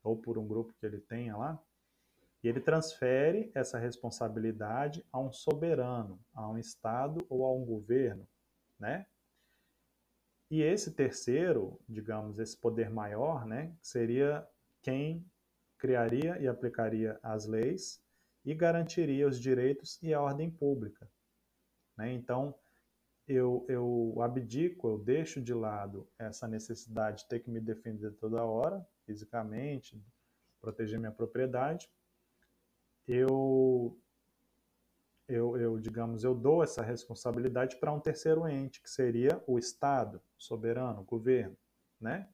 ou 0.04 0.16
por 0.16 0.38
um 0.38 0.48
grupo 0.48 0.74
que 0.80 0.86
ele 0.86 1.00
tenha 1.00 1.36
lá, 1.36 1.62
e 2.44 2.48
ele 2.48 2.62
transfere 2.62 3.52
essa 3.54 3.78
responsabilidade 3.78 5.06
a 5.12 5.20
um 5.20 5.32
soberano, 5.32 6.20
a 6.34 6.48
um 6.48 6.58
Estado 6.58 7.26
ou 7.30 7.44
a 7.46 7.54
um 7.54 7.66
governo, 7.66 8.28
né? 8.80 9.06
E 10.50 10.62
esse 10.62 10.94
terceiro, 10.94 11.78
digamos, 11.90 12.40
esse 12.40 12.56
poder 12.56 12.90
maior, 12.90 13.46
né, 13.46 13.76
seria 13.82 14.48
quem 14.82 15.30
criaria 15.78 16.40
e 16.40 16.48
aplicaria 16.48 17.20
as 17.22 17.46
leis 17.46 18.02
e 18.46 18.54
garantiria 18.56 19.28
os 19.28 19.38
direitos 19.38 20.02
e 20.02 20.14
a 20.14 20.22
ordem 20.22 20.50
pública. 20.50 21.10
Né? 21.98 22.14
Então, 22.14 22.56
eu, 23.28 23.66
eu 23.68 24.22
abdico, 24.22 24.88
eu 24.88 24.98
deixo 24.98 25.42
de 25.42 25.54
lado 25.54 26.08
essa 26.18 26.48
necessidade 26.48 27.24
de 27.24 27.28
ter 27.28 27.40
que 27.42 27.50
me 27.50 27.60
defender 27.60 28.12
toda 28.14 28.44
hora, 28.44 28.88
fisicamente, 29.06 30.02
proteger 30.62 30.98
minha 30.98 31.12
propriedade. 31.12 31.90
Eu, 33.06 34.00
eu, 35.28 35.58
eu 35.58 35.80
digamos, 35.80 36.24
eu 36.24 36.34
dou 36.34 36.64
essa 36.64 36.82
responsabilidade 36.82 37.76
para 37.76 37.92
um 37.92 38.00
terceiro 38.00 38.48
ente, 38.48 38.82
que 38.82 38.90
seria 38.90 39.44
o 39.46 39.60
Estado, 39.60 40.22
soberano, 40.38 41.04
governo, 41.04 41.58
né? 42.00 42.30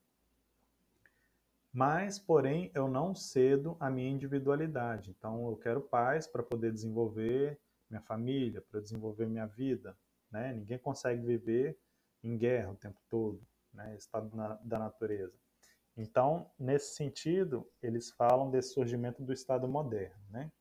Mas, 1.71 2.19
porém, 2.19 2.71
eu 2.75 2.87
não 2.87 3.15
cedo 3.15 3.75
a 3.79 3.89
minha 3.89 4.11
individualidade. 4.11 5.09
Então, 5.09 5.47
eu 5.49 5.57
quero 5.57 5.81
paz 5.81 6.27
para 6.27 6.43
poder 6.43 6.71
desenvolver 6.71 7.59
minha 7.89 8.01
família, 8.01 8.61
para 8.61 8.79
desenvolver 8.79 9.25
minha 9.25 9.47
vida. 9.47 9.97
Né? 10.33 10.51
Ninguém 10.51 10.79
consegue 10.79 11.21
viver 11.21 11.79
em 12.23 12.35
guerra 12.35 12.71
o 12.71 12.75
tempo 12.75 12.99
todo, 13.07 13.39
né? 13.71 13.95
estado 13.95 14.35
na, 14.35 14.55
da 14.55 14.79
natureza. 14.79 15.37
Então, 15.95 16.49
nesse 16.57 16.95
sentido, 16.95 17.69
eles 17.81 18.09
falam 18.11 18.49
desse 18.49 18.73
surgimento 18.73 19.21
do 19.21 19.31
Estado 19.31 19.67
moderno, 19.67 20.19
né? 20.31 20.51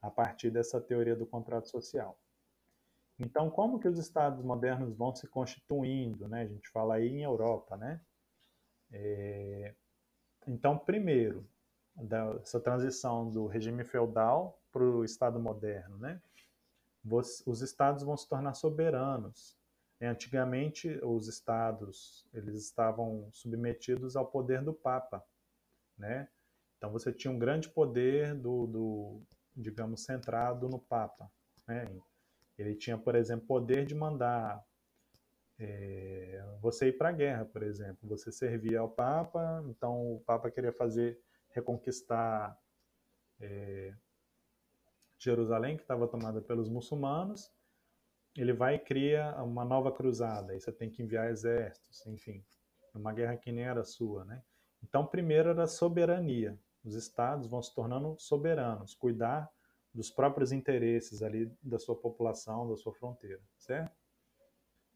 a 0.00 0.10
partir 0.10 0.50
dessa 0.50 0.80
teoria 0.80 1.14
do 1.14 1.26
contrato 1.26 1.68
social. 1.68 2.18
Então, 3.18 3.50
como 3.50 3.78
que 3.78 3.86
os 3.86 3.98
Estados 3.98 4.42
modernos 4.42 4.96
vão 4.96 5.14
se 5.14 5.28
constituindo? 5.28 6.26
Né? 6.26 6.42
A 6.42 6.46
gente 6.46 6.68
fala 6.70 6.94
aí 6.94 7.08
em 7.08 7.22
Europa, 7.22 7.76
né? 7.76 8.00
É... 8.90 9.74
Então, 10.46 10.78
primeiro, 10.78 11.46
essa 12.40 12.58
transição 12.58 13.30
do 13.30 13.46
regime 13.46 13.84
feudal 13.84 14.60
para 14.72 14.82
o 14.82 15.04
Estado 15.04 15.38
moderno, 15.38 15.96
né? 15.98 16.20
Os 17.04 17.60
estados 17.60 18.02
vão 18.02 18.16
se 18.16 18.28
tornar 18.28 18.54
soberanos, 18.54 19.58
antigamente, 20.06 20.88
os 21.02 21.28
estados 21.28 22.26
eles 22.32 22.54
estavam 22.62 23.28
submetidos 23.32 24.16
ao 24.16 24.26
poder 24.26 24.62
do 24.62 24.72
Papa, 24.72 25.24
né? 25.96 26.28
Então 26.76 26.90
você 26.90 27.12
tinha 27.12 27.32
um 27.32 27.38
grande 27.38 27.68
poder 27.68 28.34
do, 28.34 28.66
do 28.66 29.22
digamos, 29.54 30.04
centrado 30.04 30.68
no 30.68 30.78
Papa, 30.78 31.30
né? 31.66 31.86
Ele 32.58 32.74
tinha, 32.74 32.96
por 32.96 33.14
exemplo, 33.14 33.46
poder 33.46 33.84
de 33.84 33.94
mandar 33.94 34.64
é, 35.58 36.44
você 36.60 36.88
ir 36.88 36.92
para 36.98 37.08
a 37.08 37.12
guerra, 37.12 37.44
por 37.46 37.62
exemplo. 37.62 38.08
Você 38.08 38.30
servia 38.30 38.80
ao 38.80 38.88
Papa, 38.88 39.64
então 39.68 40.14
o 40.16 40.20
Papa 40.20 40.50
queria 40.50 40.72
fazer 40.72 41.18
reconquistar 41.50 42.58
é, 43.40 43.94
Jerusalém, 45.24 45.76
que 45.76 45.82
estava 45.82 46.06
tomada 46.06 46.40
pelos 46.40 46.68
muçulmanos, 46.68 47.50
ele 48.36 48.52
vai 48.52 48.74
e 48.74 48.78
cria 48.78 49.34
uma 49.42 49.64
nova 49.64 49.90
cruzada, 49.90 50.52
aí 50.52 50.60
você 50.60 50.72
tem 50.72 50.90
que 50.90 51.02
enviar 51.02 51.30
exércitos, 51.30 52.04
enfim, 52.06 52.44
uma 52.94 53.12
guerra 53.12 53.36
que 53.36 53.50
nem 53.50 53.64
era 53.64 53.84
sua, 53.84 54.24
né? 54.24 54.42
Então, 54.82 55.06
primeiro 55.06 55.48
era 55.48 55.66
soberania. 55.66 56.58
Os 56.84 56.94
estados 56.94 57.46
vão 57.48 57.62
se 57.62 57.74
tornando 57.74 58.14
soberanos, 58.18 58.94
cuidar 58.94 59.50
dos 59.94 60.10
próprios 60.10 60.52
interesses 60.52 61.22
ali 61.22 61.50
da 61.62 61.78
sua 61.78 61.96
população, 61.96 62.68
da 62.68 62.76
sua 62.76 62.92
fronteira, 62.92 63.40
certo? 63.56 63.96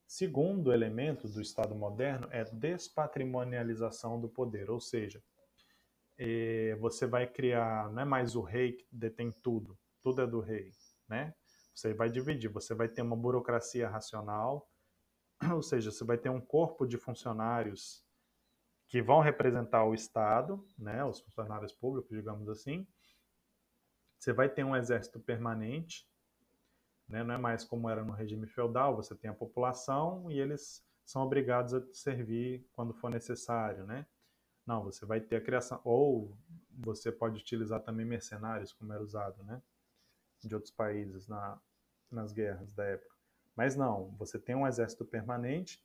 Segundo 0.06 0.72
elemento 0.72 1.28
do 1.28 1.40
Estado 1.40 1.74
moderno 1.74 2.28
é 2.30 2.44
despatrimonialização 2.44 4.20
do 4.20 4.28
poder, 4.28 4.70
ou 4.70 4.80
seja, 4.80 5.22
eh, 6.18 6.76
você 6.80 7.06
vai 7.06 7.26
criar, 7.26 7.90
não 7.92 8.02
é 8.02 8.04
mais 8.04 8.34
o 8.34 8.42
rei 8.42 8.72
que 8.72 8.86
detém 8.90 9.30
tudo, 9.30 9.78
tudo 10.08 10.22
é 10.22 10.26
do 10.26 10.40
rei, 10.40 10.72
né? 11.06 11.34
Você 11.74 11.92
vai 11.92 12.08
dividir, 12.10 12.48
você 12.48 12.74
vai 12.74 12.88
ter 12.88 13.02
uma 13.02 13.16
burocracia 13.16 13.88
racional, 13.88 14.66
ou 15.54 15.62
seja, 15.62 15.90
você 15.90 16.02
vai 16.02 16.16
ter 16.16 16.30
um 16.30 16.40
corpo 16.40 16.86
de 16.86 16.96
funcionários 16.96 18.02
que 18.88 19.02
vão 19.02 19.20
representar 19.20 19.84
o 19.84 19.92
Estado, 19.92 20.66
né, 20.78 21.04
os 21.04 21.20
funcionários 21.20 21.72
públicos, 21.72 22.16
digamos 22.16 22.48
assim. 22.48 22.88
Você 24.18 24.32
vai 24.32 24.48
ter 24.48 24.64
um 24.64 24.74
exército 24.74 25.20
permanente, 25.20 26.08
né, 27.06 27.22
não 27.22 27.34
é 27.34 27.38
mais 27.38 27.64
como 27.64 27.88
era 27.88 28.02
no 28.02 28.12
regime 28.12 28.46
feudal, 28.46 28.96
você 28.96 29.14
tem 29.14 29.30
a 29.30 29.34
população 29.34 30.30
e 30.30 30.40
eles 30.40 30.82
são 31.04 31.22
obrigados 31.22 31.74
a 31.74 31.82
servir 31.92 32.66
quando 32.72 32.94
for 32.94 33.10
necessário, 33.10 33.84
né? 33.84 34.06
Não, 34.66 34.84
você 34.84 35.06
vai 35.06 35.20
ter 35.20 35.36
a 35.36 35.40
criação, 35.40 35.80
ou 35.84 36.36
você 36.70 37.12
pode 37.12 37.38
utilizar 37.40 37.82
também 37.82 38.04
mercenários, 38.04 38.72
como 38.72 38.92
era 38.92 39.02
usado, 39.02 39.42
né? 39.44 39.62
De 40.42 40.54
outros 40.54 40.72
países 40.72 41.26
na, 41.26 41.60
nas 42.10 42.32
guerras 42.32 42.72
da 42.72 42.84
época. 42.84 43.14
Mas 43.56 43.74
não, 43.74 44.14
você 44.16 44.38
tem 44.38 44.54
um 44.54 44.66
exército 44.66 45.04
permanente 45.04 45.84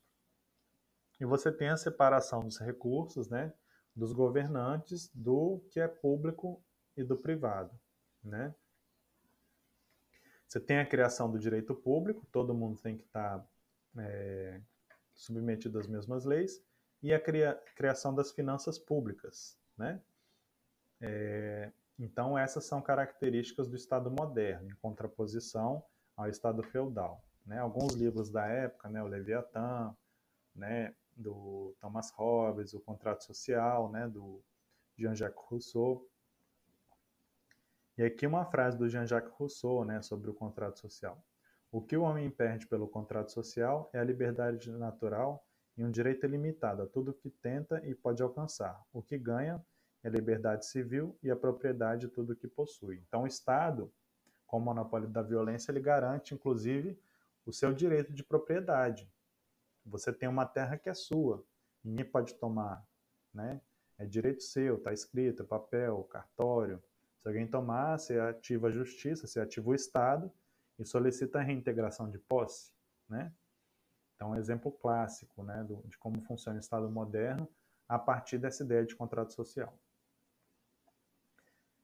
e 1.19 1.25
você 1.25 1.51
tem 1.51 1.69
a 1.69 1.77
separação 1.77 2.43
dos 2.43 2.59
recursos, 2.59 3.29
né, 3.29 3.53
dos 3.95 4.13
governantes 4.13 5.09
do 5.13 5.59
que 5.69 5.79
é 5.79 5.87
público 5.87 6.63
e 6.95 7.03
do 7.03 7.17
privado, 7.17 7.73
né? 8.23 8.53
Você 10.47 10.59
tem 10.59 10.77
a 10.77 10.85
criação 10.85 11.31
do 11.31 11.39
direito 11.39 11.73
público, 11.73 12.27
todo 12.31 12.53
mundo 12.53 12.79
tem 12.79 12.95
que 12.95 13.03
estar 13.05 13.43
é, 13.97 14.61
submetido 15.15 15.79
às 15.79 15.87
mesmas 15.87 16.25
leis, 16.25 16.63
e 17.01 17.11
a 17.11 17.19
cria, 17.19 17.59
criação 17.75 18.13
das 18.13 18.31
finanças 18.31 18.77
públicas, 18.77 19.57
né? 19.75 19.99
É, 21.01 21.71
então 22.03 22.37
essas 22.37 22.65
são 22.65 22.81
características 22.81 23.69
do 23.69 23.77
Estado 23.77 24.11
moderno, 24.11 24.69
em 24.69 24.75
contraposição 24.75 25.81
ao 26.17 26.27
Estado 26.27 26.61
feudal. 26.61 27.23
Né? 27.45 27.59
Alguns 27.59 27.93
livros 27.93 28.29
da 28.29 28.45
época, 28.45 28.89
né, 28.89 29.01
o 29.01 29.07
Leviatã, 29.07 29.95
né, 30.53 30.93
do 31.15 31.73
Thomas 31.79 32.11
Hobbes, 32.11 32.73
o 32.73 32.81
Contrato 32.81 33.23
Social, 33.23 33.89
né, 33.89 34.05
do 34.05 34.43
Jean-Jacques 34.97 35.41
Rousseau. 35.45 36.05
E 37.97 38.03
aqui 38.03 38.27
uma 38.27 38.43
frase 38.45 38.77
do 38.77 38.89
Jean-Jacques 38.89 39.33
Rousseau 39.37 39.85
né, 39.85 40.01
sobre 40.01 40.29
o 40.29 40.33
contrato 40.33 40.79
social. 40.79 41.23
O 41.71 41.81
que 41.81 41.95
o 41.95 42.03
homem 42.03 42.29
perde 42.29 42.67
pelo 42.67 42.87
contrato 42.87 43.31
social 43.31 43.89
é 43.93 43.99
a 43.99 44.03
liberdade 44.03 44.69
natural 44.71 45.47
e 45.77 45.85
um 45.85 45.89
direito 45.89 46.25
ilimitado 46.25 46.81
a 46.81 46.85
tudo 46.85 47.13
que 47.13 47.29
tenta 47.29 47.81
e 47.87 47.95
pode 47.95 48.21
alcançar. 48.21 48.83
O 48.91 49.01
que 49.01 49.17
ganha 49.17 49.63
a 50.03 50.09
liberdade 50.09 50.65
civil 50.65 51.17
e 51.23 51.31
a 51.31 51.35
propriedade 51.35 52.07
de 52.07 52.07
tudo 52.09 52.35
que 52.35 52.47
possui. 52.47 53.01
Então, 53.07 53.23
o 53.23 53.27
Estado 53.27 53.91
com 54.53 54.57
o 54.57 54.61
monopólio 54.61 55.09
da 55.09 55.23
violência, 55.23 55.71
ele 55.71 55.79
garante, 55.79 56.35
inclusive, 56.35 56.99
o 57.43 57.51
seu 57.51 57.73
direito 57.73 58.13
de 58.13 58.23
propriedade. 58.23 59.11
Você 59.83 60.13
tem 60.13 60.29
uma 60.29 60.45
terra 60.45 60.77
que 60.77 60.89
é 60.89 60.93
sua, 60.93 61.43
ninguém 61.83 62.05
pode 62.05 62.35
tomar, 62.35 62.85
né? 63.33 63.59
É 63.97 64.05
direito 64.05 64.43
seu, 64.43 64.77
está 64.77 64.93
escrito, 64.93 65.41
é 65.41 65.45
papel, 65.45 66.03
cartório. 66.03 66.81
Se 67.21 67.27
alguém 67.27 67.47
tomar, 67.47 67.97
você 67.97 68.19
ativa 68.19 68.67
a 68.67 68.71
justiça, 68.71 69.25
você 69.25 69.39
ativa 69.39 69.69
o 69.69 69.73
Estado 69.73 70.31
e 70.77 70.85
solicita 70.85 71.39
a 71.39 71.41
reintegração 71.41 72.09
de 72.09 72.19
posse, 72.19 72.71
né? 73.09 73.33
Então, 74.15 74.31
um 74.31 74.35
exemplo 74.35 74.71
clássico, 74.71 75.43
né, 75.43 75.65
de 75.85 75.97
como 75.97 76.21
funciona 76.21 76.57
o 76.57 76.59
Estado 76.59 76.89
moderno 76.89 77.49
a 77.89 77.97
partir 77.97 78.37
dessa 78.37 78.63
ideia 78.63 78.85
de 78.85 78.95
contrato 78.95 79.33
social. 79.33 79.77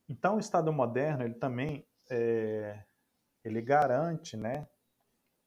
Então, 0.10 0.38
o 0.38 0.40
Estado 0.40 0.74
moderno, 0.74 1.24
ele 1.24 1.36
também 1.36 1.88
é, 2.10 2.84
ele 3.44 3.62
garante, 3.62 4.36
né? 4.36 4.68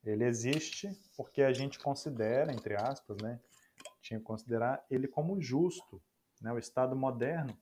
Ele 0.04 0.24
existe 0.24 0.88
porque 1.16 1.42
a 1.42 1.52
gente 1.52 1.78
considera, 1.78 2.52
entre 2.52 2.76
aspas, 2.76 3.16
né? 3.20 3.40
Tinha 4.00 4.20
que 4.20 4.24
considerar 4.24 4.84
ele 4.88 5.08
como 5.08 5.40
justo, 5.40 6.00
né? 6.40 6.52
O 6.52 6.58
Estado 6.58 6.94
moderno, 6.94 7.56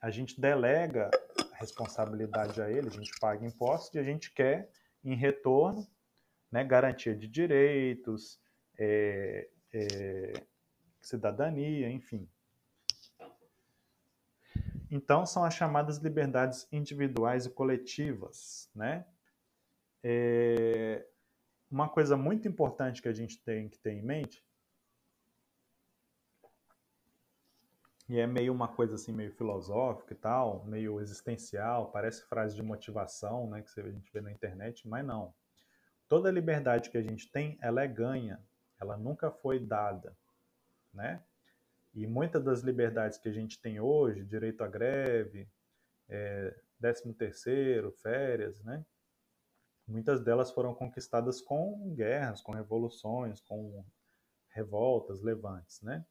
a 0.00 0.10
gente 0.10 0.40
delega 0.40 1.10
a 1.52 1.56
responsabilidade 1.56 2.60
a 2.60 2.70
ele, 2.70 2.88
a 2.88 2.92
gente 2.92 3.12
paga 3.18 3.46
impostos 3.46 3.94
e 3.94 3.98
a 3.98 4.02
gente 4.02 4.32
quer, 4.32 4.70
em 5.02 5.14
retorno, 5.14 5.86
né, 6.50 6.62
garantia 6.62 7.14
de 7.14 7.26
direitos, 7.26 8.38
é, 8.78 9.48
é, 9.72 10.32
cidadania, 11.00 11.88
enfim. 11.90 12.28
Então, 14.94 15.24
são 15.24 15.42
as 15.42 15.54
chamadas 15.54 15.96
liberdades 15.96 16.68
individuais 16.70 17.46
e 17.46 17.50
coletivas, 17.50 18.70
né? 18.74 19.06
É... 20.04 21.08
Uma 21.70 21.88
coisa 21.88 22.14
muito 22.14 22.46
importante 22.46 23.00
que 23.00 23.08
a 23.08 23.12
gente 23.14 23.42
tem 23.42 23.70
que 23.70 23.78
ter 23.78 23.92
em 23.92 24.02
mente, 24.02 24.44
e 28.06 28.20
é 28.20 28.26
meio 28.26 28.52
uma 28.52 28.68
coisa 28.68 28.96
assim, 28.96 29.12
meio 29.12 29.32
filosófica 29.32 30.12
e 30.12 30.16
tal, 30.16 30.62
meio 30.66 31.00
existencial, 31.00 31.90
parece 31.90 32.26
frase 32.26 32.54
de 32.54 32.62
motivação, 32.62 33.48
né, 33.48 33.62
que 33.62 33.80
a 33.80 33.90
gente 33.90 34.12
vê 34.12 34.20
na 34.20 34.30
internet, 34.30 34.86
mas 34.86 35.06
não. 35.06 35.34
Toda 36.06 36.30
liberdade 36.30 36.90
que 36.90 36.98
a 36.98 37.02
gente 37.02 37.32
tem, 37.32 37.56
ela 37.62 37.82
é 37.82 37.88
ganha, 37.88 38.38
ela 38.78 38.98
nunca 38.98 39.30
foi 39.30 39.58
dada, 39.58 40.14
né? 40.92 41.24
E 41.94 42.06
muitas 42.06 42.42
das 42.42 42.60
liberdades 42.60 43.18
que 43.18 43.28
a 43.28 43.32
gente 43.32 43.60
tem 43.60 43.78
hoje, 43.78 44.24
direito 44.24 44.62
à 44.64 44.68
greve, 44.68 45.48
é, 46.08 46.54
13 46.80 47.12
terceiro, 47.14 47.92
férias, 47.92 48.62
né? 48.62 48.84
Muitas 49.86 50.22
delas 50.22 50.50
foram 50.50 50.74
conquistadas 50.74 51.40
com 51.40 51.94
guerras, 51.94 52.40
com 52.40 52.52
revoluções, 52.52 53.40
com 53.40 53.84
revoltas, 54.48 55.20
levantes, 55.20 55.82
né? 55.82 56.04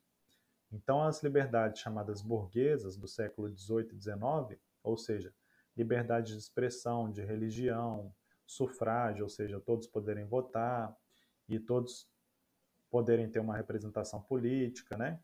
Então 0.72 1.02
as 1.04 1.22
liberdades 1.24 1.82
chamadas 1.82 2.22
burguesas 2.22 2.96
do 2.96 3.08
século 3.08 3.50
XVIII 3.50 3.90
e 3.94 4.00
XIX, 4.00 4.62
ou 4.84 4.98
seja, 4.98 5.34
liberdade 5.76 6.34
de 6.34 6.40
expressão, 6.40 7.12
de 7.12 7.24
religião, 7.24 8.14
sufrágio, 8.46 9.24
ou 9.24 9.30
seja, 9.30 9.60
todos 9.60 9.88
poderem 9.88 10.26
votar 10.26 10.96
e 11.48 11.60
todos 11.60 12.10
poderem 12.90 13.30
ter 13.30 13.40
uma 13.40 13.56
representação 13.56 14.22
política, 14.22 14.98
né? 14.98 15.20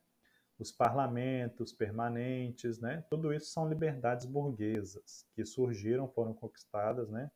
Os 0.60 0.72
parlamentos 0.72 1.72
permanentes, 1.72 2.80
né? 2.80 3.04
Tudo 3.10 3.32
isso 3.32 3.52
são 3.52 3.70
liberdades 3.70 4.26
burguesas 4.26 5.28
que 5.34 5.46
surgiram, 5.46 6.08
foram 6.08 6.34
conquistadas, 6.34 7.10
né? 7.10 7.30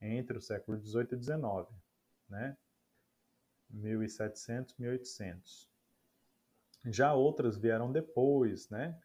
Entre 0.00 0.36
o 0.36 0.40
século 0.40 0.78
XVIII 0.78 1.08
e 1.12 1.22
XIX, 1.22 1.68
né? 2.28 2.56
1700, 3.68 4.74
1800. 4.78 5.70
Já 6.86 7.14
outras 7.14 7.56
vieram 7.56 7.92
depois, 7.92 8.68
né? 8.70 8.98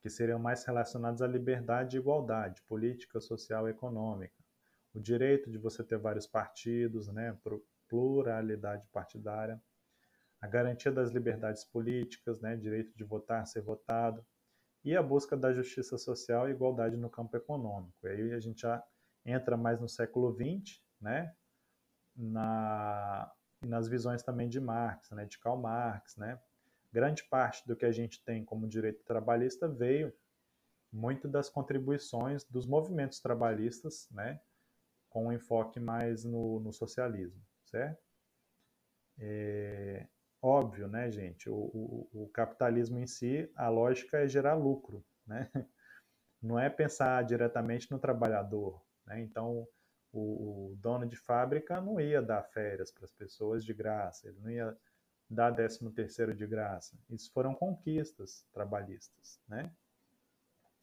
Que 0.00 0.10
seriam 0.10 0.38
mais 0.38 0.64
relacionadas 0.64 1.22
à 1.22 1.26
liberdade 1.26 1.96
e 1.96 2.00
igualdade, 2.00 2.62
política, 2.62 3.20
social 3.20 3.68
e 3.68 3.70
econômica. 3.70 4.34
O 4.94 5.00
direito 5.00 5.50
de 5.50 5.58
você 5.58 5.84
ter 5.84 5.98
vários 5.98 6.26
partidos, 6.26 7.08
né? 7.08 7.38
Pluralidade 7.88 8.86
partidária 8.88 9.62
a 10.42 10.48
garantia 10.48 10.90
das 10.90 11.12
liberdades 11.12 11.64
políticas, 11.64 12.40
né, 12.40 12.56
direito 12.56 12.92
de 12.96 13.04
votar, 13.04 13.46
ser 13.46 13.62
votado, 13.62 14.26
e 14.84 14.96
a 14.96 15.02
busca 15.02 15.36
da 15.36 15.52
justiça 15.52 15.96
social 15.96 16.48
e 16.48 16.52
igualdade 16.52 16.96
no 16.96 17.08
campo 17.08 17.36
econômico. 17.36 17.96
E 18.02 18.08
aí 18.08 18.32
a 18.32 18.40
gente 18.40 18.62
já 18.62 18.84
entra 19.24 19.56
mais 19.56 19.80
no 19.80 19.88
século 19.88 20.34
XX, 20.34 20.82
né, 21.00 21.32
na, 22.16 23.32
nas 23.64 23.86
visões 23.86 24.24
também 24.24 24.48
de 24.48 24.60
Marx, 24.60 25.10
né, 25.12 25.24
de 25.24 25.38
Karl 25.38 25.56
Marx, 25.56 26.16
né. 26.16 26.40
Grande 26.92 27.22
parte 27.22 27.66
do 27.66 27.76
que 27.76 27.86
a 27.86 27.92
gente 27.92 28.22
tem 28.24 28.44
como 28.44 28.66
direito 28.66 29.04
trabalhista 29.04 29.68
veio 29.68 30.12
muito 30.92 31.28
das 31.28 31.48
contribuições 31.48 32.44
dos 32.44 32.66
movimentos 32.66 33.20
trabalhistas, 33.20 34.08
né, 34.10 34.40
com 35.08 35.28
um 35.28 35.32
enfoque 35.32 35.78
mais 35.78 36.24
no, 36.24 36.58
no 36.58 36.72
socialismo, 36.72 37.40
certo? 37.64 38.02
É, 39.18 40.08
óbvio, 40.42 40.88
né, 40.88 41.10
gente? 41.10 41.48
O, 41.48 41.54
o, 41.54 42.24
o, 42.24 42.28
capitalismo 42.28 42.98
em 42.98 43.06
si, 43.06 43.50
a 43.54 43.68
lógica 43.68 44.18
é 44.18 44.28
gerar 44.28 44.54
lucro, 44.54 45.04
né? 45.26 45.48
Não 46.42 46.58
é 46.58 46.68
pensar 46.68 47.22
diretamente 47.22 47.88
no 47.90 48.00
trabalhador, 48.00 48.82
né? 49.06 49.20
Então, 49.20 49.66
o, 50.12 50.72
o 50.72 50.76
dono 50.76 51.06
de 51.06 51.16
fábrica 51.16 51.80
não 51.80 52.00
ia 52.00 52.20
dar 52.20 52.42
férias 52.42 52.90
para 52.90 53.04
as 53.04 53.12
pessoas 53.12 53.64
de 53.64 53.72
graça, 53.72 54.28
ele 54.28 54.38
não 54.40 54.50
ia 54.50 54.76
dar 55.30 55.50
décimo 55.50 55.90
terceiro 55.90 56.34
de 56.34 56.46
graça. 56.46 56.98
Isso 57.08 57.32
foram 57.32 57.54
conquistas 57.54 58.44
trabalhistas, 58.52 59.40
né? 59.48 59.72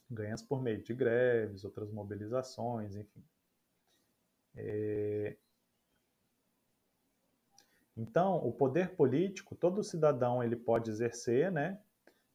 Ganhas 0.10 0.42
por 0.42 0.62
meio 0.62 0.82
de 0.82 0.94
greves, 0.94 1.64
outras 1.64 1.92
mobilizações, 1.92 2.96
enfim. 2.96 3.24
É, 4.56 5.38
então, 8.02 8.38
o 8.38 8.54
poder 8.54 8.96
político, 8.96 9.56
todo 9.56 9.84
cidadão 9.84 10.42
ele 10.42 10.56
pode 10.56 10.90
exercer, 10.90 11.52
né, 11.52 11.78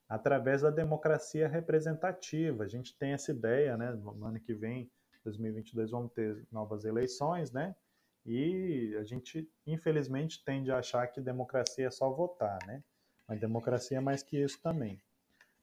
através 0.07 0.61
da 0.61 0.71
democracia 0.71 1.49
representativa. 1.49 2.65
A 2.65 2.69
gente 2.69 2.95
tem 2.99 3.13
essa 3.13 3.31
ideia, 3.33 3.75
né, 3.75 3.93
no 3.93 4.27
ano 4.27 4.39
que 4.39 4.53
vem, 4.53 4.91
2022, 5.25 5.91
vamos 5.91 6.13
ter 6.13 6.47
novas 6.53 6.85
eleições, 6.85 7.51
né, 7.51 7.75
e 8.27 8.95
a 9.01 9.05
gente, 9.05 9.51
infelizmente, 9.67 10.45
tende 10.45 10.71
a 10.71 10.79
achar 10.79 11.07
que 11.07 11.19
democracia 11.19 11.87
é 11.87 11.91
só 11.91 12.11
votar, 12.11 12.59
né, 12.67 12.85
mas 13.27 13.41
democracia 13.41 13.97
é 13.97 14.01
mais 14.03 14.23
que 14.23 14.37
isso 14.37 14.61
também. 14.61 15.01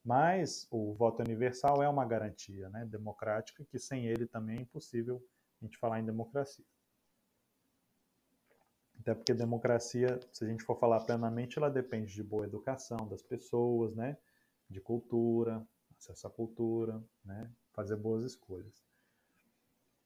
Mas 0.04 0.68
o 0.72 0.96
voto 0.96 1.22
universal 1.22 1.84
é 1.84 1.88
uma 1.88 2.06
garantia, 2.06 2.70
né, 2.70 2.86
democrática, 2.86 3.64
que 3.70 3.78
sem 3.78 4.08
ele 4.08 4.26
também 4.26 4.58
é 4.58 4.62
impossível 4.62 5.24
a 5.62 5.66
gente 5.66 5.78
falar 5.78 6.00
em 6.00 6.06
democracia. 6.06 6.66
Até 9.02 9.16
porque 9.16 9.34
democracia, 9.34 10.20
se 10.32 10.46
a 10.46 10.48
gente 10.48 10.64
for 10.64 10.78
falar 10.78 11.00
plenamente, 11.00 11.58
ela 11.58 11.72
depende 11.72 12.14
de 12.14 12.22
boa 12.22 12.46
educação 12.46 13.08
das 13.08 13.24
pessoas, 13.24 13.96
né? 13.96 14.16
De 14.70 14.80
cultura, 14.80 15.66
acesso 15.98 16.28
à 16.28 16.30
cultura, 16.30 17.04
né? 17.26 17.52
Fazer 17.74 17.96
boas 17.96 18.24
escolhas. 18.24 18.86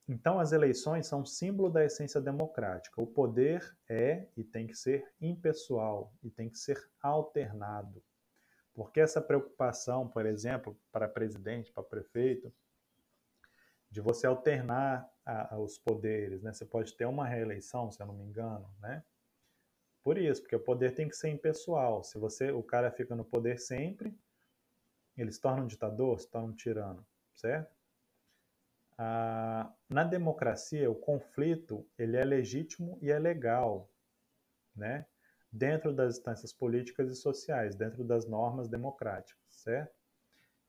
Então, 0.08 0.40
as 0.40 0.54
eleições 0.54 1.08
são 1.08 1.26
símbolo 1.26 1.70
da 1.70 1.84
essência 1.84 2.22
democrática. 2.22 3.02
O 3.02 3.08
poder 3.08 3.78
é 3.90 4.30
e 4.38 4.46
tem 4.46 4.66
que 4.66 4.76
ser 4.76 5.12
impessoal 5.20 6.14
e 6.24 6.30
tem 6.30 6.50
que 6.50 6.58
ser 6.58 6.82
alternado. 7.02 8.02
Porque 8.74 9.02
essa 9.02 9.20
preocupação, 9.20 10.08
por 10.08 10.26
exemplo, 10.26 10.78
para 10.90 11.10
presidente, 11.10 11.70
para 11.70 11.84
prefeito, 11.84 12.54
de 13.90 14.00
você 14.00 14.26
alternar 14.26 15.10
a, 15.26 15.58
os 15.58 15.78
poderes, 15.78 16.42
né? 16.44 16.54
Você 16.54 16.66
pode 16.66 16.96
ter 16.96 17.06
uma 17.06 17.26
reeleição, 17.28 17.92
se 17.92 18.02
eu 18.02 18.06
não 18.06 18.14
me 18.14 18.24
engano, 18.24 18.70
né? 18.80 19.04
Por 20.04 20.18
isso, 20.18 20.42
porque 20.42 20.56
o 20.56 20.60
poder 20.60 20.94
tem 20.94 21.10
que 21.10 21.16
ser 21.16 21.30
impessoal. 21.30 22.04
Se 22.04 22.20
você, 22.20 22.52
o 22.52 22.62
cara 22.62 22.92
fica 22.92 23.16
no 23.16 23.26
poder 23.26 23.60
sempre, 23.60 24.16
ele 25.18 25.32
se 25.32 25.42
torna 25.42 25.64
um 25.64 25.68
ditador, 25.68 26.20
se 26.20 26.30
torna 26.30 26.50
um 26.50 26.56
tirano, 26.56 27.06
certo? 27.34 27.74
Ah, 28.98 29.74
na 29.90 30.04
democracia, 30.04 30.90
o 30.90 30.96
conflito 30.96 31.86
ele 31.98 32.16
é 32.18 32.24
legítimo 32.24 33.00
e 33.02 33.10
é 33.10 33.18
legal, 33.18 33.90
né? 34.76 35.06
Dentro 35.52 35.94
das 35.94 36.18
instâncias 36.18 36.54
políticas 36.54 37.10
e 37.10 37.16
sociais, 37.16 37.76
dentro 37.76 38.04
das 38.04 38.28
normas 38.28 38.70
democráticas, 38.70 39.42
certo? 39.50 39.96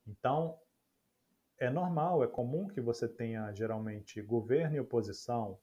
Então, 0.07 0.59
é 1.59 1.69
normal, 1.69 2.23
é 2.23 2.27
comum 2.27 2.67
que 2.67 2.79
você 2.79 3.07
tenha 3.07 3.51
geralmente 3.53 4.21
governo 4.21 4.75
e 4.75 4.79
oposição, 4.79 5.59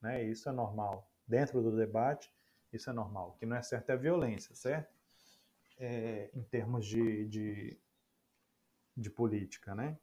né? 0.00 0.22
Isso 0.22 0.48
é 0.48 0.52
normal. 0.52 1.10
Dentro 1.26 1.62
do 1.62 1.74
debate, 1.74 2.32
isso 2.72 2.90
é 2.90 2.92
normal. 2.92 3.30
O 3.30 3.38
que 3.38 3.46
não 3.46 3.56
é 3.56 3.62
certo 3.62 3.90
é 3.90 3.92
a 3.94 3.96
violência, 3.96 4.54
certo? 4.54 4.94
É, 5.78 6.30
em 6.34 6.42
termos 6.42 6.86
de, 6.86 7.26
de, 7.26 7.78
de 8.96 9.10
política, 9.10 9.74
né? 9.74 9.96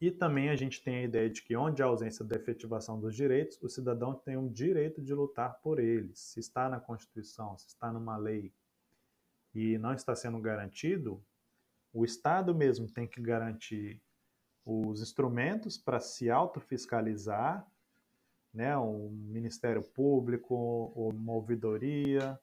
E 0.00 0.10
também 0.10 0.48
a 0.48 0.56
gente 0.56 0.82
tem 0.82 0.96
a 0.96 1.02
ideia 1.02 1.30
de 1.30 1.42
que 1.42 1.54
onde 1.54 1.80
há 1.80 1.86
ausência 1.86 2.24
da 2.24 2.34
efetivação 2.34 2.98
dos 2.98 3.14
direitos, 3.14 3.56
o 3.62 3.68
cidadão 3.68 4.14
tem 4.14 4.36
um 4.36 4.48
direito 4.48 5.00
de 5.00 5.14
lutar 5.14 5.60
por 5.60 5.78
eles. 5.78 6.18
Se 6.18 6.40
está 6.40 6.68
na 6.68 6.80
Constituição, 6.80 7.56
se 7.56 7.68
está 7.68 7.92
numa 7.92 8.16
lei 8.16 8.52
e 9.54 9.78
não 9.78 9.92
está 9.94 10.16
sendo 10.16 10.40
garantido, 10.40 11.22
o 11.92 12.04
Estado 12.04 12.54
mesmo 12.54 12.90
tem 12.90 13.06
que 13.06 13.20
garantir 13.20 14.02
os 14.64 15.02
instrumentos 15.02 15.76
para 15.76 16.00
se 16.00 16.30
autofiscalizar, 16.30 17.66
né, 18.52 18.76
um 18.78 19.10
Ministério 19.10 19.82
Público, 19.82 20.92
uma 20.94 21.32
ouvidoria, 21.32 22.38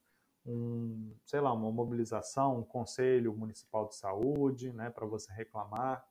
um, 0.46 1.16
sei 1.26 1.40
lá, 1.40 1.54
uma 1.54 1.72
mobilização, 1.72 2.60
um 2.60 2.64
conselho 2.64 3.36
municipal 3.36 3.88
de 3.88 3.96
saúde, 3.96 4.72
né, 4.74 4.90
para 4.90 5.06
você 5.06 5.32
reclamar 5.32 6.06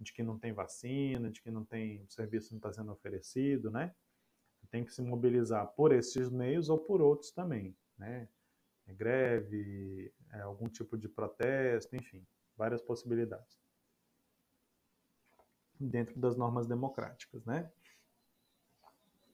de 0.00 0.12
que 0.12 0.22
não 0.22 0.38
tem 0.38 0.52
vacina, 0.52 1.30
de 1.30 1.40
que 1.40 1.50
não 1.50 1.64
tem 1.64 2.02
o 2.02 2.10
serviço 2.10 2.52
não 2.52 2.58
está 2.58 2.72
sendo 2.72 2.92
oferecido, 2.92 3.70
né? 3.70 3.94
Tem 4.70 4.84
que 4.84 4.92
se 4.92 5.00
mobilizar 5.00 5.68
por 5.68 5.92
esses 5.92 6.28
meios 6.28 6.68
ou 6.68 6.78
por 6.78 7.00
outros 7.00 7.30
também, 7.30 7.76
né? 7.96 8.28
É 8.86 8.92
greve, 8.92 10.12
é 10.32 10.40
algum 10.40 10.68
tipo 10.68 10.98
de 10.98 11.08
protesto, 11.08 11.94
enfim 11.94 12.26
várias 12.56 12.82
possibilidades 12.82 13.64
dentro 15.78 16.18
das 16.18 16.36
normas 16.36 16.66
democráticas, 16.66 17.44
né? 17.44 17.70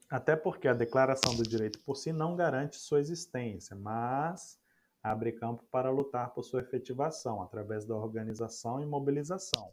Até 0.09 0.35
porque 0.35 0.67
a 0.67 0.75
declaração 0.75 1.37
do 1.37 1.45
direito 1.45 1.79
por 1.81 1.97
si 1.97 2.13
não 2.13 2.35
garante 2.35 2.77
sua 2.77 2.99
existência, 2.99 3.77
mas 3.77 4.59
abre 5.03 5.33
campo 5.33 5.65
para 5.71 5.91
lutar 5.91 6.35
por 6.35 6.43
sua 6.43 6.61
efetivação 6.61 7.43
através 7.43 7.85
da 7.85 7.95
organização 7.95 8.83
e 8.83 8.87
mobilização. 8.87 9.71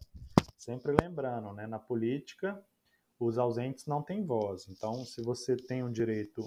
Sempre 0.55 0.95
lembrando, 0.99 1.53
né, 1.53 1.65
na 1.65 1.79
política, 1.79 2.63
os 3.19 3.37
ausentes 3.37 3.87
não 3.87 4.03
têm 4.03 4.23
voz. 4.25 4.67
Então, 4.69 5.03
se 5.05 5.21
você 5.23 5.55
tem 5.55 5.83
um 5.83 5.91
direito 5.91 6.45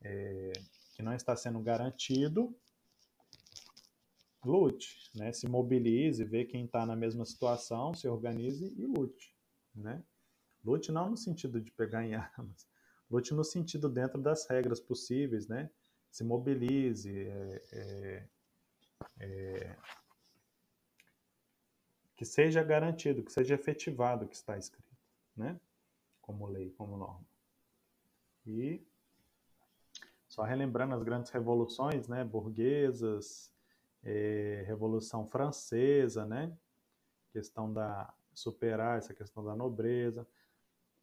é, 0.00 0.52
que 0.94 1.02
não 1.02 1.12
está 1.12 1.34
sendo 1.34 1.58
garantido, 1.60 2.54
lute, 4.44 5.10
né? 5.14 5.32
Se 5.32 5.48
mobilize, 5.48 6.24
vê 6.24 6.44
quem 6.44 6.64
está 6.64 6.86
na 6.86 6.96
mesma 6.96 7.24
situação, 7.24 7.94
se 7.94 8.08
organize 8.08 8.72
e 8.76 8.86
lute, 8.86 9.34
né? 9.74 10.02
Lute 10.64 10.92
não 10.92 11.10
no 11.10 11.16
sentido 11.16 11.60
de 11.60 11.70
pegar 11.72 12.04
em 12.04 12.14
armas, 12.16 12.68
lute 13.10 13.34
no 13.34 13.44
sentido 13.44 13.88
dentro 13.88 14.20
das 14.20 14.46
regras 14.46 14.80
possíveis, 14.80 15.48
né? 15.48 15.70
Se 16.10 16.24
mobilize, 16.24 17.10
é, 17.10 17.62
é, 17.72 18.28
é, 19.20 19.76
que 22.16 22.24
seja 22.24 22.62
garantido, 22.62 23.22
que 23.22 23.32
seja 23.32 23.54
efetivado 23.54 24.24
o 24.24 24.28
que 24.28 24.34
está 24.34 24.56
escrito, 24.56 24.96
né? 25.36 25.60
Como 26.20 26.46
lei, 26.46 26.70
como 26.70 26.96
norma. 26.96 27.26
E 28.46 28.82
só 30.26 30.42
relembrando 30.42 30.94
as 30.94 31.02
grandes 31.02 31.30
revoluções, 31.30 32.08
né? 32.08 32.24
Burguesas, 32.24 33.52
é, 34.02 34.64
Revolução 34.66 35.26
Francesa, 35.26 36.24
né? 36.24 36.56
Questão 37.32 37.72
da 37.72 38.12
superar 38.32 38.98
essa 38.98 39.12
questão 39.12 39.44
da 39.44 39.56
nobreza. 39.56 40.26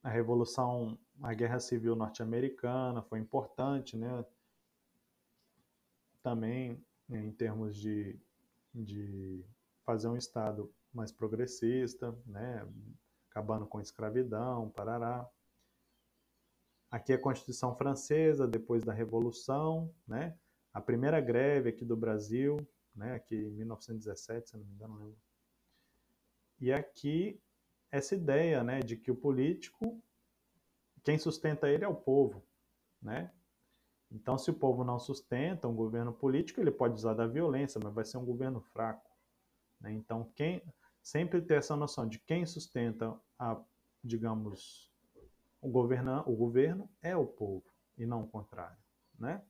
A 0.02 0.10
Revolução, 0.10 0.98
a 1.22 1.34
Guerra 1.34 1.60
Civil 1.60 1.96
Norte-Americana 1.96 3.02
foi 3.02 3.20
importante, 3.20 3.98
né? 3.98 4.26
Também 6.24 6.84
em 7.10 7.32
termos 7.32 7.76
de, 7.76 8.18
de 8.74 9.46
fazer 9.86 10.08
um 10.08 10.18
Estado 10.18 10.74
mais 10.94 11.12
progressista, 11.12 12.18
né, 12.26 12.66
acabando 13.30 13.68
com 13.68 13.78
a 13.78 13.82
escravidão, 13.82 14.70
parará. 14.70 15.30
Aqui 16.90 17.14
a 17.14 17.20
Constituição 17.20 17.76
Francesa, 17.76 18.48
depois 18.48 18.84
da 18.84 18.94
Revolução, 18.94 19.94
né, 20.08 20.38
a 20.74 20.82
primeira 20.82 21.20
greve 21.20 21.70
aqui 21.70 21.84
do 21.84 21.98
Brasil, 21.98 22.66
né, 22.96 23.14
aqui 23.14 23.36
em 23.36 23.52
1917, 23.52 24.50
se 24.50 24.58
não 24.58 24.66
me 24.66 24.74
engano, 24.74 24.96
não 24.96 25.06
lembro. 25.06 25.22
E 26.60 26.72
aqui 26.72 27.42
essa 27.92 28.16
ideia, 28.16 28.64
né, 28.64 28.80
de 28.80 28.98
que 28.98 29.12
o 29.12 29.16
político, 29.16 30.02
quem 31.04 31.18
sustenta 31.18 31.70
ele 31.70 31.84
é 31.84 31.88
o 31.88 31.96
povo, 31.96 32.44
né? 33.02 33.32
Então, 34.12 34.38
se 34.38 34.50
o 34.50 34.54
povo 34.54 34.84
não 34.84 35.00
sustenta 35.00 35.68
um 35.68 35.76
governo 35.76 36.14
político, 36.14 36.62
ele 36.62 36.72
pode 36.72 36.94
usar 36.94 37.14
da 37.14 37.28
violência, 37.28 37.82
mas 37.84 37.94
vai 37.94 38.06
ser 38.06 38.18
um 38.18 38.26
governo 38.26 38.62
fraco. 38.62 39.10
Né? 39.80 39.92
Então, 39.92 40.32
quem 40.36 40.62
sempre 41.02 41.42
ter 41.42 41.56
essa 41.56 41.76
noção 41.76 42.08
de 42.08 42.20
quem 42.20 42.46
sustenta 42.46 43.20
a, 43.38 43.62
digamos, 44.04 44.92
o, 45.62 45.70
governa, 45.70 46.22
o 46.28 46.36
governo 46.36 46.90
é 47.02 47.16
o 47.16 47.26
povo 47.26 47.66
e 47.98 48.06
não 48.06 48.24
o 48.24 48.28
contrário, 48.28 48.78
né? 49.18 49.44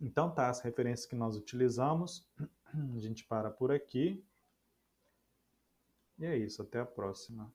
Então 0.00 0.30
tá, 0.30 0.48
as 0.48 0.60
referências 0.60 1.06
que 1.06 1.16
nós 1.16 1.36
utilizamos, 1.36 2.28
a 2.94 2.98
gente 2.98 3.24
para 3.24 3.50
por 3.50 3.72
aqui. 3.72 4.24
E 6.18 6.24
é 6.24 6.36
isso, 6.36 6.62
até 6.62 6.80
a 6.80 6.86
próxima. 6.86 7.52